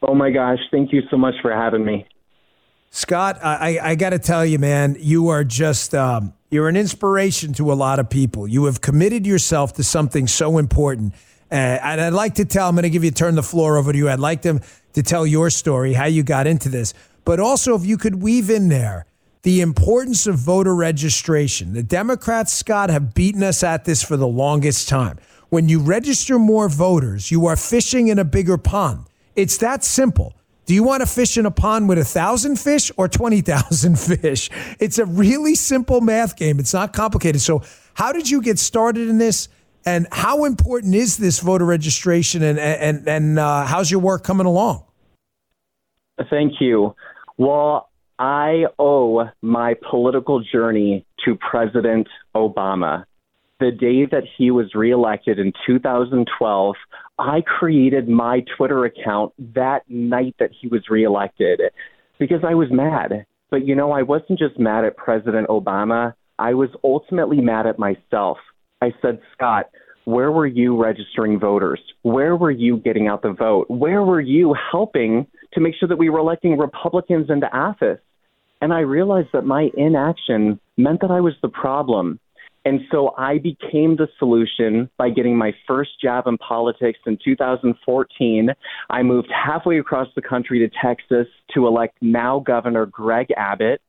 Oh 0.07 0.13
my 0.13 0.29
gosh, 0.29 0.59
thank 0.71 0.93
you 0.93 1.01
so 1.09 1.17
much 1.17 1.35
for 1.41 1.51
having 1.51 1.83
me. 1.83 2.07
Scott, 2.91 3.39
I, 3.43 3.79
I 3.81 3.95
got 3.95 4.11
to 4.11 4.19
tell 4.19 4.45
you, 4.45 4.59
man, 4.59 4.95
you 4.99 5.29
are 5.29 5.43
just 5.43 5.93
um, 5.93 6.33
you're 6.49 6.69
an 6.69 6.77
inspiration 6.77 7.53
to 7.53 7.71
a 7.71 7.75
lot 7.75 7.99
of 7.99 8.09
people. 8.09 8.47
You 8.47 8.65
have 8.65 8.81
committed 8.81 9.25
yourself 9.25 9.73
to 9.73 9.83
something 9.83 10.27
so 10.27 10.57
important, 10.57 11.13
uh, 11.51 11.55
and 11.55 11.99
I'd 11.99 12.13
like 12.13 12.35
to 12.35 12.45
tell. 12.45 12.69
I'm 12.69 12.75
going 12.75 12.83
to 12.83 12.89
give 12.89 13.03
you 13.03 13.11
turn 13.11 13.35
the 13.35 13.43
floor 13.43 13.77
over 13.77 13.91
to 13.91 13.97
you. 13.97 14.09
I'd 14.09 14.19
like 14.19 14.43
them 14.43 14.61
to 14.93 15.03
tell 15.03 15.25
your 15.25 15.49
story, 15.49 15.93
how 15.93 16.05
you 16.05 16.23
got 16.23 16.47
into 16.47 16.69
this, 16.69 16.93
but 17.25 17.39
also 17.39 17.75
if 17.75 17.85
you 17.85 17.97
could 17.97 18.21
weave 18.21 18.49
in 18.49 18.69
there 18.69 19.05
the 19.45 19.61
importance 19.61 20.25
of 20.25 20.37
voter 20.37 20.73
registration. 20.73 21.73
The 21.73 21.83
Democrats, 21.83 22.51
Scott, 22.51 22.89
have 22.89 23.13
beaten 23.13 23.43
us 23.43 23.61
at 23.61 23.85
this 23.85 24.01
for 24.01 24.17
the 24.17 24.27
longest 24.27 24.89
time. 24.89 25.19
When 25.49 25.69
you 25.69 25.79
register 25.79 26.39
more 26.39 26.67
voters, 26.67 27.29
you 27.29 27.45
are 27.45 27.55
fishing 27.55 28.07
in 28.07 28.17
a 28.17 28.25
bigger 28.25 28.57
pond. 28.57 29.05
It's 29.35 29.57
that 29.57 29.83
simple. 29.83 30.33
Do 30.65 30.73
you 30.73 30.83
want 30.83 31.01
to 31.01 31.07
fish 31.07 31.37
in 31.37 31.45
a 31.45 31.51
pond 31.51 31.87
with 31.87 31.99
a 31.99 32.05
thousand 32.05 32.59
fish 32.59 32.91
or 32.97 33.07
20,000 33.07 33.99
fish? 34.19 34.49
It's 34.79 34.97
a 34.97 35.05
really 35.05 35.55
simple 35.55 36.01
math 36.01 36.35
game. 36.37 36.59
It's 36.59 36.73
not 36.73 36.93
complicated. 36.93 37.41
So, 37.41 37.61
how 37.93 38.11
did 38.11 38.29
you 38.29 38.41
get 38.41 38.59
started 38.59 39.07
in 39.07 39.17
this? 39.17 39.47
And 39.85 40.07
how 40.11 40.45
important 40.45 40.95
is 40.95 41.17
this 41.17 41.39
voter 41.39 41.65
registration? 41.65 42.41
And, 42.41 42.57
and, 42.57 43.07
and 43.07 43.39
uh, 43.39 43.65
how's 43.65 43.91
your 43.91 43.99
work 43.99 44.23
coming 44.23 44.47
along? 44.47 44.83
Thank 46.29 46.59
you. 46.59 46.95
Well, 47.37 47.89
I 48.17 48.65
owe 48.79 49.29
my 49.41 49.75
political 49.89 50.41
journey 50.41 51.05
to 51.25 51.35
President 51.35 52.07
Obama. 52.35 53.05
The 53.59 53.71
day 53.71 54.05
that 54.05 54.23
he 54.37 54.51
was 54.51 54.75
reelected 54.75 55.39
in 55.39 55.53
2012, 55.65 56.75
I 57.17 57.41
created 57.41 58.09
my 58.09 58.43
Twitter 58.57 58.83
account 58.83 59.33
that 59.55 59.83
night 59.87 60.35
that 60.39 60.51
he 60.59 60.67
was 60.67 60.89
reelected 60.89 61.61
because 62.19 62.43
I 62.45 62.53
was 62.53 62.67
mad. 62.69 63.25
But 63.49 63.65
you 63.65 63.75
know, 63.75 63.91
I 63.91 64.01
wasn't 64.01 64.39
just 64.39 64.59
mad 64.59 64.83
at 64.83 64.97
President 64.97 65.47
Obama, 65.47 66.13
I 66.37 66.53
was 66.53 66.69
ultimately 66.83 67.39
mad 67.39 67.65
at 67.65 67.79
myself. 67.79 68.37
I 68.81 68.93
said, 69.01 69.19
Scott, 69.33 69.69
where 70.03 70.31
were 70.31 70.45
you 70.45 70.81
registering 70.81 71.39
voters? 71.39 71.79
Where 72.03 72.35
were 72.35 72.51
you 72.51 72.77
getting 72.77 73.07
out 73.07 73.21
the 73.21 73.31
vote? 73.31 73.69
Where 73.69 74.03
were 74.03 74.21
you 74.21 74.55
helping 74.71 75.27
to 75.53 75.61
make 75.61 75.75
sure 75.79 75.87
that 75.87 75.97
we 75.97 76.09
were 76.09 76.19
electing 76.19 76.57
Republicans 76.57 77.29
into 77.29 77.47
office? 77.55 77.99
And 78.61 78.73
I 78.73 78.79
realized 78.79 79.29
that 79.33 79.45
my 79.45 79.69
inaction 79.75 80.59
meant 80.77 81.01
that 81.01 81.11
I 81.11 81.21
was 81.21 81.33
the 81.41 81.49
problem. 81.49 82.19
And 82.65 82.81
so 82.91 83.13
I 83.15 83.37
became 83.37 83.95
the 83.95 84.07
solution 84.17 84.89
by 84.97 85.11
getting 85.11 85.37
my 85.37 85.53
first 85.67 86.01
job 86.01 86.25
in 86.25 86.37
politics 86.39 86.99
in 87.05 87.19
2014. 87.23 88.49
I 88.89 89.03
moved 89.03 89.31
halfway 89.31 89.77
across 89.77 90.07
the 90.15 90.21
country 90.23 90.59
to 90.59 90.75
Texas 90.81 91.27
to 91.53 91.67
elect 91.67 91.97
now 92.01 92.39
Governor 92.39 92.87
Greg 92.87 93.27
Abbott. 93.37 93.81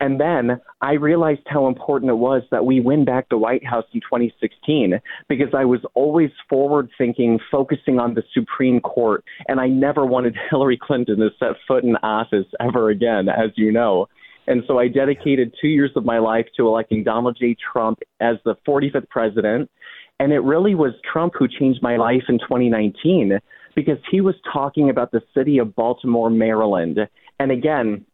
And 0.00 0.20
then 0.20 0.60
I 0.80 0.92
realized 0.92 1.42
how 1.46 1.66
important 1.66 2.10
it 2.10 2.16
was 2.16 2.42
that 2.50 2.64
we 2.64 2.80
win 2.80 3.04
back 3.04 3.28
the 3.28 3.38
White 3.38 3.66
House 3.66 3.84
in 3.92 4.00
2016 4.00 5.00
because 5.28 5.54
I 5.56 5.64
was 5.64 5.80
always 5.94 6.30
forward 6.48 6.88
thinking, 6.96 7.38
focusing 7.50 7.98
on 7.98 8.14
the 8.14 8.22
Supreme 8.32 8.80
Court. 8.80 9.24
And 9.48 9.60
I 9.60 9.66
never 9.66 10.06
wanted 10.06 10.36
Hillary 10.50 10.78
Clinton 10.80 11.18
to 11.18 11.30
set 11.38 11.56
foot 11.66 11.84
in 11.84 11.96
office 11.96 12.46
ever 12.60 12.90
again, 12.90 13.28
as 13.28 13.50
you 13.56 13.72
know. 13.72 14.08
And 14.48 14.62
so 14.66 14.78
I 14.78 14.88
dedicated 14.88 15.54
two 15.60 15.68
years 15.68 15.90
of 15.94 16.06
my 16.06 16.18
life 16.18 16.46
to 16.56 16.66
electing 16.66 17.04
Donald 17.04 17.36
J. 17.38 17.54
Trump 17.70 17.98
as 18.18 18.36
the 18.46 18.56
45th 18.66 19.08
president. 19.10 19.70
And 20.18 20.32
it 20.32 20.38
really 20.38 20.74
was 20.74 20.94
Trump 21.12 21.34
who 21.38 21.46
changed 21.46 21.80
my 21.82 21.98
life 21.98 22.22
in 22.30 22.38
2019 22.38 23.38
because 23.76 23.98
he 24.10 24.22
was 24.22 24.34
talking 24.50 24.88
about 24.88 25.12
the 25.12 25.20
city 25.36 25.58
of 25.58 25.76
Baltimore, 25.76 26.30
Maryland. 26.30 26.98
And 27.38 27.52
again, 27.52 28.06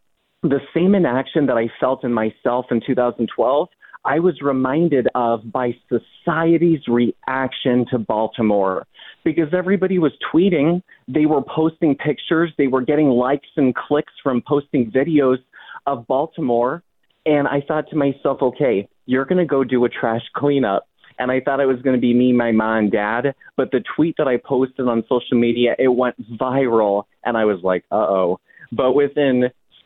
the 0.43 0.59
same 0.75 0.97
inaction 0.97 1.47
that 1.47 1.57
I 1.57 1.69
felt 1.81 2.03
in 2.03 2.13
myself 2.13 2.67
in 2.73 2.83
2012, 2.85 3.69
I 4.05 4.19
was 4.19 4.35
reminded 4.43 5.07
of 5.15 5.51
by 5.53 5.71
society's 5.89 6.81
reaction 6.89 7.87
to 7.93 7.99
Baltimore 7.99 8.87
because 9.25 9.55
everybody 9.57 10.01
was 10.01 10.13
tweeting, 10.35 10.83
they 11.07 11.27
were 11.27 11.43
posting 11.43 11.95
pictures, 11.95 12.53
they 12.59 12.67
were 12.67 12.83
getting 12.83 13.09
likes 13.09 13.49
and 13.57 13.73
clicks 13.75 14.13
from 14.23 14.43
posting 14.47 14.91
videos 14.91 15.39
of 15.87 16.07
Baltimore. 16.07 16.83
And 17.27 17.49
I 17.49 17.63
thought 17.67 17.89
to 17.91 17.97
myself, 17.97 18.43
okay, 18.43 18.89
you're 19.07 19.25
going 19.25 19.39
to 19.39 19.47
go 19.47 19.65
do 19.65 19.85
a 19.85 19.89
trash 19.89 20.23
cleanup. 20.35 20.87
And 21.19 21.31
I 21.31 21.41
thought 21.41 21.61
it 21.61 21.67
was 21.67 21.81
going 21.83 21.95
to 21.95 22.01
be 22.01 22.13
me, 22.13 22.33
my 22.33 22.53
mom, 22.53 22.79
and 22.79 22.93
dad. 22.93 23.35
But 23.57 23.71
the 23.71 23.83
tweet 23.97 24.17
that 24.19 24.27
I 24.27 24.37
posted 24.37 24.89
on 24.89 25.05
social 25.09 25.39
media, 25.39 25.77
it 25.79 25.89
went 25.89 26.17
viral. 26.39 27.05
And 27.25 27.37
I 27.37 27.45
was 27.45 27.61
like, 27.63 27.85
uh 27.91 27.97
oh. 27.97 28.41
But 28.73 28.93
within 28.95 29.45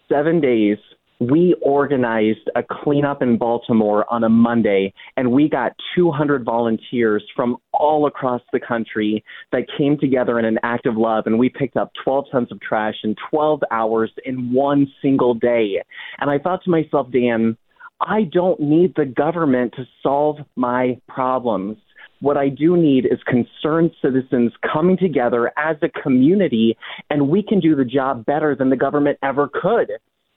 seven 0.09 0.41
days, 0.41 0.78
we 1.21 1.57
organized 1.61 2.49
a 2.55 2.62
cleanup 2.62 3.23
in 3.23 3.39
Baltimore 3.39 4.07
on 4.12 4.23
a 4.23 4.29
Monday, 4.29 4.93
and 5.16 5.33
we 5.33 5.49
got 5.49 5.73
200 5.97 6.45
volunteers 6.45 7.25
from 7.35 7.57
all 7.73 8.07
across 8.07 8.41
the 8.53 8.61
country 8.61 9.25
that 9.51 9.66
came 9.77 9.99
together 9.99 10.39
in 10.39 10.45
an 10.45 10.59
act 10.62 10.87
of 10.87 10.97
love, 10.97 11.27
and 11.27 11.39
we 11.39 11.49
picked 11.49 11.77
up 11.77 11.91
12 12.05 12.27
tons 12.31 12.53
of 12.53 12.61
trash 12.61 12.95
in 13.03 13.16
12 13.31 13.62
hours 13.73 14.12
in 14.25 14.53
one 14.53 14.87
single 15.03 15.35
day. 15.35 15.83
And 16.19 16.31
I 16.31 16.39
thought 16.39 16.62
to 16.64 16.71
myself, 16.71 17.11
Dan, 17.11 17.57
I 18.01 18.23
don't 18.23 18.61
need 18.61 18.95
the 18.95 19.05
government 19.05 19.75
to 19.77 19.85
solve 20.05 20.37
my 20.55 21.01
problems. 21.09 21.79
What 22.21 22.37
I 22.37 22.49
do 22.49 22.77
need 22.77 23.07
is 23.07 23.19
concerned 23.27 23.91
citizens 24.01 24.53
coming 24.73 24.97
together 24.97 25.53
as 25.57 25.77
a 25.83 25.89
community, 25.89 26.77
and 27.11 27.29
we 27.29 27.43
can 27.43 27.59
do 27.59 27.75
the 27.75 27.85
job 27.85 28.25
better 28.25 28.55
than 28.55 28.71
the 28.71 28.77
government 28.77 29.19
ever 29.23 29.49
could. 29.49 29.91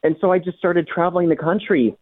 And 0.03 0.15
so 0.19 0.31
I 0.31 0.39
just 0.39 0.57
started 0.57 0.87
traveling 0.87 1.29
the 1.29 1.35
country. 1.35 1.95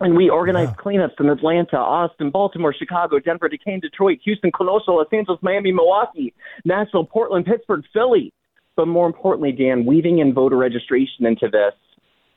And 0.00 0.16
we 0.16 0.28
organized 0.28 0.76
cleanups 0.76 1.20
in 1.20 1.28
Atlanta, 1.28 1.76
Austin, 1.76 2.30
Baltimore, 2.30 2.74
Chicago, 2.74 3.20
Denver, 3.20 3.48
Decatur, 3.48 3.80
Detroit, 3.80 4.18
Houston, 4.24 4.50
Kenosha, 4.50 4.90
Los 4.90 5.06
Angeles, 5.12 5.38
Miami, 5.40 5.72
Milwaukee, 5.72 6.34
Nashville, 6.64 7.04
Portland, 7.04 7.46
Pittsburgh, 7.46 7.84
Philly. 7.92 8.32
But 8.76 8.88
more 8.88 9.06
importantly, 9.06 9.52
Dan, 9.52 9.86
weaving 9.86 10.18
in 10.18 10.34
voter 10.34 10.56
registration 10.56 11.26
into 11.26 11.48
this, 11.48 11.74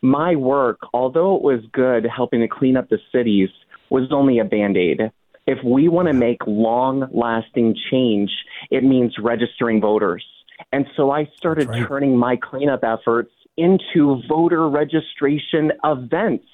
my 0.01 0.35
work, 0.35 0.77
although 0.93 1.35
it 1.35 1.41
was 1.41 1.61
good 1.71 2.05
helping 2.05 2.41
to 2.41 2.47
clean 2.47 2.77
up 2.77 2.89
the 2.89 2.99
cities, 3.11 3.49
was 3.89 4.11
only 4.11 4.37
a 4.37 4.45
band 4.45 4.77
aid. 4.77 5.11
If 5.47 5.63
we 5.63 5.87
want 5.87 6.09
to 6.09 6.13
make 6.13 6.45
long 6.45 7.09
lasting 7.11 7.75
change, 7.89 8.29
it 8.69 8.83
means 8.83 9.15
registering 9.17 9.81
voters. 9.81 10.23
And 10.71 10.85
so 10.95 11.11
I 11.11 11.29
started 11.37 11.69
right. 11.69 11.87
turning 11.87 12.17
my 12.17 12.35
cleanup 12.35 12.83
efforts 12.83 13.31
into 13.57 14.21
voter 14.27 14.69
registration 14.69 15.71
events. 15.83 16.45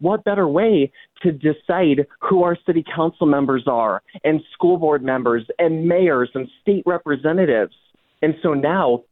What 0.00 0.24
better 0.24 0.46
way 0.46 0.92
to 1.22 1.32
decide 1.32 2.06
who 2.20 2.42
our 2.42 2.56
city 2.66 2.84
council 2.94 3.26
members 3.26 3.64
are 3.66 4.02
and 4.24 4.40
school 4.52 4.76
board 4.76 5.02
members 5.02 5.46
and 5.58 5.86
mayors 5.86 6.30
and 6.34 6.48
state 6.60 6.82
representatives? 6.84 7.74
And 8.20 8.34
so 8.42 8.52
now 8.52 9.04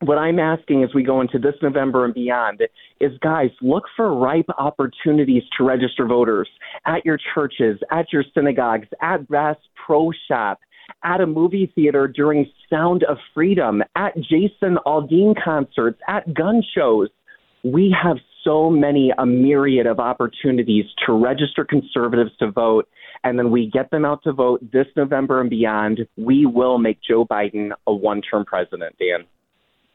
what 0.00 0.18
I'm 0.18 0.38
asking 0.38 0.82
as 0.82 0.90
we 0.94 1.04
go 1.04 1.20
into 1.20 1.38
this 1.38 1.54
November 1.62 2.04
and 2.04 2.12
beyond 2.12 2.62
is 3.00 3.12
guys, 3.20 3.50
look 3.60 3.84
for 3.96 4.14
ripe 4.14 4.48
opportunities 4.58 5.42
to 5.56 5.64
register 5.64 6.06
voters 6.06 6.48
at 6.86 7.04
your 7.04 7.18
churches, 7.34 7.78
at 7.90 8.12
your 8.12 8.24
synagogues, 8.34 8.88
at 9.00 9.28
Bass 9.28 9.56
Pro 9.86 10.10
Shop, 10.28 10.58
at 11.04 11.20
a 11.20 11.26
movie 11.26 11.70
theater 11.74 12.08
during 12.08 12.50
Sound 12.70 13.04
of 13.04 13.18
Freedom, 13.34 13.82
at 13.96 14.14
Jason 14.16 14.78
Aldean 14.86 15.34
concerts, 15.42 16.00
at 16.08 16.32
gun 16.34 16.62
shows. 16.74 17.08
We 17.64 17.94
have 18.02 18.16
so 18.44 18.70
many, 18.70 19.12
a 19.16 19.26
myriad 19.26 19.86
of 19.86 20.00
opportunities 20.00 20.84
to 21.06 21.12
register 21.12 21.64
conservatives 21.64 22.32
to 22.38 22.50
vote. 22.50 22.88
And 23.24 23.38
then 23.38 23.50
we 23.50 23.70
get 23.70 23.90
them 23.90 24.04
out 24.04 24.22
to 24.24 24.32
vote 24.32 24.60
this 24.72 24.86
November 24.96 25.40
and 25.40 25.48
beyond. 25.48 26.00
We 26.16 26.46
will 26.46 26.78
make 26.78 26.98
Joe 27.08 27.24
Biden 27.24 27.70
a 27.86 27.94
one 27.94 28.20
term 28.20 28.44
president, 28.44 28.96
Dan. 28.98 29.26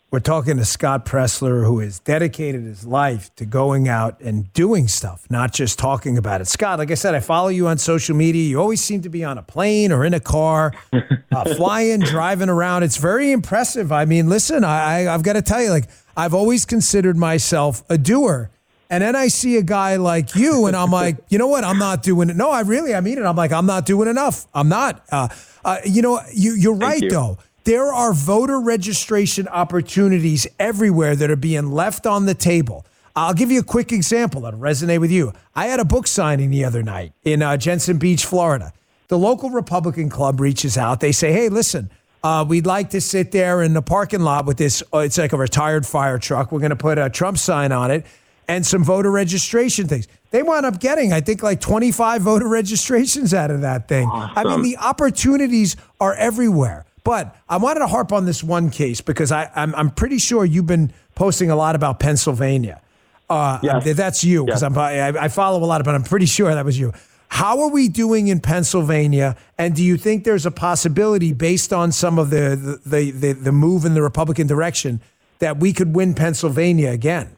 We're 0.10 0.22
talking 0.22 0.56
to 0.56 0.64
Scott 0.64 1.06
Presler, 1.06 1.66
who 1.66 1.80
has 1.80 2.00
dedicated 2.00 2.64
his 2.64 2.86
life 2.86 3.36
to 3.36 3.46
going 3.46 3.90
out 3.90 4.22
and 4.22 4.52
doing 4.54 4.88
stuff, 4.88 5.30
not 5.30 5.52
just 5.52 5.78
talking 5.78 6.18
about 6.18 6.40
it. 6.40 6.48
Scott, 6.48 6.80
like 6.80 6.92
I 6.92 6.94
said, 6.94 7.14
I 7.14 7.20
follow 7.20 7.50
you 7.50 7.68
on 7.68 7.78
social 7.78 8.16
media. 8.16 8.48
You 8.48 8.62
always 8.62 8.82
seem 8.82 9.02
to 9.02 9.10
be 9.10 9.26
on 9.26 9.38
a 9.38 9.44
plane 9.44 9.92
or 9.92 10.06
in 10.06 10.14
a 10.14 10.22
car, 10.22 10.74
uh, 10.94 11.56
flying, 11.58 12.00
driving 12.00 12.48
around. 12.48 12.84
It's 12.84 12.96
very 12.96 13.34
impressive. 13.34 13.92
I 13.92 14.06
mean, 14.06 14.30
listen, 14.30 14.64
I, 14.64 15.14
I've 15.14 15.24
got 15.24 15.34
to 15.34 15.42
tell 15.42 15.62
you, 15.62 15.72
like, 15.72 15.90
I've 16.16 16.34
always 16.34 16.66
considered 16.66 17.18
myself 17.18 17.84
a 17.90 17.98
doer. 17.98 18.50
And 18.90 19.04
then 19.04 19.14
I 19.14 19.28
see 19.28 19.58
a 19.58 19.62
guy 19.62 19.98
like 19.98 20.36
you, 20.36 20.68
and 20.68 20.76
I'm 20.78 20.90
like, 20.90 21.18
you 21.30 21.38
know 21.38 21.48
what? 21.48 21.66
I'm 21.66 21.80
not 21.80 22.02
doing 22.02 22.30
it. 22.30 22.38
No, 22.38 22.50
I 22.50 22.62
really, 22.62 22.96
I 22.96 23.02
mean 23.02 23.18
it. 23.18 23.26
I'm 23.26 23.36
like, 23.36 23.52
I'm 23.52 23.66
not 23.66 23.86
doing 23.86 24.08
enough. 24.08 24.48
I'm 24.54 24.70
not. 24.70 25.06
Uh, 25.12 25.28
uh, 25.66 25.80
you 25.84 26.02
know, 26.02 26.22
you, 26.34 26.54
you're 26.54 26.76
right, 26.76 27.02
you. 27.02 27.10
though 27.10 27.40
there 27.68 27.92
are 27.92 28.14
voter 28.14 28.62
registration 28.62 29.46
opportunities 29.50 30.48
everywhere 30.58 31.18
that 31.18 31.30
are 31.30 31.36
being 31.36 31.70
left 31.70 32.08
on 32.08 32.26
the 32.26 32.34
table. 32.34 32.86
I'll 33.14 33.34
give 33.34 33.52
you 33.52 33.60
a 33.60 33.64
quick 33.64 33.92
example 33.92 34.40
that'll 34.42 34.58
resonate 34.58 35.02
with 35.02 35.12
you. 35.12 35.34
I 35.54 35.66
had 35.66 35.82
a 35.82 35.84
book 35.84 36.08
signing 36.08 36.50
the 36.50 36.64
other 36.64 36.82
night 36.82 37.12
in 37.24 37.42
uh, 37.42 37.58
Jensen 37.58 37.98
Beach, 37.98 38.26
Florida. 38.26 38.72
The 39.10 39.18
local 39.18 39.50
Republican 39.50 40.10
club 40.10 40.40
reaches 40.40 40.78
out. 40.78 41.02
They 41.02 41.12
say, 41.12 41.34
hey, 41.34 41.50
listen, 41.50 41.92
uh, 42.24 42.46
we'd 42.48 42.66
like 42.66 42.92
to 42.92 43.02
sit 43.02 43.34
there 43.34 43.62
in 43.62 43.74
the 43.74 43.82
parking 43.82 44.22
lot 44.22 44.46
with 44.46 44.56
this. 44.56 44.82
Uh, 44.94 45.00
it's 45.00 45.18
like 45.18 45.34
a 45.34 45.38
retired 45.38 45.86
fire 45.86 46.18
truck. 46.18 46.54
We're 46.54 46.60
going 46.60 46.70
to 46.70 46.78
put 46.78 46.98
a 46.98 47.10
Trump 47.10 47.38
sign 47.38 47.74
on 47.74 47.92
it 47.92 48.06
and 48.48 48.66
some 48.66 48.82
voter 48.82 49.12
registration 49.12 49.90
things. 49.90 50.08
They 50.32 50.42
wound 50.42 50.66
up 50.66 50.80
getting, 50.80 51.12
I 51.12 51.20
think, 51.20 51.44
like 51.44 51.60
25 51.60 52.22
voter 52.22 52.48
registrations 52.48 53.34
out 53.34 53.52
of 53.52 53.60
that 53.60 53.90
thing. 53.90 54.08
Awesome. 54.08 54.38
I 54.38 54.56
mean, 54.56 54.62
the 54.64 54.78
opportunities 54.78 55.76
are 56.00 56.14
everywhere. 56.14 56.86
But 57.08 57.38
I 57.48 57.56
wanted 57.56 57.80
to 57.80 57.88
harp 57.88 58.12
on 58.12 58.26
this 58.26 58.44
one 58.44 58.70
case 58.70 59.00
because 59.00 59.32
I, 59.32 59.50
I'm, 59.56 59.74
I'm 59.76 59.92
pretty 59.92 60.18
sure 60.18 60.44
you've 60.44 60.68
been 60.68 60.92
posting 61.16 61.50
a 61.50 61.56
lot 61.56 61.74
about 61.74 62.02
Pennsylvania. 62.02 62.82
Uh, 63.30 63.60
yes. 63.64 63.96
That's 63.96 64.26
you 64.26 64.44
because 64.44 64.62
yes. 64.62 64.76
I, 64.76 65.08
I 65.18 65.28
follow 65.30 65.64
a 65.64 65.66
lot, 65.66 65.84
but 65.86 65.96
I'm 65.96 66.04
pretty 66.04 66.26
sure 66.26 66.54
that 66.54 66.66
was 66.66 66.78
you. 66.78 66.92
How 67.30 67.62
are 67.62 67.70
we 67.70 67.88
doing 67.88 68.28
in 68.28 68.42
Pennsylvania? 68.42 69.38
And 69.58 69.74
do 69.74 69.86
you 69.86 69.96
think 69.96 70.26
there's 70.26 70.46
a 70.46 70.52
possibility, 70.52 71.32
based 71.32 71.72
on 71.72 71.94
some 71.94 72.20
of 72.20 72.30
the 72.30 72.80
the, 72.86 73.12
the, 73.12 73.32
the 73.32 73.52
move 73.54 73.86
in 73.86 73.94
the 73.94 74.02
Republican 74.02 74.48
direction, 74.48 75.02
that 75.40 75.60
we 75.60 75.72
could 75.72 75.96
win 75.96 76.14
Pennsylvania 76.14 76.90
again? 76.90 77.38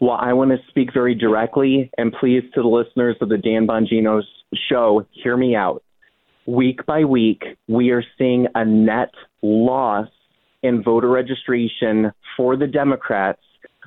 Well, 0.00 0.18
I 0.20 0.32
want 0.34 0.50
to 0.50 0.58
speak 0.68 0.92
very 0.92 1.14
directly, 1.14 1.90
and 1.96 2.12
please, 2.12 2.42
to 2.54 2.62
the 2.62 2.68
listeners 2.68 3.16
of 3.22 3.28
the 3.30 3.38
Dan 3.38 3.66
Bongino's 3.66 4.26
show, 4.68 5.06
hear 5.12 5.36
me 5.36 5.56
out 5.56 5.83
week 6.46 6.84
by 6.86 7.04
week, 7.04 7.42
we 7.68 7.90
are 7.90 8.04
seeing 8.18 8.46
a 8.54 8.64
net 8.64 9.10
loss 9.42 10.08
in 10.62 10.82
voter 10.82 11.08
registration 11.08 12.12
for 12.36 12.56
the 12.56 12.66
Democrats 12.66 13.40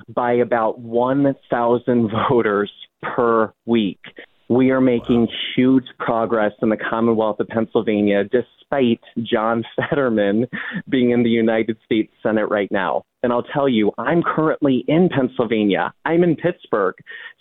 by 0.08 0.32
about 0.32 0.78
1,000 0.78 2.10
voters 2.30 2.70
per 3.02 3.52
week. 3.66 4.00
We 4.48 4.70
are 4.70 4.80
making 4.80 5.28
huge 5.54 5.84
progress 5.98 6.52
in 6.62 6.70
the 6.70 6.76
Commonwealth 6.76 7.38
of 7.38 7.48
Pennsylvania 7.48 8.24
despite 8.24 9.00
John 9.22 9.62
Fetterman 9.76 10.46
being 10.88 11.10
in 11.10 11.22
the 11.22 11.28
United 11.28 11.76
States 11.84 12.12
Senate 12.22 12.48
right 12.48 12.70
now. 12.72 13.04
And 13.22 13.32
I'll 13.32 13.42
tell 13.42 13.68
you, 13.68 13.92
I'm 13.98 14.22
currently 14.22 14.84
in 14.88 15.10
Pennsylvania. 15.14 15.92
I'm 16.04 16.22
in 16.22 16.36
Pittsburgh. 16.36 16.94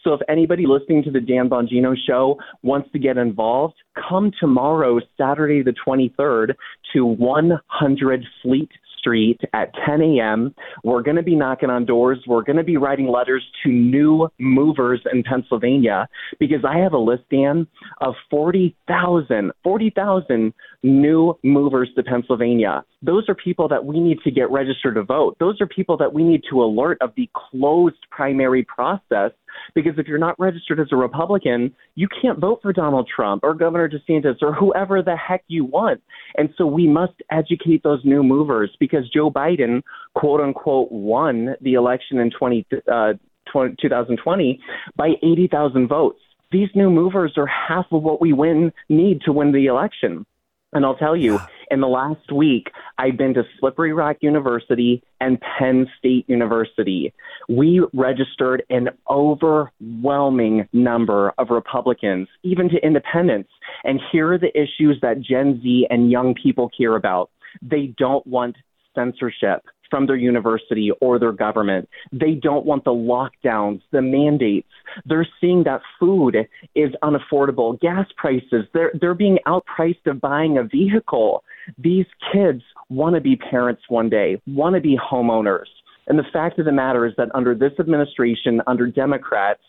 So 0.04 0.14
if 0.14 0.22
anybody 0.28 0.66
listening 0.68 1.04
to 1.04 1.12
the 1.12 1.22
Dan 1.22 1.50
Bongino 1.50 1.96
show 2.08 2.40
wants 2.62 2.92
to 2.92 3.00
get 3.00 3.18
involved, 3.18 3.76
come 4.10 4.32
tomorrow, 4.40 5.00
Saturday 5.18 5.62
the 5.62 5.76
23rd, 5.88 6.56
to 6.94 7.06
100 7.06 8.26
Fleet 8.42 8.70
street 8.98 9.40
at 9.54 9.72
10 9.86 10.02
a.m. 10.02 10.54
We're 10.84 11.02
going 11.02 11.18
to 11.18 11.24
be 11.24 11.36
knocking 11.36 11.70
on 11.70 11.86
doors. 11.86 12.20
We're 12.28 12.44
going 12.44 12.58
to 12.58 12.64
be 12.64 12.78
writing 12.78 13.08
letters 13.08 13.44
to 13.64 13.70
new 13.70 14.28
movers 14.40 15.02
in 15.12 15.24
Pennsylvania 15.24 16.08
because 16.40 16.64
I 16.68 16.78
have 16.80 16.94
a 16.94 16.98
list, 16.98 17.24
Dan, 17.32 17.68
of 18.02 18.16
40,000, 18.30 19.52
40,000 19.64 20.54
new 20.84 21.38
movers 21.44 21.90
to 21.96 22.04
Pennsylvania. 22.04 22.84
Those 23.02 23.30
are 23.30 23.36
people 23.36 23.68
that 23.70 23.86
we 23.86 24.00
need 24.00 24.20
to 24.24 24.32
get 24.32 24.50
registered 24.52 24.96
to 24.96 25.04
vote. 25.04 25.38
Those 25.40 25.62
are 25.62 25.68
people 25.68 25.98
that 25.98 26.14
we 26.14 26.24
need 26.24 26.42
to 26.50 26.64
alert 26.64 26.98
of 27.02 27.12
the 27.16 27.30
closed 27.36 27.96
primary 28.12 28.64
process 28.64 29.32
because 29.76 29.94
if 29.98 30.08
you're 30.08 30.18
not 30.18 30.40
registered 30.40 30.80
as 30.80 30.88
a 30.92 30.96
Republican, 30.96 31.74
you 31.96 32.08
can't 32.22 32.40
vote 32.40 32.60
for 32.62 32.74
Donald 32.74 33.10
Trump 33.14 33.44
or 33.44 33.54
Governor 33.54 33.90
DeSantis 33.90 34.36
or 34.42 34.54
whoever 34.54 35.02
the 35.02 35.16
heck 35.16 35.44
you 35.48 35.66
want. 35.66 36.02
And 36.36 36.50
so 36.58 36.66
we 36.66 36.88
must 36.88 37.14
educate 37.32 37.84
those 37.84 38.02
new 38.04 38.24
movers 38.24 38.76
because 38.80 39.10
Joe 39.10 39.32
Biden, 39.32 39.82
quote 40.16 40.42
unquote, 40.42 40.92
won 40.92 41.56
the 41.62 41.74
election 41.74 42.20
in 42.20 42.32
20, 42.32 42.66
uh, 42.92 43.14
2020 43.54 44.60
by 44.96 45.14
80,000 45.24 45.88
votes. 45.88 46.20
These 46.52 46.70
new 46.76 46.90
movers 46.90 47.34
are 47.38 47.48
half 47.48 47.86
of 47.92 48.04
what 48.04 48.22
we 48.22 48.34
win 48.34 48.72
need 48.90 49.22
to 49.22 49.32
win 49.32 49.52
the 49.52 49.66
election. 49.66 50.26
And 50.74 50.86
I'll 50.86 50.96
tell 50.96 51.16
you, 51.16 51.40
in 51.72 51.80
the 51.80 51.88
last 51.88 52.32
week, 52.32 52.72
I've 52.98 53.18
been 53.18 53.34
to 53.36 53.44
Slippery 53.60 53.94
Rock 53.94 54.18
University 54.22 55.02
and 55.22 55.40
Penn 55.58 55.88
State 55.98 56.26
University. 56.28 57.14
We 57.48 57.86
registered 57.94 58.64
an 58.70 58.90
overwhelming 59.10 60.68
number 60.74 61.34
of 61.38 61.50
Republicans, 61.50 62.28
even 62.44 62.70
to 62.70 62.78
independents. 62.86 63.50
And 63.86 64.02
here 64.12 64.34
are 64.34 64.38
the 64.38 64.56
issues 64.60 64.98
that 65.02 65.22
Gen 65.22 65.62
Z 65.64 65.88
and 65.90 66.12
young 66.12 66.36
people 66.36 66.70
care 66.78 66.96
about. 66.96 67.32
They 67.62 67.94
don't 67.98 68.26
want 68.28 68.58
censorship 68.94 69.62
from 69.90 70.08
their 70.08 70.16
university 70.16 70.92
or 71.02 71.20
their 71.20 71.32
government. 71.32 71.90
They 72.12 72.34
don't 72.34 72.66
want 72.66 72.84
the 72.84 72.92
lockdowns, 72.92 73.82
the 73.92 74.02
mandates. 74.02 74.68
They're 75.06 75.28
seeing 75.40 75.64
that 75.64 75.82
food 76.00 76.36
is 76.76 76.92
unaffordable, 77.04 77.80
gas 77.80 78.08
prices, 78.16 78.66
they're, 78.74 78.92
they're 79.00 79.14
being 79.14 79.40
outpriced 79.46 80.06
of 80.06 80.22
buying 80.22 80.58
a 80.58 80.64
vehicle. 80.64 81.44
These 81.78 82.06
kids 82.32 82.62
want 82.90 83.16
to 83.16 83.22
be 83.22 83.36
parents 83.36 83.82
one 83.90 84.10
day, 84.10 84.42
want 84.48 84.76
to 84.76 84.82
be 84.82 84.98
homeowners. 84.98 85.68
And 86.08 86.18
the 86.18 86.24
fact 86.32 86.58
of 86.58 86.66
the 86.66 86.72
matter 86.72 87.06
is 87.06 87.14
that 87.18 87.30
under 87.36 87.54
this 87.54 87.74
administration, 87.80 88.62
under 88.66 88.88
Democrats, 88.88 89.62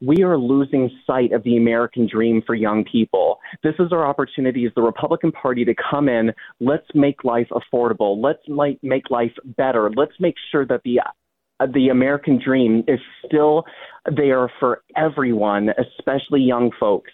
we 0.00 0.22
are 0.22 0.38
losing 0.38 0.90
sight 1.06 1.32
of 1.32 1.42
the 1.42 1.56
American 1.56 2.08
dream 2.10 2.42
for 2.46 2.54
young 2.54 2.84
people. 2.84 3.38
This 3.62 3.74
is 3.78 3.92
our 3.92 4.06
opportunity 4.06 4.64
as 4.64 4.72
the 4.74 4.82
Republican 4.82 5.30
Party 5.32 5.64
to 5.64 5.74
come 5.90 6.08
in. 6.08 6.32
Let's 6.58 6.86
make 6.94 7.22
life 7.24 7.48
affordable. 7.52 8.22
Let's 8.22 8.42
make 8.82 9.10
life 9.10 9.32
better. 9.56 9.90
Let's 9.90 10.18
make 10.18 10.34
sure 10.50 10.66
that 10.66 10.82
the 10.84 11.00
uh, 11.00 11.66
the 11.74 11.90
American 11.90 12.40
dream 12.42 12.82
is 12.88 12.98
still 13.26 13.64
there 14.16 14.50
for 14.58 14.82
everyone, 14.96 15.68
especially 15.98 16.40
young 16.40 16.70
folks. 16.80 17.10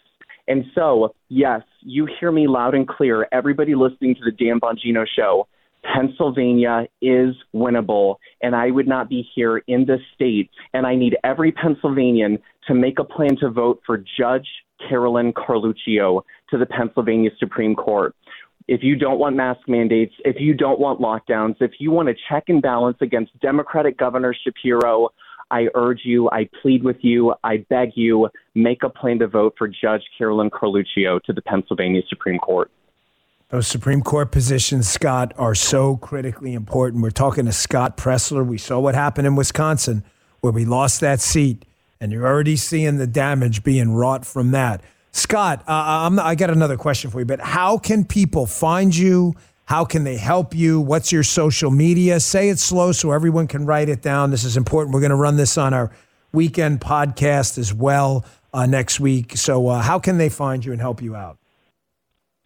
And 0.47 0.65
so, 0.73 1.15
yes, 1.29 1.63
you 1.81 2.07
hear 2.21 2.31
me 2.31 2.47
loud 2.47 2.77
and 2.77 2.87
clear. 2.87 3.27
Everybody 3.33 3.75
listening 3.75 4.15
to 4.15 4.21
the 4.25 4.31
Dan 4.31 4.61
Bongino 4.61 5.05
show, 5.17 5.49
Pennsylvania 5.95 6.87
is 7.03 7.35
winnable, 7.55 8.17
and 8.43 8.55
I 8.55 8.71
would 8.71 8.87
not 8.87 9.09
be 9.09 9.27
here 9.35 9.59
in 9.67 9.87
this 9.87 10.01
state. 10.15 10.51
And 10.73 10.87
I 10.87 10.95
need 10.95 11.17
every 11.25 11.53
Pennsylvanian 11.53 12.39
to 12.67 12.75
make 12.75 12.99
a 12.99 13.05
plan 13.05 13.37
to 13.41 13.51
vote 13.51 13.81
for 13.87 13.99
Judge 14.19 14.47
Carolyn 14.89 15.33
Carluccio 15.33 16.23
to 16.51 16.59
the 16.59 16.67
Pennsylvania 16.67 17.31
Supreme 17.39 17.75
Court. 17.75 18.15
If 18.69 18.83
you 18.83 18.97
don't 18.97 19.19
want 19.19 19.37
mask 19.37 19.61
mandates, 19.69 20.15
if 20.25 20.37
you 20.41 20.53
don't 20.55 20.81
want 20.81 21.01
lockdowns, 21.01 21.57
if 21.61 21.73
you 21.79 21.93
want 21.93 22.09
a 22.09 22.15
check 22.29 22.45
and 22.49 22.61
balance 22.61 22.99
against 23.01 23.39
Democratic 23.41 23.97
Governor 23.97 24.35
Shapiro, 24.35 25.11
I 25.51 25.69
urge 25.75 26.01
you, 26.03 26.29
I 26.31 26.49
plead 26.61 26.83
with 26.83 26.97
you, 27.03 27.35
I 27.45 27.59
beg 27.71 27.93
you, 27.95 28.29
make 28.57 28.83
a 28.83 28.89
plan 28.89 29.21
to 29.21 29.29
vote 29.29 29.55
for 29.57 29.69
Judge 29.69 30.03
Carolyn 30.19 30.51
Carluccio 30.51 31.23
to 31.23 31.33
the 31.33 31.43
Pennsylvania 31.43 32.03
Supreme 32.09 32.39
Court. 32.39 32.71
Those 33.51 33.69
Supreme 33.69 34.03
Court 34.03 34.33
positions, 34.33 34.89
Scott, 34.89 35.33
are 35.39 35.55
so 35.55 35.97
critically 35.99 36.53
important. 36.53 37.05
We're 37.05 37.11
talking 37.11 37.45
to 37.45 37.53
Scott 37.53 37.97
Presler. 37.97 38.45
We 38.45 38.59
saw 38.59 38.81
what 38.81 38.97
happened 38.97 39.29
in 39.29 39.37
Wisconsin 39.37 40.03
where 40.41 40.53
we 40.53 40.65
lost 40.65 41.01
that 41.01 41.21
seat, 41.21 41.65
and 42.01 42.13
you're 42.13 42.27
already 42.27 42.57
seeing 42.57 42.97
the 42.97 43.07
damage 43.07 43.65
being 43.65 43.93
wrought 43.93 44.25
from 44.27 44.51
that. 44.53 44.83
Scott, 45.13 45.63
uh, 45.67 46.11
i 46.23 46.35
got 46.35 46.51
another 46.51 46.77
question 46.77 47.11
for 47.11 47.21
you, 47.21 47.25
but 47.25 47.41
how 47.41 47.79
can 47.79 48.05
people 48.05 48.47
find 48.47 48.95
you? 48.95 49.35
How 49.65 49.85
can 49.85 50.05
they 50.05 50.17
help 50.17 50.55
you? 50.55 50.81
What's 50.81 51.11
your 51.11 51.23
social 51.23 51.71
media? 51.71 52.21
Say 52.21 52.51
it 52.51 52.59
slow 52.59 52.93
so 52.93 53.13
everyone 53.13 53.47
can 53.47 53.67
write 53.67 53.89
it 53.89 54.03
down. 54.03 54.31
This 54.31 54.45
is 54.45 54.57
important. 54.57 54.95
We're 54.95 55.01
going 55.01 55.11
to 55.11 55.17
run 55.17 55.37
this 55.37 55.59
on 55.59 55.75
our 55.75 55.91
weekend 56.33 56.81
podcast 56.81 57.59
as 57.59 57.73
well 57.73 58.25
uh, 58.53 58.67
next 58.67 59.01
week. 59.01 59.37
So, 59.37 59.69
uh, 59.69 59.83
how 59.83 59.99
can 59.99 60.19
they 60.19 60.29
find 60.29 60.65
you 60.65 60.73
and 60.73 60.81
help 60.81 61.03
you 61.03 61.17
out? 61.17 61.39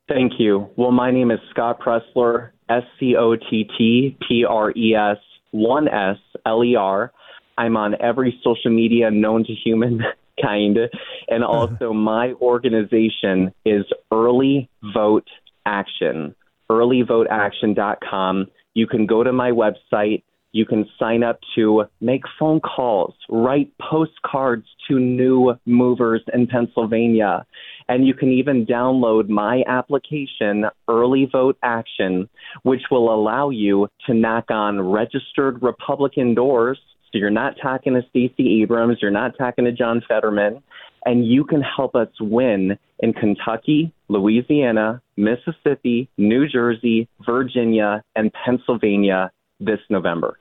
Thank 0.08 0.34
you. 0.38 0.68
Well, 0.76 0.92
my 0.92 1.10
name 1.10 1.30
is 1.30 1.38
Scott 1.50 1.80
Presler, 1.80 2.50
S 2.68 2.82
C 2.98 3.16
O 3.16 3.36
T 3.36 3.68
T 3.76 4.16
P 4.26 4.44
R 4.44 4.72
E 4.76 4.94
S 4.94 5.18
1 5.50 5.88
S 5.88 6.16
L 6.46 6.64
E 6.64 6.74
R. 6.74 7.12
I'm 7.60 7.76
on 7.76 7.94
every 8.00 8.40
social 8.42 8.70
media 8.70 9.10
known 9.10 9.44
to 9.44 9.52
humankind. 9.52 10.08
And 11.28 11.44
uh-huh. 11.44 11.52
also, 11.52 11.92
my 11.92 12.32
organization 12.40 13.52
is 13.66 13.84
Early 14.10 14.70
Vote 14.94 15.28
Action, 15.66 16.34
earlyvoteaction.com. 16.70 18.46
You 18.72 18.86
can 18.86 19.04
go 19.04 19.22
to 19.22 19.32
my 19.34 19.50
website. 19.50 20.22
You 20.52 20.64
can 20.64 20.86
sign 20.98 21.22
up 21.22 21.40
to 21.56 21.84
make 22.00 22.22
phone 22.38 22.60
calls, 22.60 23.14
write 23.28 23.70
postcards 23.78 24.64
to 24.88 24.98
new 24.98 25.54
movers 25.66 26.22
in 26.32 26.46
Pennsylvania. 26.46 27.44
And 27.88 28.06
you 28.06 28.14
can 28.14 28.30
even 28.30 28.64
download 28.64 29.28
my 29.28 29.62
application, 29.66 30.64
Early 30.88 31.28
Vote 31.30 31.58
Action, 31.62 32.30
which 32.62 32.82
will 32.90 33.14
allow 33.14 33.50
you 33.50 33.88
to 34.06 34.14
knock 34.14 34.50
on 34.50 34.80
registered 34.80 35.62
Republican 35.62 36.34
doors. 36.34 36.78
So 37.12 37.18
you're 37.18 37.30
not 37.30 37.54
talking 37.60 37.94
to 37.94 38.02
Stacey 38.10 38.62
Abrams, 38.62 38.98
you're 39.02 39.10
not 39.10 39.36
talking 39.36 39.64
to 39.64 39.72
John 39.72 40.02
Fetterman, 40.06 40.62
and 41.04 41.26
you 41.26 41.44
can 41.44 41.60
help 41.60 41.94
us 41.94 42.08
win 42.20 42.78
in 43.00 43.12
Kentucky, 43.12 43.92
Louisiana, 44.08 45.02
Mississippi, 45.16 46.08
New 46.16 46.46
Jersey, 46.48 47.08
Virginia, 47.24 48.04
and 48.14 48.32
Pennsylvania 48.32 49.32
this 49.58 49.80
November. 49.88 50.38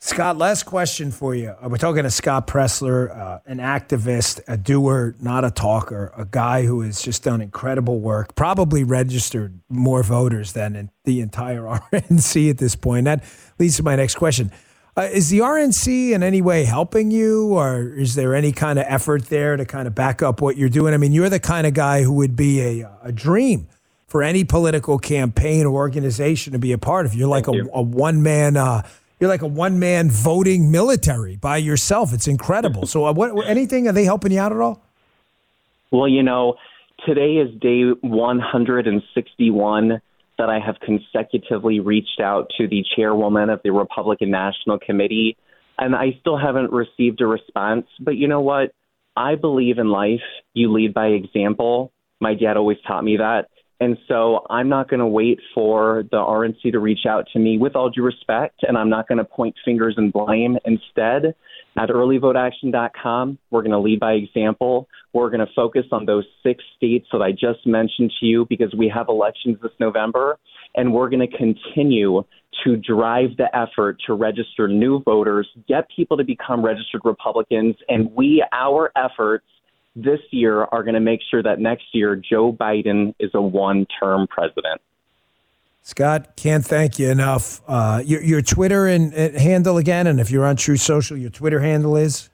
Scott, 0.00 0.38
last 0.38 0.62
question 0.62 1.10
for 1.10 1.34
you. 1.34 1.48
Uh, 1.60 1.68
we're 1.68 1.76
talking 1.76 2.04
to 2.04 2.10
Scott 2.10 2.46
Presler, 2.46 3.10
uh, 3.10 3.40
an 3.46 3.58
activist, 3.58 4.40
a 4.46 4.56
doer, 4.56 5.16
not 5.20 5.44
a 5.44 5.50
talker, 5.50 6.12
a 6.16 6.24
guy 6.24 6.64
who 6.64 6.82
has 6.82 7.02
just 7.02 7.24
done 7.24 7.40
incredible 7.40 7.98
work, 7.98 8.36
probably 8.36 8.84
registered 8.84 9.58
more 9.68 10.04
voters 10.04 10.52
than 10.52 10.90
the 11.02 11.20
entire 11.20 11.62
RNC 11.92 12.48
at 12.48 12.58
this 12.58 12.76
point. 12.76 13.06
That 13.06 13.24
leads 13.58 13.76
to 13.78 13.82
my 13.82 13.96
next 13.96 14.14
question. 14.14 14.52
Uh, 14.98 15.02
is 15.12 15.30
the 15.30 15.38
RNC 15.38 16.10
in 16.10 16.24
any 16.24 16.42
way 16.42 16.64
helping 16.64 17.12
you, 17.12 17.54
or 17.54 17.94
is 17.94 18.16
there 18.16 18.34
any 18.34 18.50
kind 18.50 18.80
of 18.80 18.84
effort 18.88 19.26
there 19.26 19.56
to 19.56 19.64
kind 19.64 19.86
of 19.86 19.94
back 19.94 20.24
up 20.24 20.40
what 20.40 20.56
you're 20.56 20.68
doing? 20.68 20.92
I 20.92 20.96
mean, 20.96 21.12
you're 21.12 21.28
the 21.28 21.38
kind 21.38 21.68
of 21.68 21.74
guy 21.74 22.02
who 22.02 22.12
would 22.14 22.34
be 22.34 22.80
a, 22.80 22.90
a 23.04 23.12
dream 23.12 23.68
for 24.08 24.24
any 24.24 24.42
political 24.42 24.98
campaign 24.98 25.66
or 25.66 25.74
organization 25.74 26.52
to 26.52 26.58
be 26.58 26.72
a 26.72 26.78
part 26.78 27.06
of. 27.06 27.14
You're 27.14 27.28
like 27.28 27.46
a, 27.46 27.52
a 27.72 27.80
one 27.80 28.24
man. 28.24 28.56
Uh, 28.56 28.82
you're 29.20 29.30
like 29.30 29.42
a 29.42 29.46
one 29.46 29.78
man 29.78 30.10
voting 30.10 30.72
military 30.72 31.36
by 31.36 31.58
yourself. 31.58 32.12
It's 32.12 32.26
incredible. 32.26 32.84
so, 32.84 33.06
uh, 33.06 33.12
what 33.12 33.46
anything 33.46 33.86
are 33.86 33.92
they 33.92 34.04
helping 34.04 34.32
you 34.32 34.40
out 34.40 34.50
at 34.50 34.58
all? 34.58 34.82
Well, 35.92 36.08
you 36.08 36.24
know, 36.24 36.56
today 37.06 37.36
is 37.36 37.54
day 37.60 37.84
161 38.00 40.00
that 40.38 40.48
I 40.48 40.58
have 40.64 40.76
consecutively 40.80 41.80
reached 41.80 42.20
out 42.20 42.50
to 42.58 42.68
the 42.68 42.84
chairwoman 42.96 43.50
of 43.50 43.60
the 43.62 43.70
Republican 43.70 44.30
National 44.30 44.78
Committee, 44.78 45.36
and 45.78 45.94
I 45.94 46.16
still 46.20 46.38
haven't 46.38 46.72
received 46.72 47.20
a 47.20 47.26
response. 47.26 47.86
But 48.00 48.16
you 48.16 48.28
know 48.28 48.40
what? 48.40 48.72
I 49.16 49.34
believe 49.34 49.78
in 49.78 49.88
life. 49.88 50.20
You 50.54 50.72
lead 50.72 50.94
by 50.94 51.08
example. 51.08 51.92
My 52.20 52.34
dad 52.34 52.56
always 52.56 52.78
taught 52.86 53.04
me 53.04 53.16
that. 53.16 53.48
And 53.80 53.96
so 54.08 54.44
I'm 54.50 54.68
not 54.68 54.88
going 54.88 55.00
to 55.00 55.06
wait 55.06 55.38
for 55.54 56.04
the 56.10 56.16
RNC 56.16 56.72
to 56.72 56.78
reach 56.80 57.06
out 57.08 57.26
to 57.32 57.38
me 57.38 57.58
with 57.58 57.76
all 57.76 57.90
due 57.90 58.02
respect, 58.02 58.60
and 58.62 58.76
I'm 58.76 58.88
not 58.88 59.06
going 59.06 59.18
to 59.18 59.24
point 59.24 59.54
fingers 59.64 59.94
and 59.96 60.12
blame. 60.12 60.58
Instead, 60.64 61.34
at 61.78 61.90
earlyvoteaction.com, 61.90 63.38
we're 63.50 63.62
going 63.62 63.70
to 63.70 63.78
lead 63.78 64.00
by 64.00 64.14
example. 64.14 64.88
We're 65.12 65.30
going 65.30 65.46
to 65.46 65.52
focus 65.54 65.84
on 65.92 66.06
those 66.06 66.24
six 66.42 66.64
states 66.76 67.06
that 67.12 67.22
I 67.22 67.30
just 67.30 67.66
mentioned 67.66 68.12
to 68.18 68.26
you 68.26 68.46
because 68.48 68.74
we 68.76 68.90
have 68.94 69.08
elections 69.08 69.58
this 69.62 69.70
November, 69.78 70.38
and 70.74 70.92
we're 70.92 71.08
going 71.08 71.28
to 71.28 71.36
continue 71.36 72.24
to 72.64 72.76
drive 72.76 73.36
the 73.36 73.46
effort 73.56 73.98
to 74.06 74.14
register 74.14 74.66
new 74.66 75.00
voters, 75.04 75.48
get 75.68 75.86
people 75.94 76.16
to 76.16 76.24
become 76.24 76.64
registered 76.64 77.02
Republicans, 77.04 77.76
and 77.88 78.12
we, 78.12 78.44
our 78.52 78.90
efforts, 78.96 79.44
this 79.94 80.20
year 80.30 80.64
are 80.64 80.82
going 80.82 80.94
to 80.94 81.00
make 81.00 81.20
sure 81.30 81.42
that 81.42 81.60
next 81.60 81.84
year 81.92 82.16
Joe 82.16 82.52
Biden 82.52 83.14
is 83.18 83.30
a 83.34 83.40
one 83.40 83.86
term 84.00 84.26
president. 84.28 84.80
Scott, 85.88 86.36
can't 86.36 86.66
thank 86.66 86.98
you 86.98 87.10
enough. 87.10 87.62
Uh, 87.66 88.02
your, 88.04 88.22
your 88.22 88.42
Twitter 88.42 88.86
and, 88.86 89.14
and 89.14 89.34
handle 89.34 89.78
again, 89.78 90.06
and 90.06 90.20
if 90.20 90.30
you're 90.30 90.44
on 90.44 90.54
Truth 90.54 90.82
Social, 90.82 91.16
your 91.16 91.30
Twitter 91.30 91.60
handle 91.60 91.96
is? 91.96 92.28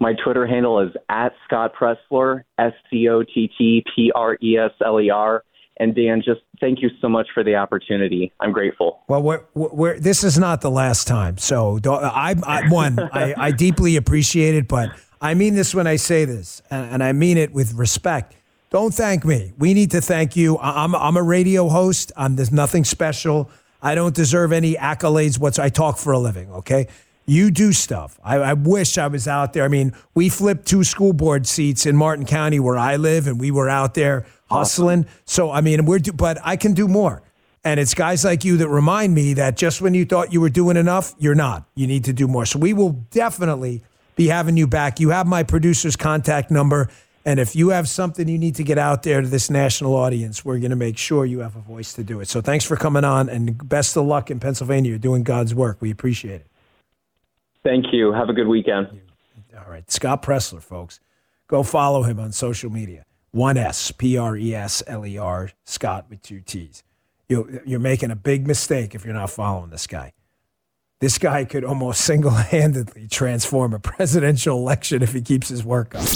My 0.00 0.12
Twitter 0.24 0.44
handle 0.44 0.80
is 0.80 0.90
at 1.08 1.34
Scott 1.44 1.72
Presler, 1.78 2.42
S 2.58 2.72
C 2.90 3.08
O 3.08 3.22
T 3.22 3.48
T 3.56 3.84
P 3.94 4.10
R 4.12 4.36
E 4.42 4.58
S 4.58 4.72
L 4.84 5.00
E 5.00 5.08
R. 5.08 5.44
And 5.78 5.94
Dan, 5.94 6.20
just 6.20 6.40
thank 6.60 6.82
you 6.82 6.90
so 7.00 7.08
much 7.08 7.28
for 7.32 7.44
the 7.44 7.54
opportunity. 7.54 8.32
I'm 8.40 8.50
grateful. 8.50 9.02
Well, 9.06 9.22
we're, 9.22 9.42
we're, 9.54 10.00
this 10.00 10.24
is 10.24 10.36
not 10.36 10.60
the 10.60 10.70
last 10.70 11.06
time. 11.06 11.38
So 11.38 11.78
I, 11.86 12.34
I 12.44 12.68
one, 12.70 12.98
I, 12.98 13.34
I, 13.38 13.50
deeply 13.52 13.94
appreciate 13.94 14.56
it, 14.56 14.66
but 14.66 14.90
I 15.20 15.34
mean 15.34 15.54
this 15.54 15.76
when 15.76 15.86
I 15.86 15.94
say 15.94 16.24
this, 16.24 16.60
and, 16.72 16.94
and 16.94 17.04
I 17.04 17.12
mean 17.12 17.38
it 17.38 17.52
with 17.52 17.74
respect. 17.74 18.34
Don't 18.74 18.92
thank 18.92 19.24
me. 19.24 19.52
We 19.56 19.72
need 19.72 19.92
to 19.92 20.00
thank 20.00 20.34
you. 20.34 20.58
I'm, 20.58 20.96
I'm 20.96 21.16
a 21.16 21.22
radio 21.22 21.68
host. 21.68 22.10
I'm, 22.16 22.34
there's 22.34 22.50
nothing 22.50 22.82
special. 22.82 23.48
I 23.80 23.94
don't 23.94 24.16
deserve 24.16 24.50
any 24.50 24.74
accolades. 24.74 25.38
What's 25.38 25.60
I 25.60 25.68
talk 25.68 25.96
for 25.96 26.12
a 26.12 26.18
living, 26.18 26.50
okay? 26.50 26.88
You 27.24 27.52
do 27.52 27.72
stuff. 27.72 28.18
I, 28.24 28.38
I, 28.38 28.54
wish 28.54 28.98
I 28.98 29.06
was 29.06 29.28
out 29.28 29.52
there. 29.52 29.62
I 29.62 29.68
mean, 29.68 29.92
we 30.16 30.28
flipped 30.28 30.66
two 30.66 30.82
school 30.82 31.12
board 31.12 31.46
seats 31.46 31.86
in 31.86 31.94
Martin 31.94 32.26
County 32.26 32.58
where 32.58 32.76
I 32.76 32.96
live, 32.96 33.28
and 33.28 33.38
we 33.38 33.52
were 33.52 33.68
out 33.68 33.94
there 33.94 34.26
hustling. 34.50 35.06
So 35.24 35.52
I 35.52 35.60
mean, 35.60 35.86
we're 35.86 36.00
do, 36.00 36.12
but 36.12 36.38
I 36.42 36.56
can 36.56 36.74
do 36.74 36.88
more. 36.88 37.22
And 37.62 37.78
it's 37.78 37.94
guys 37.94 38.24
like 38.24 38.44
you 38.44 38.56
that 38.56 38.68
remind 38.68 39.14
me 39.14 39.34
that 39.34 39.56
just 39.56 39.82
when 39.82 39.94
you 39.94 40.04
thought 40.04 40.32
you 40.32 40.40
were 40.40 40.50
doing 40.50 40.76
enough, 40.76 41.14
you're 41.20 41.36
not. 41.36 41.64
You 41.76 41.86
need 41.86 42.06
to 42.06 42.12
do 42.12 42.26
more. 42.26 42.44
So 42.44 42.58
we 42.58 42.72
will 42.72 43.04
definitely 43.12 43.84
be 44.16 44.26
having 44.26 44.56
you 44.56 44.66
back. 44.66 44.98
You 44.98 45.10
have 45.10 45.28
my 45.28 45.44
producer's 45.44 45.94
contact 45.94 46.50
number. 46.50 46.90
And 47.24 47.40
if 47.40 47.56
you 47.56 47.70
have 47.70 47.88
something 47.88 48.28
you 48.28 48.38
need 48.38 48.54
to 48.56 48.64
get 48.64 48.76
out 48.76 49.02
there 49.02 49.22
to 49.22 49.26
this 49.26 49.48
national 49.48 49.94
audience, 49.96 50.44
we're 50.44 50.58
going 50.58 50.70
to 50.70 50.76
make 50.76 50.98
sure 50.98 51.24
you 51.24 51.40
have 51.40 51.56
a 51.56 51.60
voice 51.60 51.94
to 51.94 52.04
do 52.04 52.20
it. 52.20 52.28
So 52.28 52.42
thanks 52.42 52.64
for 52.64 52.76
coming 52.76 53.04
on 53.04 53.30
and 53.30 53.66
best 53.66 53.96
of 53.96 54.04
luck 54.04 54.30
in 54.30 54.40
Pennsylvania. 54.40 54.90
You're 54.90 54.98
doing 54.98 55.22
God's 55.22 55.54
work. 55.54 55.78
We 55.80 55.90
appreciate 55.90 56.42
it. 56.42 56.46
Thank 57.62 57.86
you. 57.92 58.12
Have 58.12 58.28
a 58.28 58.34
good 58.34 58.46
weekend. 58.46 59.00
All 59.56 59.70
right. 59.70 59.90
Scott 59.90 60.22
Presler, 60.22 60.62
folks. 60.62 61.00
Go 61.46 61.62
follow 61.62 62.02
him 62.02 62.20
on 62.20 62.32
social 62.32 62.70
media. 62.70 63.04
One 63.30 63.56
S, 63.56 63.90
P 63.90 64.18
R 64.18 64.36
E 64.36 64.54
S 64.54 64.82
L 64.86 65.06
E 65.06 65.18
R, 65.18 65.50
Scott 65.64 66.06
with 66.08 66.22
two 66.22 66.40
T's. 66.40 66.82
You're 67.28 67.80
making 67.80 68.10
a 68.10 68.16
big 68.16 68.46
mistake 68.46 68.94
if 68.94 69.04
you're 69.04 69.14
not 69.14 69.30
following 69.30 69.70
this 69.70 69.86
guy. 69.86 70.12
This 71.00 71.18
guy 71.18 71.44
could 71.44 71.64
almost 71.64 72.02
single 72.02 72.30
handedly 72.30 73.08
transform 73.08 73.72
a 73.72 73.78
presidential 73.78 74.58
election 74.58 75.02
if 75.02 75.14
he 75.14 75.22
keeps 75.22 75.48
his 75.48 75.64
work 75.64 75.94
up. 75.94 76.06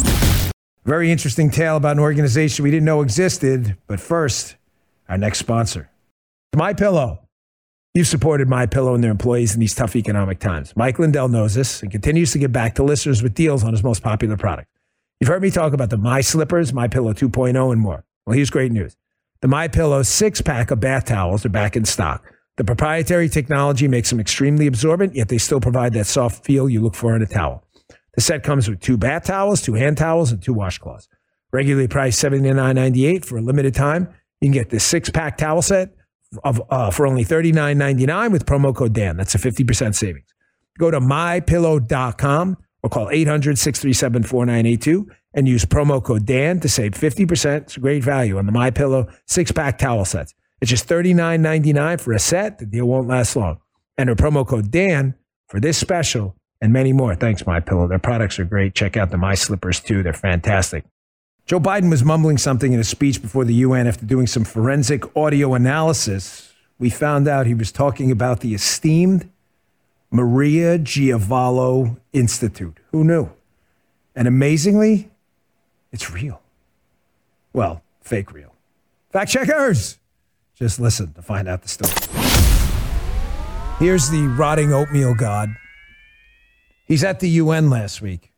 Very 0.85 1.13
interesting 1.13 1.51
tale 1.51 1.77
about 1.77 1.97
an 1.97 2.03
organization 2.03 2.63
we 2.63 2.71
didn't 2.71 2.87
know 2.87 3.03
existed. 3.03 3.77
But 3.87 4.01
first, 4.01 4.57
our 5.09 5.19
next 5.19 5.39
sponsor, 5.39 5.91
My 6.55 6.73
Pillow. 6.73 7.21
You've 7.95 8.07
supported 8.07 8.49
My 8.49 8.67
Pillow 8.67 8.95
and 8.95 9.03
their 9.03 9.11
employees 9.11 9.55
in 9.55 9.61
these 9.61 9.75
tough 9.75 9.97
economic 9.97 10.39
times. 10.39 10.77
Mike 10.77 10.99
Lindell 10.99 11.29
knows 11.29 11.55
this 11.55 11.83
and 11.83 11.91
continues 11.91 12.31
to 12.33 12.39
give 12.39 12.53
back 12.53 12.75
to 12.77 12.85
listeners 12.85 13.23
with 13.23 13.35
deals 13.35 13.65
on 13.65 13.73
his 13.73 13.83
most 13.83 14.03
popular 14.03 14.37
product. 14.37 14.69
You've 15.19 15.29
heard 15.29 15.43
me 15.43 15.51
talk 15.51 15.73
about 15.73 15.91
the 15.91 15.97
My 15.97 16.21
Slippers, 16.21 16.73
My 16.73 16.87
Pillow 16.87 17.13
2.0, 17.13 17.73
and 17.73 17.81
more. 17.81 18.05
Well, 18.25 18.37
here's 18.37 18.51
great 18.51 18.71
news: 18.71 18.97
the 19.41 19.49
My 19.49 19.67
Pillow 19.69 20.03
six 20.03 20.41
pack 20.41 20.71
of 20.71 20.81
bath 20.81 21.07
towels 21.07 21.45
are 21.45 21.49
back 21.49 21.77
in 21.77 21.85
stock. 21.85 22.25
The 22.57 22.65
proprietary 22.65 23.29
technology 23.29 23.89
makes 23.89 24.11
them 24.11 24.21
extremely 24.21 24.67
absorbent, 24.67 25.15
yet 25.15 25.29
they 25.29 25.39
still 25.39 25.61
provide 25.61 25.93
that 25.95 26.07
soft 26.07 26.45
feel 26.45 26.69
you 26.69 26.81
look 26.81 26.95
for 26.95 27.17
in 27.17 27.23
a 27.23 27.27
towel. 27.27 27.65
The 28.15 28.21
set 28.21 28.43
comes 28.43 28.69
with 28.69 28.81
two 28.81 28.97
bath 28.97 29.25
towels, 29.25 29.63
two 29.63 29.75
hand 29.75 29.97
towels, 29.99 30.33
and 30.33 30.43
two 30.43 30.55
washcloths. 30.55 31.09
Regularly 31.53 31.89
priced 31.89 32.23
$79.98 32.23 33.25
for 33.25 33.39
a 33.39 33.41
limited 33.41 33.75
time. 33.75 34.09
You 34.41 34.47
can 34.47 34.53
get 34.53 34.71
this 34.71 34.85
six 34.85 35.09
pack 35.11 35.39
towel 35.39 35.63
set 35.63 35.95
of, 36.45 36.63
uh, 36.71 36.91
for 36.91 37.07
only 37.07 37.25
$39.99 37.25 38.33
with 38.33 38.45
promo 38.47 38.75
code 38.75 38.93
Dan. 38.93 39.17
That's 39.17 39.35
a 39.35 39.39
50% 39.39 39.95
savings. 39.95 40.35
Go 40.79 40.91
to 40.91 41.01
mypillow.com 41.01 42.57
or 42.83 42.91
call 42.91 43.11
800 43.11 43.59
637 43.59 44.23
4982 44.23 45.11
and 45.35 45.49
use 45.49 45.65
promo 45.65 46.03
code 46.03 46.27
Dan 46.27 46.61
to 46.61 46.69
save 46.69 46.93
50%. 46.93 47.63
It's 47.63 47.77
a 47.77 47.81
great 47.81 48.05
value 48.05 48.39
on 48.39 48.47
the 48.47 48.53
My 48.53 48.71
Pillow 48.71 49.09
six 49.27 49.53
pack 49.53 49.79
towel 49.79 50.05
sets. 50.05 50.35
It's 50.61 50.71
just 50.71 50.89
$39.99 50.89 52.01
for 52.01 52.13
a 52.13 52.19
set. 52.19 52.59
The 52.59 52.67
deal 52.67 52.87
won't 52.87 53.09
last 53.09 53.37
long. 53.37 53.59
Enter 53.97 54.15
promo 54.15 54.47
code 54.47 54.71
Dan 54.71 55.15
for 55.49 55.61
this 55.61 55.79
special 55.79 56.37
and 56.61 56.73
many 56.73 56.93
more. 56.93 57.15
Thanks, 57.15 57.47
My 57.47 57.61
Pillow. 57.61 57.87
Their 57.87 57.99
products 57.99 58.39
are 58.39 58.45
great. 58.45 58.75
Check 58.75 58.97
out 58.97 59.11
the 59.11 59.19
My 59.19 59.35
Slippers 59.35 59.81
too. 59.81 60.03
They're 60.03 60.13
fantastic. 60.13 60.85
Joe 61.47 61.61
Biden 61.61 61.89
was 61.89 62.05
mumbling 62.05 62.37
something 62.37 62.73
in 62.73 62.81
a 62.81 62.85
speech 62.85 63.23
before 63.23 63.45
the 63.45 63.55
UN 63.55 63.87
after 63.87 64.05
doing 64.05 64.27
some 64.27 64.45
forensic 64.45 65.17
audio 65.17 65.55
analysis. 65.55 66.53
We 66.79 66.91
found 66.91 67.27
out 67.27 67.47
he 67.47 67.55
was 67.55 67.73
talking 67.73 68.11
about 68.11 68.41
the 68.41 68.55
esteemed 68.55 69.31
Maria 70.11 70.79
Giavolo 70.79 71.97
Institute. 72.13 72.79
Who 72.93 73.03
knew? 73.05 73.31
And 74.15 74.29
amazingly, 74.29 75.11
it's 75.93 76.11
real. 76.11 76.43
Well, 77.53 77.83
fake 78.03 78.33
real. 78.33 78.55
Fact 79.11 79.31
checkers! 79.31 79.99
Just 80.55 80.79
listen 80.81 81.13
to 81.15 81.23
find 81.23 81.49
out 81.49 81.63
the 81.63 81.69
story. 81.69 81.93
Here's 83.79 84.11
the 84.11 84.27
rotting 84.37 84.73
oatmeal 84.73 85.15
god 85.15 85.55
He's 86.89 87.05
at 87.05 87.21
the 87.21 87.29
UN 87.29 87.69
last 87.69 88.01
week. 88.01 88.33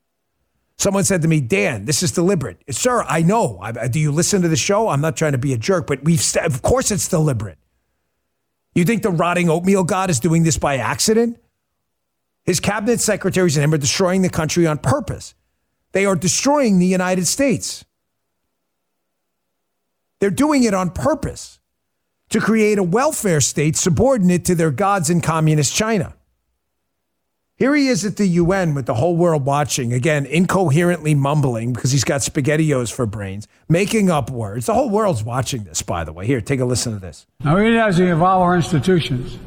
Someone 0.76 1.04
said 1.04 1.22
to 1.22 1.28
me, 1.28 1.40
Dan, 1.40 1.84
this 1.84 2.02
is 2.02 2.10
deliberate. 2.10 2.62
Sir, 2.70 3.04
I 3.06 3.22
know. 3.22 3.58
I, 3.62 3.86
do 3.86 4.00
you 4.00 4.10
listen 4.10 4.42
to 4.42 4.48
the 4.48 4.56
show? 4.56 4.88
I'm 4.88 5.00
not 5.00 5.16
trying 5.16 5.32
to 5.32 5.38
be 5.38 5.52
a 5.52 5.58
jerk, 5.58 5.86
but 5.86 6.02
we've, 6.02 6.20
st- 6.20 6.44
of 6.44 6.62
course 6.62 6.90
it's 6.90 7.06
deliberate. 7.06 7.58
You 8.74 8.84
think 8.84 9.02
the 9.02 9.10
rotting 9.10 9.48
oatmeal 9.48 9.84
god 9.84 10.10
is 10.10 10.18
doing 10.18 10.42
this 10.42 10.58
by 10.58 10.78
accident? 10.78 11.38
His 12.44 12.60
cabinet 12.60 13.00
secretaries 13.00 13.56
and 13.56 13.64
him 13.64 13.74
are 13.74 13.78
destroying 13.78 14.22
the 14.22 14.30
country 14.30 14.66
on 14.66 14.78
purpose. 14.78 15.34
They 15.92 16.06
are 16.06 16.16
destroying 16.16 16.78
the 16.78 16.86
United 16.86 17.26
States. 17.26 17.84
They're 20.18 20.30
doing 20.30 20.64
it 20.64 20.74
on 20.74 20.90
purpose 20.90 21.60
to 22.30 22.40
create 22.40 22.78
a 22.78 22.82
welfare 22.82 23.40
state 23.40 23.76
subordinate 23.76 24.44
to 24.46 24.54
their 24.54 24.70
gods 24.70 25.10
in 25.10 25.20
communist 25.20 25.74
China. 25.74 26.14
Here 27.60 27.74
he 27.74 27.88
is 27.88 28.06
at 28.06 28.16
the 28.16 28.26
UN 28.26 28.72
with 28.72 28.86
the 28.86 28.94
whole 28.94 29.14
world 29.18 29.44
watching, 29.44 29.92
again, 29.92 30.24
incoherently 30.24 31.14
mumbling 31.14 31.74
because 31.74 31.92
he's 31.92 32.04
got 32.04 32.22
SpaghettiOs 32.22 32.90
for 32.90 33.04
brains, 33.04 33.46
making 33.68 34.08
up 34.08 34.30
words. 34.30 34.64
The 34.64 34.72
whole 34.72 34.88
world's 34.88 35.22
watching 35.22 35.64
this, 35.64 35.82
by 35.82 36.04
the 36.04 36.10
way. 36.10 36.24
Here, 36.24 36.40
take 36.40 36.60
a 36.60 36.64
listen 36.64 36.94
to 36.94 36.98
this. 36.98 37.26
Now, 37.44 37.56
we 37.56 37.64
need 37.64 37.76
to 37.96 38.12
evolve 38.12 38.40
our 38.40 38.56
institutions 38.56 39.38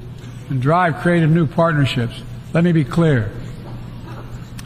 and 0.51 0.61
drive 0.61 0.97
creative 0.97 1.31
new 1.31 1.47
partnerships. 1.47 2.21
Let 2.53 2.63
me 2.63 2.71
be 2.71 2.83
clear. 2.83 3.31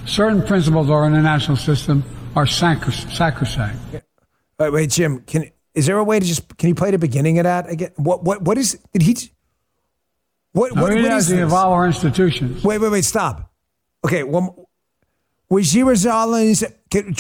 Certain 0.06 0.46
principles 0.46 0.88
of 0.88 0.92
our 0.92 1.08
international 1.08 1.56
system 1.56 2.04
are 2.36 2.46
sacrosanct. 2.46 3.80
Wait, 4.60 4.74
wait, 4.74 4.90
Jim, 4.90 5.22
can, 5.22 5.50
is 5.74 5.86
there 5.86 5.98
a 5.98 6.04
way 6.04 6.20
to 6.20 6.26
just, 6.26 6.58
can 6.58 6.68
you 6.68 6.76
play 6.76 6.92
the 6.92 6.98
beginning 6.98 7.40
of 7.40 7.46
that 7.46 7.70
again? 7.70 7.92
What, 7.96 8.26
what, 8.26 8.42
what 8.42 8.58
is, 8.58 8.78
did 8.92 9.04
he, 9.04 9.16
what, 10.58 10.72
what, 10.74 10.94
what 10.94 11.12
is 11.14 11.28
to 11.28 11.42
involve 11.42 11.74
our 11.74 11.86
institutions. 11.86 12.64
Wait, 12.64 12.80
wait, 12.80 12.92
wait, 12.92 13.06
stop. 13.06 13.52
Okay, 14.04 14.24
one. 14.24 14.50
Wajir 15.50 15.86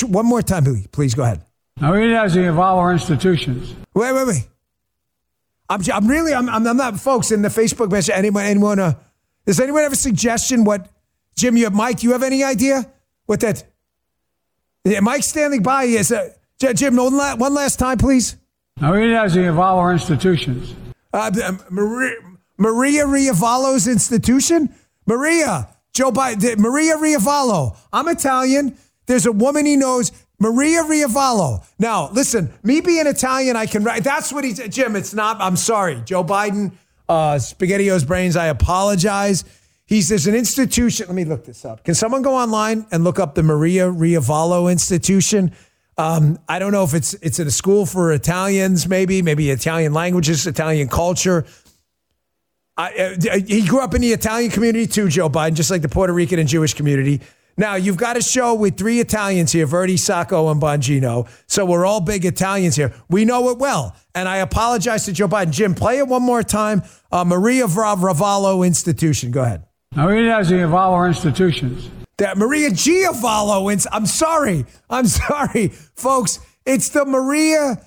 one 0.09 0.25
more 0.25 0.41
time, 0.41 0.65
please 0.91 1.15
go 1.15 1.23
ahead. 1.23 1.43
Now, 1.79 1.93
it 1.93 2.33
to 2.33 2.41
involve 2.41 2.79
our 2.79 2.91
institutions. 2.91 3.73
Wait, 3.93 4.11
wait, 4.11 4.27
wait. 4.27 4.47
I'm, 5.69 5.81
I'm 5.93 6.07
really, 6.07 6.33
I'm, 6.33 6.49
I'm 6.49 6.63
not, 6.63 6.99
folks, 6.99 7.31
in 7.31 7.41
the 7.41 7.49
Facebook 7.49 7.91
message, 7.91 8.13
anyone, 8.15 8.43
anyone, 8.43 8.79
uh, 8.79 8.93
does 9.45 9.59
anyone 9.59 9.83
have 9.83 9.93
a 9.93 9.97
suggestion 9.97 10.63
what, 10.63 10.89
Jim, 11.35 11.55
you 11.55 11.65
have, 11.65 11.73
Mike, 11.73 12.03
you 12.03 12.11
have 12.11 12.23
any 12.23 12.43
idea 12.43 12.91
what 13.27 13.39
that, 13.41 13.63
yeah, 14.83 14.99
Mike 14.99 15.23
standing 15.23 15.61
by 15.61 15.83
is, 15.83 16.11
uh, 16.11 16.29
Jim, 16.73 16.95
one, 16.95 17.13
one 17.39 17.53
last 17.53 17.79
time, 17.79 17.97
please. 17.97 18.35
Now, 18.81 18.93
it 18.93 19.33
to 19.33 19.41
involve 19.41 19.79
our 19.79 19.93
institutions. 19.93 20.75
Uh, 21.13 21.31
Maria, 21.69 22.15
Maria 22.57 23.05
Riavalo's 23.05 23.87
institution? 23.87 24.73
Maria, 25.05 25.69
Joe 25.93 26.11
Biden, 26.11 26.57
Maria 26.57 26.97
Riavallo. 26.97 27.77
I'm 27.93 28.07
Italian. 28.07 28.77
There's 29.05 29.25
a 29.25 29.31
woman 29.31 29.65
he 29.65 29.77
knows, 29.77 30.11
Maria 30.39 30.83
Riavallo. 30.83 31.65
Now, 31.79 32.09
listen, 32.11 32.53
me 32.63 32.81
being 32.81 33.07
Italian, 33.07 33.55
I 33.55 33.65
can 33.65 33.83
write. 33.83 34.03
That's 34.03 34.31
what 34.31 34.43
he's, 34.43 34.59
Jim, 34.67 34.95
it's 34.95 35.13
not, 35.13 35.37
I'm 35.39 35.55
sorry. 35.55 36.01
Joe 36.05 36.23
Biden, 36.23 36.73
uh, 37.07 37.35
SpaghettiOs 37.35 38.05
brains, 38.05 38.35
I 38.35 38.47
apologize. 38.47 39.45
He's, 39.85 40.09
there's 40.09 40.27
an 40.27 40.35
institution. 40.35 41.07
Let 41.07 41.15
me 41.15 41.23
look 41.23 41.45
this 41.45 41.63
up. 41.63 41.85
Can 41.85 41.95
someone 41.95 42.21
go 42.21 42.35
online 42.35 42.85
and 42.91 43.05
look 43.05 43.19
up 43.19 43.35
the 43.35 43.43
Maria 43.43 43.89
Riavallo 43.89 44.69
Institution? 44.69 45.53
Um, 45.97 46.37
I 46.47 46.59
don't 46.59 46.73
know 46.73 46.83
if 46.83 46.93
it's 46.93 47.15
it's 47.15 47.39
in 47.39 47.47
a 47.47 47.51
school 47.51 47.85
for 47.85 48.11
Italians, 48.11 48.87
maybe, 48.87 49.21
maybe 49.21 49.49
Italian 49.49 49.93
languages, 49.93 50.45
Italian 50.45 50.89
culture. 50.89 51.45
I, 52.77 53.15
uh, 53.31 53.39
he 53.39 53.65
grew 53.65 53.79
up 53.79 53.95
in 53.95 54.01
the 54.01 54.13
Italian 54.13 54.51
community 54.51 54.85
too, 54.85 55.09
Joe 55.09 55.29
Biden, 55.29 55.55
just 55.55 55.71
like 55.71 55.81
the 55.81 55.89
Puerto 55.89 56.13
Rican 56.13 56.39
and 56.39 56.47
Jewish 56.47 56.73
community. 56.73 57.21
Now, 57.59 57.73
you've 57.73 57.97
got 57.97 58.17
a 58.17 58.21
show 58.21 58.53
with 58.53 58.77
three 58.77 58.99
Italians 58.99 59.51
here, 59.51 59.65
Verdi, 59.65 59.97
Sacco, 59.97 60.51
and 60.51 60.61
Bongino. 60.61 61.27
So 61.47 61.65
we're 61.65 61.87
all 61.87 62.01
big 62.01 62.23
Italians 62.23 62.75
here. 62.75 62.93
We 63.09 63.25
know 63.25 63.49
it 63.49 63.57
well. 63.57 63.95
And 64.13 64.29
I 64.29 64.37
apologize 64.37 65.05
to 65.05 65.11
Joe 65.11 65.27
Biden. 65.27 65.51
Jim, 65.51 65.73
play 65.73 65.97
it 65.97 66.07
one 66.07 66.21
more 66.21 66.43
time. 66.43 66.83
Uh, 67.11 67.23
Maria 67.23 67.65
Ravallo 67.65 68.65
Institution. 68.65 69.31
Go 69.31 69.41
ahead. 69.41 69.63
Maria 69.95 70.39
Giavolo 70.41 71.07
Institutions. 71.07 71.89
That 72.17 72.37
Maria 72.37 72.69
Giavolo. 72.69 73.87
I'm 73.91 74.05
sorry. 74.05 74.65
I'm 74.89 75.07
sorry, 75.07 75.69
folks. 75.95 76.39
It's 76.65 76.89
the 76.89 77.05
Maria. 77.05 77.81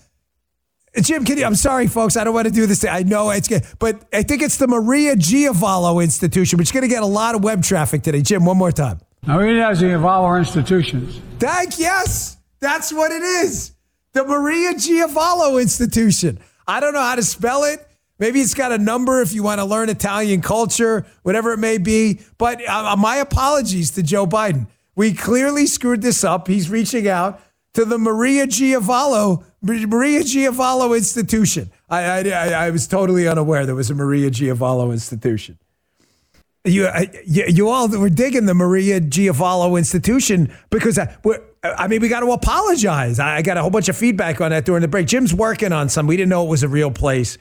Jim, 0.97 1.24
can 1.24 1.38
you? 1.38 1.45
I'm 1.45 1.55
sorry, 1.55 1.86
folks. 1.86 2.16
I 2.16 2.24
don't 2.24 2.34
want 2.34 2.49
to 2.49 2.53
do 2.53 2.66
this. 2.66 2.84
I 2.84 3.03
know 3.03 3.30
it's 3.30 3.47
good, 3.47 3.64
but 3.78 4.03
I 4.12 4.22
think 4.22 4.43
it's 4.43 4.57
the 4.57 4.66
Maria 4.66 5.14
Giavolo 5.14 6.03
Institution, 6.03 6.59
which 6.59 6.68
is 6.68 6.72
going 6.72 6.82
to 6.82 6.88
get 6.88 7.03
a 7.03 7.07
lot 7.07 7.34
of 7.34 7.45
web 7.45 7.62
traffic 7.62 8.03
today. 8.03 8.22
Jim, 8.22 8.45
one 8.45 8.57
more 8.57 8.72
time. 8.72 9.01
Maria 9.24 9.70
Giavolo 9.70 10.38
Institutions. 10.38 11.20
Thank 11.38 11.78
yes, 11.78 12.38
that's 12.59 12.93
what 12.93 13.12
it 13.12 13.22
is. 13.22 13.72
The 14.12 14.24
Maria 14.24 14.74
Giavolo 14.74 15.61
Institution. 15.62 16.41
I 16.66 16.80
don't 16.80 16.93
know 16.93 17.03
how 17.03 17.14
to 17.14 17.22
spell 17.22 17.64
it. 17.64 17.86
Maybe 18.18 18.41
it's 18.41 18.55
got 18.55 18.72
a 18.72 18.78
number 18.78 19.22
if 19.22 19.32
you 19.32 19.43
want 19.43 19.61
to 19.61 19.64
learn 19.64 19.88
Italian 19.88 20.43
culture, 20.43 21.07
whatever 21.22 21.53
it 21.53 21.59
may 21.59 21.78
be. 21.78 22.20
But 22.36 22.66
uh, 22.68 22.97
my 22.97 23.16
apologies 23.16 23.93
to 23.93 24.03
Joe 24.03 24.26
Biden. 24.26 24.66
We 24.97 25.14
clearly 25.14 25.66
screwed 25.66 26.03
this 26.03 26.24
up. 26.24 26.47
He's 26.47 26.68
reaching 26.68 27.09
out 27.09 27.41
to 27.74 27.84
the 27.84 27.98
Maria 27.98 28.46
Giavolo 28.46 29.44
Maria 29.62 30.20
Giavolo 30.20 30.96
Institution. 30.96 31.70
I, 31.88 32.30
I, 32.30 32.48
I 32.66 32.70
was 32.70 32.86
totally 32.86 33.28
unaware 33.28 33.66
there 33.66 33.74
was 33.74 33.90
a 33.90 33.94
Maria 33.94 34.30
Giavolo 34.30 34.92
Institution. 34.92 35.58
You, 36.64 36.88
you, 37.24 37.44
you 37.46 37.68
all 37.70 37.88
were 37.88 38.10
digging 38.10 38.44
the 38.44 38.54
Maria 38.54 39.00
Giavolo 39.00 39.78
Institution 39.78 40.52
because 40.68 40.98
I, 40.98 41.16
I 41.62 41.88
mean, 41.88 42.02
we 42.02 42.08
got 42.08 42.20
to 42.20 42.32
apologize. 42.32 43.18
I 43.18 43.40
got 43.42 43.56
a 43.56 43.62
whole 43.62 43.70
bunch 43.70 43.88
of 43.88 43.96
feedback 43.96 44.40
on 44.40 44.50
that 44.50 44.66
during 44.66 44.82
the 44.82 44.88
break. 44.88 45.06
Jim's 45.06 45.32
working 45.32 45.72
on 45.72 45.88
some. 45.88 46.06
We 46.06 46.16
didn't 46.16 46.28
know 46.28 46.44
it 46.44 46.50
was 46.50 46.62
a 46.62 46.68
real 46.68 46.90
place. 46.90 47.38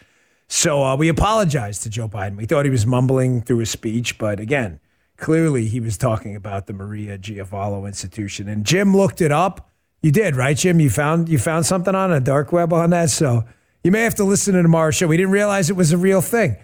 So 0.47 0.83
uh, 0.83 0.95
we 0.95 1.09
apologized 1.09 1.83
to 1.83 1.89
Joe 1.89 2.07
Biden. 2.07 2.35
We 2.35 2.45
thought 2.45 2.65
he 2.65 2.71
was 2.71 2.85
mumbling 2.85 3.41
through 3.41 3.59
his 3.59 3.69
speech, 3.69 4.17
but 4.17 4.39
again, 4.39 4.79
clearly 5.17 5.67
he 5.67 5.79
was 5.79 5.97
talking 5.97 6.35
about 6.35 6.67
the 6.67 6.73
Maria 6.73 7.17
Giavolo 7.17 7.85
Institution. 7.87 8.47
And 8.47 8.65
Jim 8.65 8.95
looked 8.95 9.21
it 9.21 9.31
up. 9.31 9.69
You 10.01 10.11
did, 10.11 10.35
right, 10.35 10.55
Jim? 10.55 10.79
You 10.79 10.89
found 10.89 11.27
you 11.29 11.37
found 11.37 11.65
something 11.65 11.93
on 11.93 12.11
a 12.11 12.19
dark 12.19 12.51
web 12.51 12.71
on 12.71 12.91
that. 12.91 13.09
So 13.09 13.43
you 13.83 13.91
may 13.91 14.03
have 14.03 14.15
to 14.15 14.23
listen 14.23 14.53
to 14.53 14.61
tomorrow's 14.61 14.95
show. 14.95 15.07
We 15.07 15.17
didn't 15.17 15.31
realize 15.31 15.69
it 15.69 15.75
was 15.75 15.91
a 15.91 15.97
real 15.97 16.21
thing. 16.21 16.57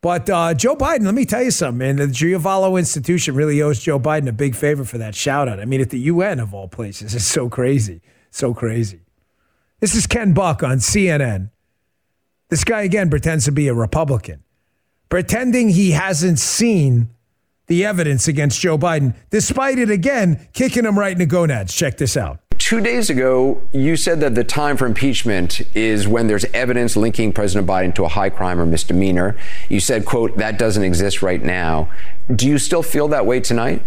But 0.00 0.30
uh, 0.30 0.54
Joe 0.54 0.76
Biden, 0.76 1.04
let 1.04 1.14
me 1.14 1.24
tell 1.24 1.42
you 1.42 1.50
something, 1.50 1.78
man. 1.78 1.96
The 1.96 2.06
Giavolo 2.06 2.78
Institution 2.78 3.34
really 3.34 3.60
owes 3.60 3.80
Joe 3.80 3.98
Biden 3.98 4.28
a 4.28 4.32
big 4.32 4.54
favor 4.54 4.84
for 4.84 4.98
that 4.98 5.14
shout 5.14 5.48
out. 5.48 5.58
I 5.58 5.64
mean, 5.64 5.80
at 5.80 5.90
the 5.90 5.98
UN 5.98 6.38
of 6.38 6.54
all 6.54 6.68
places. 6.68 7.14
It's 7.14 7.24
so 7.24 7.48
crazy. 7.48 8.02
So 8.30 8.54
crazy. 8.54 9.00
This 9.80 9.94
is 9.94 10.06
Ken 10.06 10.32
Buck 10.32 10.62
on 10.62 10.78
CNN. 10.78 11.50
This 12.48 12.62
guy, 12.62 12.82
again, 12.82 13.10
pretends 13.10 13.46
to 13.46 13.52
be 13.52 13.66
a 13.66 13.74
Republican, 13.74 14.44
pretending 15.08 15.70
he 15.70 15.90
hasn't 15.90 16.38
seen 16.38 17.10
the 17.66 17.84
evidence 17.84 18.28
against 18.28 18.60
Joe 18.60 18.78
Biden, 18.78 19.16
despite 19.30 19.78
it, 19.78 19.90
again, 19.90 20.46
kicking 20.52 20.84
him 20.84 20.96
right 20.96 21.12
in 21.12 21.18
the 21.18 21.26
gonads. 21.26 21.74
Check 21.74 21.96
this 21.96 22.16
out. 22.16 22.45
Two 22.66 22.80
days 22.80 23.10
ago, 23.10 23.62
you 23.70 23.94
said 23.94 24.18
that 24.22 24.34
the 24.34 24.42
time 24.42 24.76
for 24.76 24.86
impeachment 24.86 25.60
is 25.72 26.08
when 26.08 26.26
there's 26.26 26.44
evidence 26.46 26.96
linking 26.96 27.32
President 27.32 27.64
Biden 27.64 27.94
to 27.94 28.02
a 28.02 28.08
high 28.08 28.28
crime 28.28 28.58
or 28.58 28.66
misdemeanor. 28.66 29.36
You 29.68 29.78
said, 29.78 30.04
quote, 30.04 30.36
that 30.38 30.58
doesn't 30.58 30.82
exist 30.82 31.22
right 31.22 31.40
now. 31.40 31.88
Do 32.34 32.48
you 32.48 32.58
still 32.58 32.82
feel 32.82 33.06
that 33.06 33.24
way 33.24 33.38
tonight? 33.38 33.84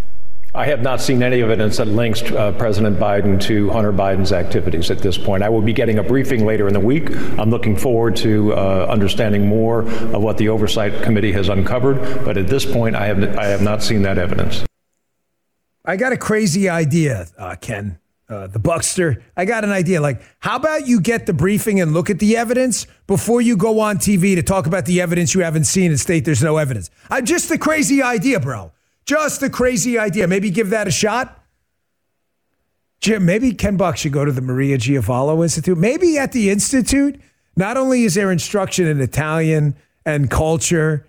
I 0.55 0.67
have 0.67 0.81
not 0.81 1.01
seen 1.01 1.21
any 1.21 1.41
evidence 1.41 1.75
that 1.75 1.89
links 1.89 2.21
uh, 2.21 2.53
President 2.53 2.97
Biden 2.97 3.37
to 3.41 3.69
Hunter 3.69 3.91
Biden's 3.91 4.31
activities 4.31 4.89
at 4.89 4.99
this 4.99 5.17
point. 5.17 5.43
I 5.43 5.49
will 5.49 5.61
be 5.61 5.73
getting 5.73 5.99
a 5.99 6.03
briefing 6.03 6.45
later 6.45 6.65
in 6.69 6.73
the 6.73 6.79
week. 6.79 7.13
I'm 7.37 7.49
looking 7.49 7.75
forward 7.75 8.15
to 8.15 8.53
uh, 8.53 8.87
understanding 8.89 9.45
more 9.45 9.81
of 9.81 10.23
what 10.23 10.37
the 10.37 10.47
Oversight 10.47 11.03
Committee 11.03 11.33
has 11.33 11.49
uncovered, 11.49 12.23
but 12.23 12.37
at 12.37 12.47
this 12.47 12.65
point, 12.65 12.95
I 12.95 13.07
have, 13.07 13.37
I 13.37 13.47
have 13.47 13.61
not 13.61 13.83
seen 13.83 14.03
that 14.03 14.17
evidence. 14.17 14.63
I 15.83 15.97
got 15.97 16.13
a 16.13 16.17
crazy 16.17 16.69
idea, 16.69 17.27
uh, 17.37 17.57
Ken 17.59 17.98
uh, 18.29 18.47
the 18.47 18.59
Buckster. 18.59 19.23
I 19.35 19.45
got 19.45 19.63
an 19.63 19.71
idea. 19.71 20.01
Like, 20.01 20.21
how 20.39 20.55
about 20.55 20.87
you 20.87 21.01
get 21.01 21.25
the 21.25 21.33
briefing 21.33 21.81
and 21.81 21.93
look 21.93 22.09
at 22.09 22.19
the 22.19 22.37
evidence 22.37 22.85
before 23.07 23.41
you 23.41 23.57
go 23.57 23.79
on 23.79 23.97
TV 23.97 24.35
to 24.35 24.43
talk 24.43 24.67
about 24.67 24.85
the 24.85 25.01
evidence 25.01 25.33
you 25.33 25.41
haven't 25.41 25.65
seen 25.65 25.91
and 25.91 25.99
state 25.99 26.25
there's 26.25 26.43
no 26.43 26.57
evidence? 26.57 26.91
I'm 27.09 27.25
just 27.25 27.49
a 27.49 27.57
crazy 27.57 28.03
idea, 28.03 28.39
bro. 28.39 28.71
Just 29.05 29.41
a 29.41 29.49
crazy 29.49 29.97
idea. 29.97 30.27
Maybe 30.27 30.51
give 30.51 30.69
that 30.69 30.87
a 30.87 30.91
shot. 30.91 31.43
Jim, 33.01 33.25
maybe 33.25 33.53
Ken 33.53 33.77
Buck 33.77 33.97
should 33.97 34.11
go 34.11 34.25
to 34.25 34.31
the 34.31 34.41
Maria 34.41 34.77
Giavolo 34.77 35.41
Institute. 35.41 35.77
Maybe 35.77 36.17
at 36.17 36.31
the 36.31 36.49
Institute, 36.49 37.19
not 37.55 37.77
only 37.77 38.03
is 38.03 38.13
there 38.13 38.31
instruction 38.31 38.85
in 38.85 39.01
Italian 39.01 39.75
and 40.05 40.29
culture 40.29 41.07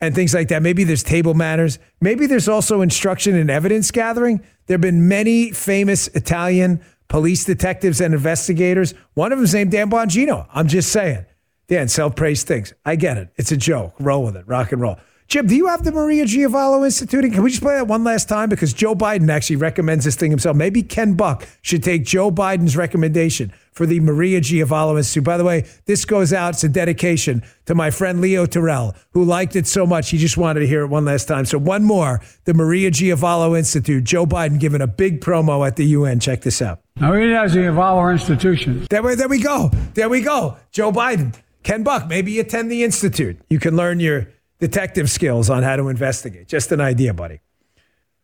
and 0.00 0.14
things 0.14 0.34
like 0.34 0.48
that, 0.48 0.62
maybe 0.62 0.84
there's 0.84 1.02
table 1.02 1.34
manners. 1.34 1.78
Maybe 2.00 2.26
there's 2.26 2.48
also 2.48 2.80
instruction 2.82 3.34
in 3.34 3.50
evidence 3.50 3.90
gathering. 3.90 4.38
There 4.66 4.74
have 4.74 4.80
been 4.80 5.08
many 5.08 5.50
famous 5.52 6.08
Italian 6.08 6.80
police 7.08 7.44
detectives 7.44 8.00
and 8.00 8.14
investigators. 8.14 8.94
One 9.14 9.32
of 9.32 9.38
them 9.38 9.44
is 9.44 9.54
named 9.54 9.72
Dan 9.72 9.90
Bongino. 9.90 10.46
I'm 10.52 10.68
just 10.68 10.92
saying. 10.92 11.24
Dan, 11.66 11.88
self 11.88 12.16
praise 12.16 12.44
things. 12.44 12.72
I 12.84 12.96
get 12.96 13.18
it. 13.18 13.28
It's 13.36 13.52
a 13.52 13.56
joke. 13.56 13.94
Roll 13.98 14.24
with 14.24 14.36
it. 14.36 14.46
Rock 14.46 14.72
and 14.72 14.80
roll. 14.80 14.96
Jim, 15.28 15.46
do 15.46 15.54
you 15.54 15.66
have 15.66 15.84
the 15.84 15.92
Maria 15.92 16.24
Giavolo 16.24 16.86
Institute? 16.86 17.30
Can 17.34 17.42
we 17.42 17.50
just 17.50 17.60
play 17.60 17.74
that 17.74 17.86
one 17.86 18.02
last 18.02 18.30
time? 18.30 18.48
Because 18.48 18.72
Joe 18.72 18.94
Biden 18.94 19.28
actually 19.28 19.56
recommends 19.56 20.06
this 20.06 20.16
thing 20.16 20.30
himself. 20.30 20.56
Maybe 20.56 20.82
Ken 20.82 21.12
Buck 21.12 21.46
should 21.60 21.82
take 21.82 22.06
Joe 22.06 22.30
Biden's 22.30 22.78
recommendation 22.78 23.52
for 23.70 23.84
the 23.84 24.00
Maria 24.00 24.40
Giavolo 24.40 24.96
Institute. 24.96 25.24
By 25.24 25.36
the 25.36 25.44
way, 25.44 25.66
this 25.84 26.06
goes 26.06 26.32
out. 26.32 26.54
It's 26.54 26.64
a 26.64 26.68
dedication 26.70 27.42
to 27.66 27.74
my 27.74 27.90
friend 27.90 28.22
Leo 28.22 28.46
Terrell, 28.46 28.96
who 29.10 29.22
liked 29.22 29.54
it 29.54 29.66
so 29.66 29.84
much 29.86 30.08
he 30.08 30.16
just 30.16 30.38
wanted 30.38 30.60
to 30.60 30.66
hear 30.66 30.80
it 30.80 30.86
one 30.86 31.04
last 31.04 31.28
time. 31.28 31.44
So 31.44 31.58
one 31.58 31.84
more, 31.84 32.22
the 32.46 32.54
Maria 32.54 32.90
Giavolo 32.90 33.56
Institute. 33.56 34.04
Joe 34.04 34.24
Biden 34.24 34.58
giving 34.58 34.80
a 34.80 34.86
big 34.86 35.20
promo 35.20 35.66
at 35.66 35.76
the 35.76 35.84
UN. 35.88 36.20
Check 36.20 36.40
this 36.40 36.62
out. 36.62 36.80
Now 36.96 37.10
Maria 37.10 37.44
Giavolo 37.44 38.10
Institution. 38.10 38.86
There, 38.88 39.02
we, 39.02 39.14
there 39.14 39.28
we 39.28 39.42
go. 39.42 39.70
There 39.92 40.08
we 40.08 40.22
go. 40.22 40.56
Joe 40.70 40.90
Biden. 40.90 41.34
Ken 41.64 41.82
Buck, 41.82 42.08
maybe 42.08 42.40
attend 42.40 42.70
the 42.70 42.82
Institute. 42.82 43.38
You 43.50 43.58
can 43.58 43.76
learn 43.76 44.00
your 44.00 44.28
detective 44.58 45.10
skills 45.10 45.50
on 45.50 45.62
how 45.62 45.76
to 45.76 45.88
investigate. 45.88 46.48
Just 46.48 46.72
an 46.72 46.80
idea, 46.80 47.14
buddy. 47.14 47.40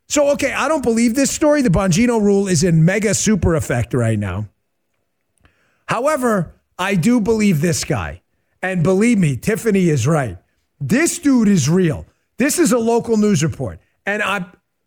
So, 0.09 0.31
okay, 0.33 0.53
I 0.53 0.69
don't 0.69 0.83
believe 0.83 1.15
this 1.15 1.31
story. 1.31 1.63
The 1.63 1.71
Bongino 1.71 2.21
rule 2.21 2.47
is 2.47 2.63
in 2.63 2.85
mega 2.85 3.15
super 3.15 3.55
effect 3.55 3.95
right 3.95 4.19
now. 4.19 4.49
However, 5.87 6.55
I 6.79 6.95
do 6.95 7.21
believe 7.21 7.61
this 7.61 7.85
guy. 7.85 8.23
And 8.63 8.83
believe 8.83 9.19
me, 9.19 9.37
Tiffany 9.37 9.89
is 9.89 10.07
right. 10.07 10.39
This 10.81 11.19
dude 11.19 11.49
is 11.49 11.69
real. 11.69 12.07
This 12.39 12.59
is 12.59 12.73
a 12.73 12.79
local 12.79 13.17
news 13.17 13.43
report. 13.43 13.79
And 14.07 14.23
I, 14.23 14.47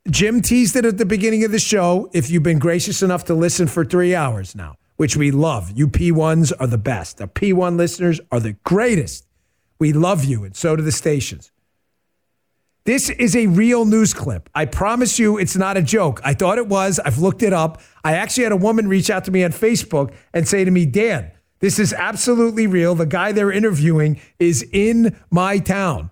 Jim 0.10 0.42
teased 0.42 0.76
it 0.76 0.86
at 0.86 0.98
the 0.98 1.06
beginning 1.06 1.44
of 1.44 1.52
the 1.52 1.60
show. 1.60 2.10
If 2.14 2.30
you've 2.30 2.44
been 2.44 2.60
gracious 2.60 3.02
enough 3.04 3.26
to 3.26 3.34
listen 3.34 3.68
for 3.68 3.86
three 3.86 4.16
hours 4.16 4.56
now, 4.56 4.78
which 4.96 5.16
we 5.16 5.32
love, 5.32 5.72
you 5.76 5.88
P1s 5.88 6.54
are 6.60 6.68
the 6.68 6.78
best. 6.78 7.18
The 7.18 7.28
P1 7.28 7.78
listeners 7.78 8.20
are 8.32 8.40
the 8.40 8.54
greatest. 8.64 9.27
We 9.80 9.94
love 9.94 10.24
you, 10.24 10.44
and 10.44 10.56
so 10.56 10.76
do 10.76 10.84
the 10.84 10.92
stations. 10.92 11.52
This 12.88 13.10
is 13.10 13.36
a 13.36 13.48
real 13.48 13.84
news 13.86 14.14
clip. 14.14 14.50
I 14.56 14.64
promise 14.66 15.20
you 15.20 15.38
it's 15.38 15.58
not 15.58 15.76
a 15.76 15.82
joke. 15.82 16.22
I 16.24 16.34
thought 16.34 16.58
it 16.58 16.68
was. 16.68 17.00
I've 17.00 17.18
looked 17.18 17.44
it 17.44 17.52
up. 17.52 17.82
I 18.04 18.14
actually 18.14 18.44
had 18.44 18.54
a 18.54 18.58
woman 18.58 18.88
reach 18.88 19.10
out 19.10 19.26
to 19.26 19.32
me 19.32 19.44
on 19.44 19.52
Facebook 19.52 20.14
and 20.34 20.48
say 20.48 20.64
to 20.64 20.72
me, 20.72 20.86
Dan, 20.86 21.32
this 21.60 21.80
is 21.80 21.92
absolutely 21.92 22.66
real. 22.66 22.96
The 22.96 23.06
guy 23.06 23.34
they're 23.34 23.52
interviewing 23.52 24.22
is 24.40 24.64
in 24.72 25.18
my 25.30 25.60
town, 25.60 26.12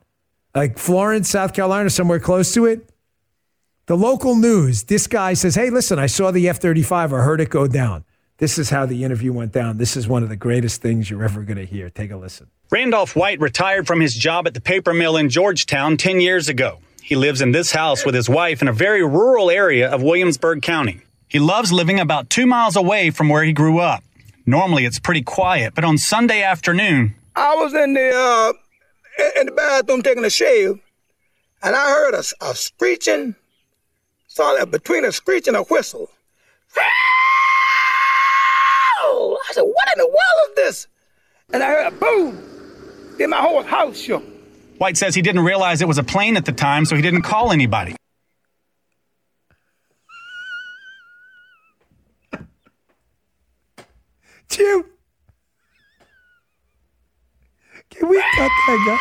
like 0.54 0.78
Florence, 0.78 1.30
South 1.30 1.54
Carolina, 1.54 1.90
somewhere 1.90 2.20
close 2.20 2.54
to 2.56 2.66
it. 2.66 2.92
The 3.86 3.96
local 3.96 4.36
news, 4.36 4.84
this 4.84 5.08
guy 5.08 5.34
says, 5.34 5.56
Hey, 5.56 5.70
listen, 5.70 5.98
I 5.98 6.08
saw 6.08 6.32
the 6.32 6.50
F 6.50 6.58
35. 6.58 7.14
I 7.14 7.18
heard 7.20 7.40
it 7.40 7.50
go 7.50 7.68
down. 7.68 8.04
This 8.38 8.58
is 8.58 8.70
how 8.70 8.86
the 8.86 9.04
interview 9.04 9.32
went 9.32 9.54
down. 9.54 9.78
This 9.78 9.96
is 9.96 10.08
one 10.08 10.24
of 10.24 10.30
the 10.30 10.36
greatest 10.36 10.82
things 10.82 11.10
you're 11.10 11.24
ever 11.24 11.44
going 11.44 11.58
to 11.58 11.66
hear. 11.66 11.90
Take 11.90 12.12
a 12.12 12.18
listen. 12.18 12.48
Randolph 12.76 13.16
White 13.16 13.40
retired 13.40 13.88
from 13.88 14.02
his 14.02 14.14
job 14.14 14.46
at 14.48 14.54
the 14.54 14.60
paper 14.60 14.94
mill 14.94 15.16
in 15.16 15.30
Georgetown 15.30 15.96
10 15.96 16.20
years 16.20 16.50
ago. 16.50 16.80
He 17.02 17.16
lives 17.16 17.40
in 17.40 17.54
this 17.54 17.72
house 17.72 18.06
with 18.06 18.14
his 18.14 18.28
wife 18.28 18.62
in 18.62 18.68
a 18.68 18.74
very 18.74 19.02
rural 19.02 19.50
area 19.50 19.90
of 19.90 20.04
Williamsburg 20.04 20.62
County. 20.62 21.00
He 21.30 21.40
loves 21.40 21.72
living 21.72 22.02
about 22.02 22.30
two 22.30 22.46
miles 22.46 22.76
away 22.76 23.12
from 23.12 23.30
where 23.30 23.46
he 23.46 23.54
grew 23.54 23.80
up. 23.80 24.04
Normally 24.46 24.84
it's 24.84 25.00
pretty 25.00 25.22
quiet, 25.22 25.74
but 25.74 25.86
on 25.86 25.98
Sunday 25.98 26.44
afternoon, 26.44 27.16
I 27.34 27.56
was 27.56 27.74
in 27.74 27.94
the 27.94 28.12
uh, 28.14 28.52
in 29.40 29.46
the 29.46 29.54
bathroom 29.54 30.02
taking 30.02 30.26
a 30.26 30.30
shave, 30.30 30.78
and 31.64 31.78
I 31.78 31.90
heard 31.92 32.14
a, 32.14 32.26
a 32.42 32.54
screeching, 32.56 33.36
saw 34.28 34.54
that 34.56 34.70
between 34.70 35.06
a 35.06 35.14
screech 35.14 35.48
and 35.48 35.56
a 35.56 35.64
whistle. 35.64 36.10
I 36.76 36.92
said, 39.54 39.62
what 39.62 39.88
in 39.96 40.00
the 40.00 40.08
world 40.08 40.50
is 40.50 40.56
this? 40.58 40.88
And 41.54 41.64
I 41.64 41.68
heard 41.68 41.88
a 41.88 41.92
boom. 41.92 42.55
Then 43.18 43.30
my 43.30 43.38
whole 43.38 43.64
house 43.64 43.98
shook. 43.98 44.24
White 44.78 44.98
says 44.98 45.16
he 45.16 45.22
didn't 45.22 45.44
realize 45.46 45.82
it 45.82 45.88
was 45.88 45.98
a 45.98 46.04
plane 46.04 46.36
at 46.36 46.46
the 46.46 46.52
time, 46.52 46.86
so 46.86 46.96
he 46.96 47.02
didn't 47.02 47.22
call 47.22 47.52
anybody. 47.52 47.96
Jim, 54.50 54.86
can 57.90 58.10
we 58.10 58.22
cut 58.36 58.52
that 58.68 58.84
guy? 58.86 58.98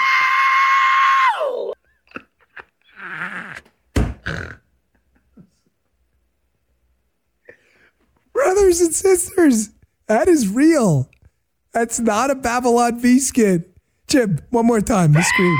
Brothers 8.33 8.81
and 8.81 8.95
sisters, 8.95 9.71
that 10.07 10.29
is 10.29 10.49
real. 10.49 11.09
That's 11.73 11.99
not 11.99 12.31
a 12.31 12.35
Babylon 12.35 13.01
Bee 13.01 13.19
skin. 13.19 13.65
One 14.51 14.67
more 14.67 14.81
time, 14.81 15.13
the 15.13 15.23
scream. 15.23 15.57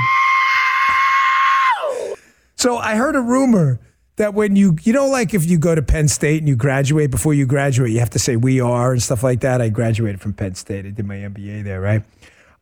So 2.55 2.77
I 2.77 2.95
heard 2.95 3.15
a 3.15 3.21
rumor 3.21 3.79
that 4.15 4.33
when 4.33 4.55
you, 4.55 4.77
you 4.83 4.93
know, 4.93 5.07
like 5.07 5.33
if 5.33 5.45
you 5.49 5.57
go 5.57 5.75
to 5.75 5.81
Penn 5.81 6.07
State 6.07 6.39
and 6.39 6.47
you 6.47 6.55
graduate, 6.55 7.11
before 7.11 7.33
you 7.33 7.45
graduate, 7.45 7.91
you 7.91 7.99
have 7.99 8.11
to 8.11 8.19
say 8.19 8.35
we 8.35 8.61
are 8.61 8.93
and 8.93 9.03
stuff 9.03 9.23
like 9.23 9.41
that. 9.41 9.61
I 9.61 9.69
graduated 9.69 10.21
from 10.21 10.33
Penn 10.33 10.55
State. 10.55 10.85
I 10.85 10.91
did 10.91 11.05
my 11.05 11.15
MBA 11.15 11.63
there, 11.63 11.81
right? 11.81 12.03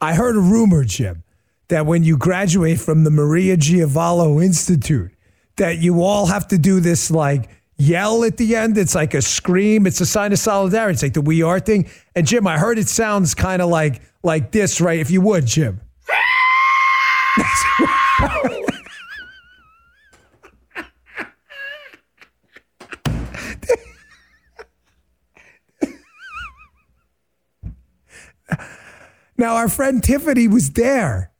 I 0.01 0.15
heard 0.15 0.35
a 0.35 0.39
rumor, 0.39 0.83
Jim, 0.83 1.23
that 1.67 1.85
when 1.85 2.03
you 2.03 2.17
graduate 2.17 2.79
from 2.79 3.03
the 3.03 3.11
Maria 3.11 3.55
Giavolo 3.55 4.43
Institute, 4.43 5.11
that 5.57 5.77
you 5.77 6.01
all 6.01 6.25
have 6.25 6.47
to 6.47 6.57
do 6.57 6.79
this 6.79 7.11
like 7.11 7.49
yell 7.77 8.23
at 8.23 8.37
the 8.37 8.55
end. 8.55 8.77
It's 8.77 8.95
like 8.95 9.13
a 9.13 9.21
scream. 9.21 9.85
It's 9.85 10.01
a 10.01 10.05
sign 10.05 10.33
of 10.33 10.39
solidarity. 10.39 10.93
It's 10.95 11.03
like 11.03 11.13
the 11.13 11.21
we 11.21 11.43
are 11.43 11.59
thing. 11.59 11.89
And 12.15 12.25
Jim, 12.25 12.47
I 12.47 12.57
heard 12.57 12.79
it 12.79 12.89
sounds 12.89 13.35
kind 13.35 13.61
of 13.61 13.69
like 13.69 14.01
like 14.23 14.51
this, 14.51 14.81
right? 14.81 14.99
If 14.99 15.11
you 15.11 15.21
would, 15.21 15.45
Jim. 15.45 15.81
Now, 29.35 29.55
our 29.55 29.67
friend 29.67 30.03
Tiffany 30.03 30.47
was 30.47 30.71
there, 30.71 31.31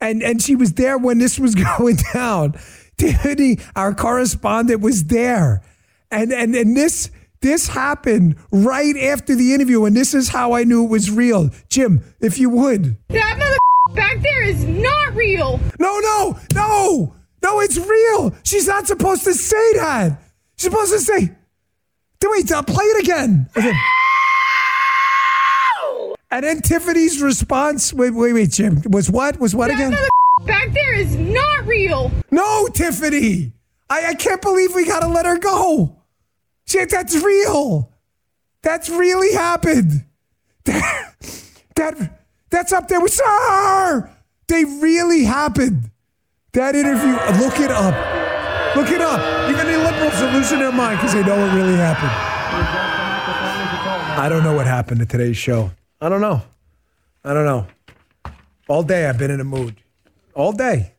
and, 0.00 0.22
and 0.22 0.42
she 0.42 0.54
was 0.54 0.74
there 0.74 0.98
when 0.98 1.18
this 1.18 1.38
was 1.38 1.54
going 1.78 1.96
down. 2.12 2.54
Tiffany, 2.96 3.58
our 3.74 3.94
correspondent, 3.94 4.80
was 4.80 5.04
there. 5.04 5.62
And, 6.10 6.32
and, 6.32 6.54
and 6.54 6.76
this, 6.76 7.10
this 7.40 7.68
happened 7.68 8.36
right 8.52 8.96
after 8.96 9.34
the 9.34 9.54
interview, 9.54 9.84
and 9.84 9.96
this 9.96 10.14
is 10.14 10.28
how 10.28 10.52
I 10.52 10.64
knew 10.64 10.84
it 10.84 10.90
was 10.90 11.10
real. 11.10 11.50
Jim, 11.68 12.04
if 12.20 12.38
you 12.38 12.50
would. 12.50 12.96
Back 13.94 14.20
there 14.20 14.42
is 14.42 14.64
not 14.64 15.14
real. 15.14 15.60
No, 15.78 15.98
no, 15.98 16.38
no, 16.54 17.14
no, 17.42 17.60
it's 17.60 17.76
real. 17.78 18.34
She's 18.44 18.66
not 18.66 18.86
supposed 18.86 19.24
to 19.24 19.34
say 19.34 19.72
that. 19.74 20.20
She's 20.56 20.70
supposed 20.70 20.92
to 20.92 21.00
say, 21.00 21.30
wait, 22.24 22.52
uh, 22.52 22.62
play 22.62 22.84
it 22.84 23.04
again. 23.04 23.48
Okay. 23.56 23.72
And 26.32 26.44
then 26.44 26.60
Tiffany's 26.60 27.20
response, 27.20 27.92
wait, 27.92 28.10
wait, 28.10 28.32
wait, 28.32 28.50
Jim, 28.50 28.80
was 28.88 29.10
what? 29.10 29.40
Was 29.40 29.54
what 29.54 29.68
that 29.68 29.74
again? 29.74 29.98
back 30.46 30.72
there 30.72 30.94
is 30.94 31.16
not 31.16 31.66
real. 31.66 32.10
No, 32.30 32.68
Tiffany. 32.68 33.52
I, 33.88 34.08
I 34.08 34.14
can't 34.14 34.40
believe 34.40 34.74
we 34.74 34.86
got 34.86 35.00
to 35.00 35.08
let 35.08 35.26
her 35.26 35.38
go. 35.38 35.96
Shit, 36.66 36.90
that's 36.90 37.16
real. 37.16 37.92
That's 38.62 38.88
really 38.88 39.32
happened. 39.34 40.04
That, 41.76 41.96
that 41.96 42.19
that's 42.50 42.72
up 42.72 42.88
there 42.88 43.00
with 43.00 43.12
sir. 43.12 44.10
They 44.48 44.64
really 44.64 45.24
happened. 45.24 45.90
That 46.52 46.74
interview, 46.74 47.12
look 47.44 47.60
it 47.60 47.70
up. 47.70 47.94
Look 48.76 48.90
it 48.90 49.00
up. 49.00 49.50
Even 49.50 49.66
the 49.66 49.78
liberals 49.78 50.14
are 50.20 50.32
losing 50.32 50.58
their 50.58 50.72
mind 50.72 50.98
because 50.98 51.12
they 51.12 51.22
know 51.22 51.46
it 51.46 51.54
really 51.54 51.76
happened. 51.76 52.10
I 54.20 54.28
don't 54.28 54.42
know 54.42 54.54
what 54.54 54.66
happened 54.66 55.00
to 55.00 55.06
today's 55.06 55.36
show. 55.36 55.70
I 56.00 56.08
don't 56.08 56.20
know. 56.20 56.42
I 57.24 57.32
don't 57.32 57.44
know. 57.44 57.66
All 58.68 58.82
day 58.82 59.06
I've 59.06 59.18
been 59.18 59.30
in 59.30 59.40
a 59.40 59.44
mood. 59.44 59.76
All 60.34 60.52
day. 60.52 60.92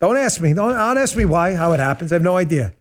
Don't 0.00 0.16
ask 0.16 0.40
me. 0.40 0.52
Don't, 0.54 0.74
don't 0.74 0.98
ask 0.98 1.16
me 1.16 1.24
why, 1.24 1.54
how 1.54 1.72
it 1.72 1.80
happens. 1.80 2.12
I 2.12 2.16
have 2.16 2.22
no 2.22 2.36
idea. 2.36 2.72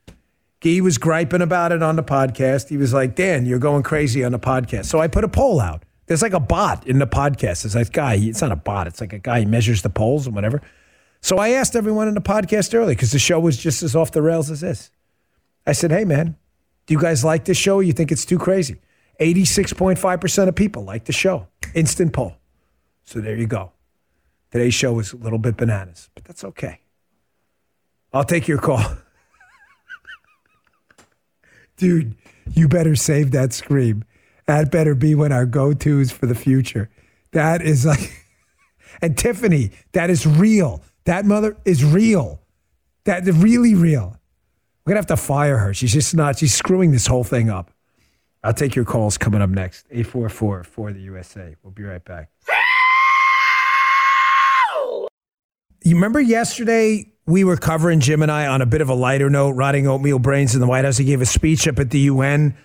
Guy 0.60 0.82
was 0.82 0.98
griping 0.98 1.42
about 1.42 1.72
it 1.72 1.84
on 1.84 1.96
the 1.96 2.04
podcast. 2.04 2.70
He 2.70 2.78
was 2.78 2.94
like, 2.94 3.16
Dan, 3.16 3.46
you're 3.46 3.60
going 3.60 3.84
crazy 3.84 4.24
on 4.24 4.32
the 4.32 4.40
podcast. 4.40 4.86
So 4.86 5.00
I 5.00 5.08
put 5.08 5.24
a 5.24 5.28
poll 5.28 5.60
out. 5.60 5.84
There's 6.08 6.22
like 6.22 6.34
a 6.34 6.40
bot 6.40 6.88
in 6.88 7.00
the 7.00 7.08
podcast. 7.08 7.66
It's 7.66 7.76
like 7.76 7.92
guy. 7.92 8.16
It's 8.16 8.42
not 8.42 8.52
a 8.52 8.56
bot. 8.56 8.88
It's 8.88 9.02
like 9.02 9.14
a 9.14 9.20
guy. 9.20 9.42
He 9.42 9.46
measures 9.46 9.82
the 9.82 9.90
polls 9.90 10.26
and 10.26 10.34
whatever. 10.34 10.62
So 11.22 11.38
I 11.38 11.50
asked 11.50 11.76
everyone 11.76 12.08
in 12.08 12.14
the 12.14 12.22
podcast 12.22 12.74
early 12.74 12.96
because 12.96 13.12
the 13.12 13.20
show 13.20 13.40
was 13.40 13.58
just 13.58 13.84
as 13.84 13.96
off 13.96 14.12
the 14.12 14.22
rails 14.22 14.50
as 14.50 14.62
this. 14.62 14.90
I 15.66 15.74
said, 15.74 15.92
hey, 15.92 16.06
man, 16.06 16.38
do 16.86 16.94
you 16.94 17.00
guys 17.00 17.26
like 17.26 17.46
this 17.46 17.58
show? 17.58 17.82
You 17.82 17.92
think 17.92 18.12
it's 18.12 18.26
too 18.26 18.40
crazy? 18.40 18.78
86.5% 19.20 20.48
of 20.48 20.56
people 20.56 20.84
like 20.84 21.06
the 21.06 21.12
show. 21.12 21.48
Instant 21.74 22.14
poll. 22.14 22.38
So 23.04 23.20
there 23.20 23.36
you 23.36 23.48
go. 23.48 23.74
Today's 24.52 24.74
show 24.74 24.94
was 24.94 25.12
a 25.12 25.18
little 25.18 25.40
bit 25.40 25.58
bananas, 25.58 26.10
but 26.16 26.24
that's 26.24 26.44
okay. 26.44 26.80
I'll 28.14 28.24
take 28.24 28.48
your 28.48 28.60
call. 28.60 28.82
Dude, 31.78 32.16
you 32.54 32.68
better 32.68 32.96
save 32.96 33.32
that 33.32 33.52
scream. 33.52 34.06
That 34.48 34.72
better 34.72 34.96
be 34.96 35.14
one 35.14 35.32
of 35.32 35.36
our 35.36 35.46
go 35.46 35.74
tos 35.74 36.12
for 36.12 36.26
the 36.26 36.36
future. 36.36 36.90
That 37.34 37.62
is 37.62 37.86
like, 37.86 38.26
and 39.02 39.18
Tiffany, 39.18 39.72
that 39.92 40.10
is 40.10 40.26
real. 40.26 40.82
That 41.06 41.26
mother 41.26 41.58
is 41.66 41.84
real. 41.84 42.42
That 43.04 43.26
really 43.26 43.76
real. 43.76 44.18
We're 44.86 44.94
to 44.94 45.00
have 45.00 45.06
to 45.08 45.18
fire 45.18 45.58
her. 45.58 45.74
She's 45.74 45.92
just 45.92 46.16
not, 46.16 46.40
she's 46.40 46.54
screwing 46.54 46.92
this 46.92 47.08
whole 47.08 47.26
thing 47.26 47.50
up. 47.50 47.72
I'll 48.44 48.54
take 48.54 48.76
your 48.76 48.86
calls 48.86 49.18
coming 49.18 49.42
up 49.42 49.50
next. 49.50 49.86
844 49.92 50.64
for 50.64 50.94
the 50.94 51.02
USA. 51.02 51.56
We'll 51.62 51.72
be 51.72 51.84
right 51.84 52.04
back. 52.04 52.30
You 55.84 55.96
remember 55.96 56.22
yesterday 56.22 57.12
we 57.26 57.44
were 57.44 57.58
covering 57.58 58.00
Jim 58.00 58.22
and 58.22 58.32
I 58.32 58.48
on 58.48 58.62
a 58.62 58.66
bit 58.66 58.80
of 58.80 58.90
a 58.90 58.94
lighter 58.94 59.30
note, 59.30 59.52
rotting 59.52 59.88
oatmeal 59.88 60.20
brains 60.20 60.56
in 60.56 60.62
the 60.62 60.68
White 60.68 60.86
House. 60.86 60.98
He 60.98 61.06
gave 61.06 61.22
a 61.22 61.26
speech 61.26 61.68
up 61.68 61.80
at 61.80 61.90
the 61.90 62.00
UN 62.00 62.58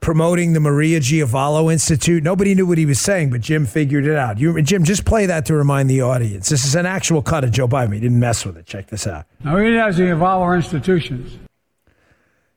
promoting 0.00 0.52
the 0.52 0.60
Maria 0.60 1.00
Giavolo 1.00 1.72
Institute. 1.72 2.22
Nobody 2.22 2.54
knew 2.54 2.66
what 2.66 2.78
he 2.78 2.86
was 2.86 3.00
saying, 3.00 3.30
but 3.30 3.40
Jim 3.40 3.66
figured 3.66 4.06
it 4.06 4.16
out. 4.16 4.38
You, 4.38 4.60
Jim, 4.62 4.84
just 4.84 5.04
play 5.04 5.26
that 5.26 5.46
to 5.46 5.54
remind 5.54 5.90
the 5.90 6.00
audience. 6.02 6.48
This 6.48 6.64
is 6.64 6.74
an 6.74 6.86
actual 6.86 7.22
cut 7.22 7.44
of 7.44 7.50
Joe 7.50 7.68
Biden. 7.68 7.94
He 7.94 8.00
didn't 8.00 8.20
mess 8.20 8.44
with 8.46 8.56
it. 8.56 8.66
Check 8.66 8.88
this 8.88 9.06
out. 9.06 9.26
Maria 9.42 9.88
Giavolo 9.88 10.56
institutions. 10.56 11.38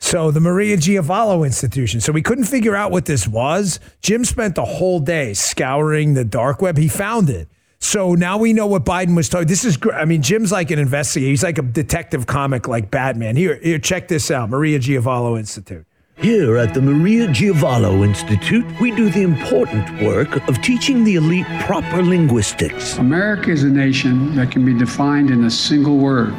So 0.04 0.32
the 0.32 0.40
Maria 0.40 0.78
Giavolo 0.78 1.46
Institution. 1.46 2.02
So 2.02 2.12
we 2.12 2.24
couldn't 2.24 2.46
figure 2.46 2.76
out 2.76 2.92
what 2.92 3.06
this 3.06 3.28
was. 3.28 3.80
Jim 4.02 4.26
spent 4.26 4.56
the 4.56 4.66
whole 4.66 5.00
day 5.00 5.34
scouring 5.36 6.16
the 6.16 6.26
dark 6.26 6.60
web. 6.60 6.78
He 6.78 6.88
found 6.88 7.30
it. 7.30 7.48
So 7.80 8.16
now 8.16 8.38
we 8.38 8.52
know 8.52 8.66
what 8.66 8.84
Biden 8.84 9.16
was 9.16 9.30
talking. 9.30 9.48
This 9.48 9.64
is, 9.64 9.78
I 9.94 10.06
mean, 10.06 10.24
Jim's 10.24 10.52
like 10.52 10.72
an 10.72 10.80
investigator. 10.80 11.30
He's 11.30 11.44
like 11.44 11.60
a 11.60 11.62
detective 11.62 12.26
comic, 12.26 12.68
like 12.68 12.90
Batman. 12.90 13.36
Here, 13.36 13.60
here, 13.62 13.80
check 13.80 14.08
this 14.08 14.32
out. 14.32 14.50
Maria 14.50 14.80
Giavolo 14.80 15.38
Institute. 15.38 15.86
Here 16.22 16.58
at 16.58 16.76
the 16.76 16.82
Maria 16.84 17.26
Giavolo 17.26 18.06
Institute, 18.06 18.64
we 18.80 18.92
do 18.92 19.10
the 19.10 19.24
important 19.24 20.04
work 20.04 20.48
of 20.48 20.62
teaching 20.62 21.04
the 21.04 21.16
elite 21.16 21.48
proper 21.62 22.04
linguistics. 22.04 22.96
America 23.00 23.50
is 23.50 23.64
a 23.64 23.70
nation 23.70 24.36
that 24.36 24.52
can 24.52 24.64
be 24.64 24.78
defined 24.78 25.32
in 25.32 25.46
a 25.46 25.50
single 25.50 25.98
word. 25.98 26.32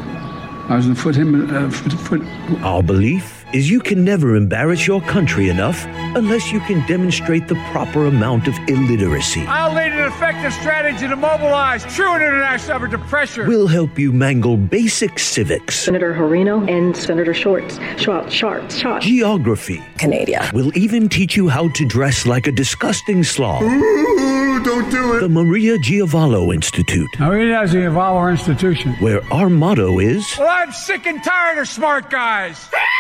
I 0.68 0.76
was 0.76 0.87
to 0.87 0.95
put 0.95 1.16
him, 1.16 1.35
uh, 1.53 1.68
foot, 1.68 1.93
foot. 1.95 2.22
Our 2.62 2.80
belief 2.80 3.41
is 3.53 3.70
you 3.70 3.80
can 3.80 4.05
never 4.05 4.36
embarrass 4.36 4.86
your 4.86 5.00
country 5.03 5.48
enough 5.48 5.84
unless 6.16 6.53
you 6.53 6.61
can 6.61 6.86
demonstrate 6.86 7.48
the 7.48 7.55
proper 7.72 8.07
amount 8.07 8.48
of 8.48 8.55
illiteracy. 8.68 9.44
I'll 9.46 9.72
lead 9.74 9.92
an 9.92 10.07
effective 10.07 10.53
strategy 10.53 11.09
to 11.09 11.16
mobilize 11.16 11.84
true 11.94 12.12
and 12.12 12.22
international 12.22 12.76
effort 12.76 12.90
to 12.92 12.98
pressure. 12.98 13.46
We'll 13.46 13.66
help 13.66 13.98
you 13.98 14.12
mangle 14.12 14.57
basic 14.57 15.18
civics. 15.18 15.78
Senator 15.78 16.14
Horino 16.14 16.68
and 16.70 16.96
Senator 16.96 17.34
Shorts, 17.34 17.78
Schwartz, 17.96 18.32
Sharp, 18.32 18.70
Sharp. 18.70 19.03
Geography. 19.03 19.82
Canada. 19.98 20.50
We'll 20.53 20.76
even 20.76 21.09
teach 21.09 21.36
you 21.36 21.48
how 21.48 21.68
to 21.68 21.86
dress 21.86 22.26
like 22.26 22.46
a 22.46 22.53
disgusting 22.53 23.24
slob. 23.24 23.62
Ooh, 23.62 24.62
don't 24.62 24.90
do 24.90 25.14
it. 25.14 25.20
The 25.20 25.28
Maria 25.28 25.78
Giavolo 25.78 26.55
Institute. 26.55 27.09
Maria 27.18 27.62
Giavolo 27.64 28.30
Institution. 28.30 28.92
Where 28.94 29.22
our 29.32 29.48
motto 29.48 29.98
is 29.98 30.36
Well, 30.38 30.48
I'm 30.48 30.72
sick 30.72 31.07
and 31.07 31.22
tired 31.22 31.59
of 31.59 31.68
smart 31.68 32.11
guys. 32.11 32.68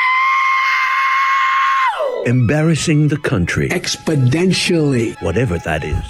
embarrassing 2.26 3.08
the 3.08 3.16
country. 3.16 3.68
Exponentially. 3.68 5.20
Whatever 5.22 5.58
that 5.58 5.84
is. 5.84 6.04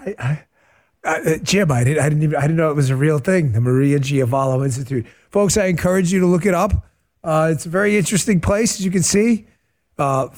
I, 0.00 0.14
I, 0.18 0.44
I, 1.04 1.38
Jim, 1.42 1.70
I 1.72 1.84
didn't, 1.84 2.02
I 2.02 2.08
didn't 2.08 2.22
even, 2.22 2.36
I 2.36 2.42
didn't 2.42 2.56
know 2.56 2.70
it 2.70 2.76
was 2.76 2.90
a 2.90 2.96
real 2.96 3.18
thing. 3.18 3.52
The 3.52 3.60
Maria 3.60 3.98
Giavolo 3.98 4.64
Institute, 4.64 5.06
folks. 5.30 5.56
I 5.56 5.66
encourage 5.66 6.12
you 6.12 6.20
to 6.20 6.26
look 6.26 6.46
it 6.46 6.54
up. 6.54 6.86
Uh, 7.24 7.50
it's 7.52 7.66
a 7.66 7.68
very 7.68 7.98
interesting 7.98 8.40
place, 8.40 8.78
as 8.78 8.84
you 8.84 8.90
can 8.90 9.02
see. 9.02 9.46
Uh, 9.98 10.28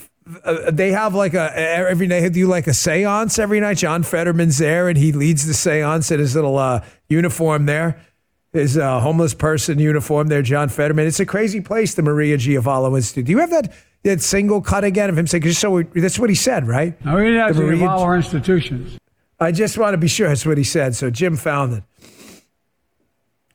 uh, 0.45 0.71
they 0.71 0.93
have 0.93 1.15
like 1.15 1.35
a 1.35 1.57
every 1.57 2.07
night 2.07 2.21
they 2.21 2.29
do 2.29 2.47
like 2.47 2.67
a 2.67 2.71
séance 2.71 3.39
every 3.39 3.61
night. 3.61 3.79
John 3.79 4.03
Fetterman's 4.03 4.59
there 4.59 4.89
and 4.89 4.97
he 4.99 5.13
leads 5.13 5.47
the 5.47 5.53
séance 5.53 6.13
in 6.13 6.21
his 6.21 6.35
little 6.35 6.59
uh, 6.59 6.85
uniform 7.09 7.67
there, 7.67 8.01
his 8.53 8.77
uh, 8.77 9.01
homeless 9.01 9.35
person 9.35 9.79
uniform 9.79 10.29
there. 10.29 10.43
John 10.43 10.69
Fetterman. 10.69 11.07
It's 11.07 11.21
a 11.21 11.27
crazy 11.27 11.61
place, 11.61 11.95
the 11.95 12.03
Maria 12.03 12.37
Giavolo 12.37 12.95
Institute. 12.97 13.25
Do 13.27 13.33
you 13.33 13.39
have 13.39 13.51
that 13.51 13.73
that 14.03 14.21
single 14.21 14.61
cut 14.61 14.85
again 14.85 15.11
of 15.11 15.19
him 15.19 15.27
saying? 15.27 15.51
So 15.53 15.71
we, 15.71 15.85
that's 15.85 16.19
what 16.19 16.31
he 16.31 16.37
said, 16.37 16.69
right? 16.69 17.03
No, 17.05 17.17
we 17.17 17.35
have 17.37 17.57
to 17.57 17.63
Maria, 17.63 17.85
evolve 17.85 18.03
our 18.03 18.17
institutions. 18.17 18.99
I 19.39 19.53
just 19.53 19.79
want 19.79 19.95
to 19.95 19.99
be 19.99 20.09
sure 20.09 20.29
that's 20.29 20.45
what 20.45 20.59
he 20.59 20.65
said. 20.65 20.95
So 20.95 21.11
Jim 21.11 21.37
found 21.37 21.73
it. 21.73 21.85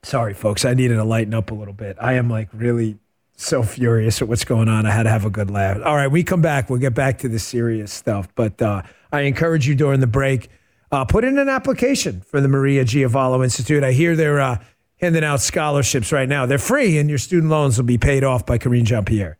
Sorry, 0.02 0.34
folks. 0.34 0.66
I 0.66 0.74
needed 0.74 0.96
to 0.96 1.04
lighten 1.04 1.34
up 1.34 1.52
a 1.52 1.56
little 1.56 1.74
bit. 1.74 1.98
I 2.00 2.14
am 2.14 2.30
like 2.30 2.50
really 2.54 2.98
so 3.36 3.64
furious 3.64 4.22
at 4.22 4.28
what's 4.28 4.46
going 4.46 4.70
on. 4.70 4.86
I 4.86 4.92
had 4.92 5.04
to 5.04 5.10
have 5.10 5.26
a 5.26 5.30
good 5.30 5.50
laugh. 5.52 5.78
All 5.84 5.96
right, 5.96 6.08
we 6.08 6.24
come 6.24 6.42
back. 6.42 6.70
We'll 6.70 6.80
get 6.80 6.94
back 6.94 7.20
to 7.20 7.30
the 7.30 7.40
serious 7.40 7.92
stuff. 7.92 8.28
But 8.36 8.62
uh, 8.62 8.84
I 9.12 9.22
encourage 9.22 9.68
you 9.68 9.76
during 9.76 10.00
the 10.00 10.08
break, 10.08 10.50
uh, 10.92 11.06
put 11.06 11.24
in 11.24 11.38
an 11.38 11.50
application 11.50 12.22
for 12.22 12.40
the 12.40 12.48
Maria 12.48 12.86
Giavolo 12.86 13.44
Institute. 13.44 13.84
I 13.84 13.92
hear 13.92 14.16
they're 14.16 14.40
uh, 14.40 14.64
handing 14.98 15.24
out 15.24 15.42
scholarships 15.42 16.12
right 16.12 16.30
now. 16.30 16.46
They're 16.46 16.58
free, 16.58 16.98
and 16.98 17.10
your 17.10 17.20
student 17.20 17.52
loans 17.52 17.78
will 17.78 17.86
be 17.86 17.98
paid 17.98 18.24
off 18.24 18.46
by 18.46 18.58
Karine 18.58 18.86
Jean 18.86 19.06
Pierre. 19.06 19.38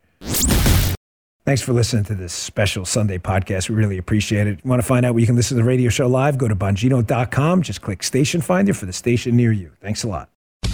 Thanks 1.46 1.62
for 1.62 1.74
listening 1.74 2.06
to 2.06 2.16
this 2.16 2.34
special 2.34 2.86
Sunday 2.86 3.20
podcast. 3.20 3.70
We 3.70 3.76
really 3.76 4.00
appreciate 4.00 4.48
it. 4.48 4.66
Want 4.66 4.82
to 4.82 4.88
find 4.88 5.06
out 5.06 5.14
where 5.14 5.22
you 5.22 5.28
can 5.28 5.36
listen 5.36 5.56
to 5.58 5.64
the 5.64 5.68
radio 5.68 5.92
show 5.92 6.08
live? 6.08 6.40
Go 6.40 6.48
to 6.48 6.56
Bongino.com. 6.56 7.62
Just 7.62 7.84
click 7.84 8.02
Station 8.02 8.42
Finder 8.42 8.74
for 8.74 8.88
the 8.88 8.94
station 8.94 9.36
near 9.36 9.52
you. 9.52 9.72
Thanks 9.80 10.04
a 10.04 10.08
lot. 10.08 10.30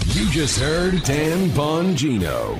You 0.06 0.30
just 0.30 0.58
heard 0.58 1.02
Dan 1.02 1.50
Bongino. 1.50 2.58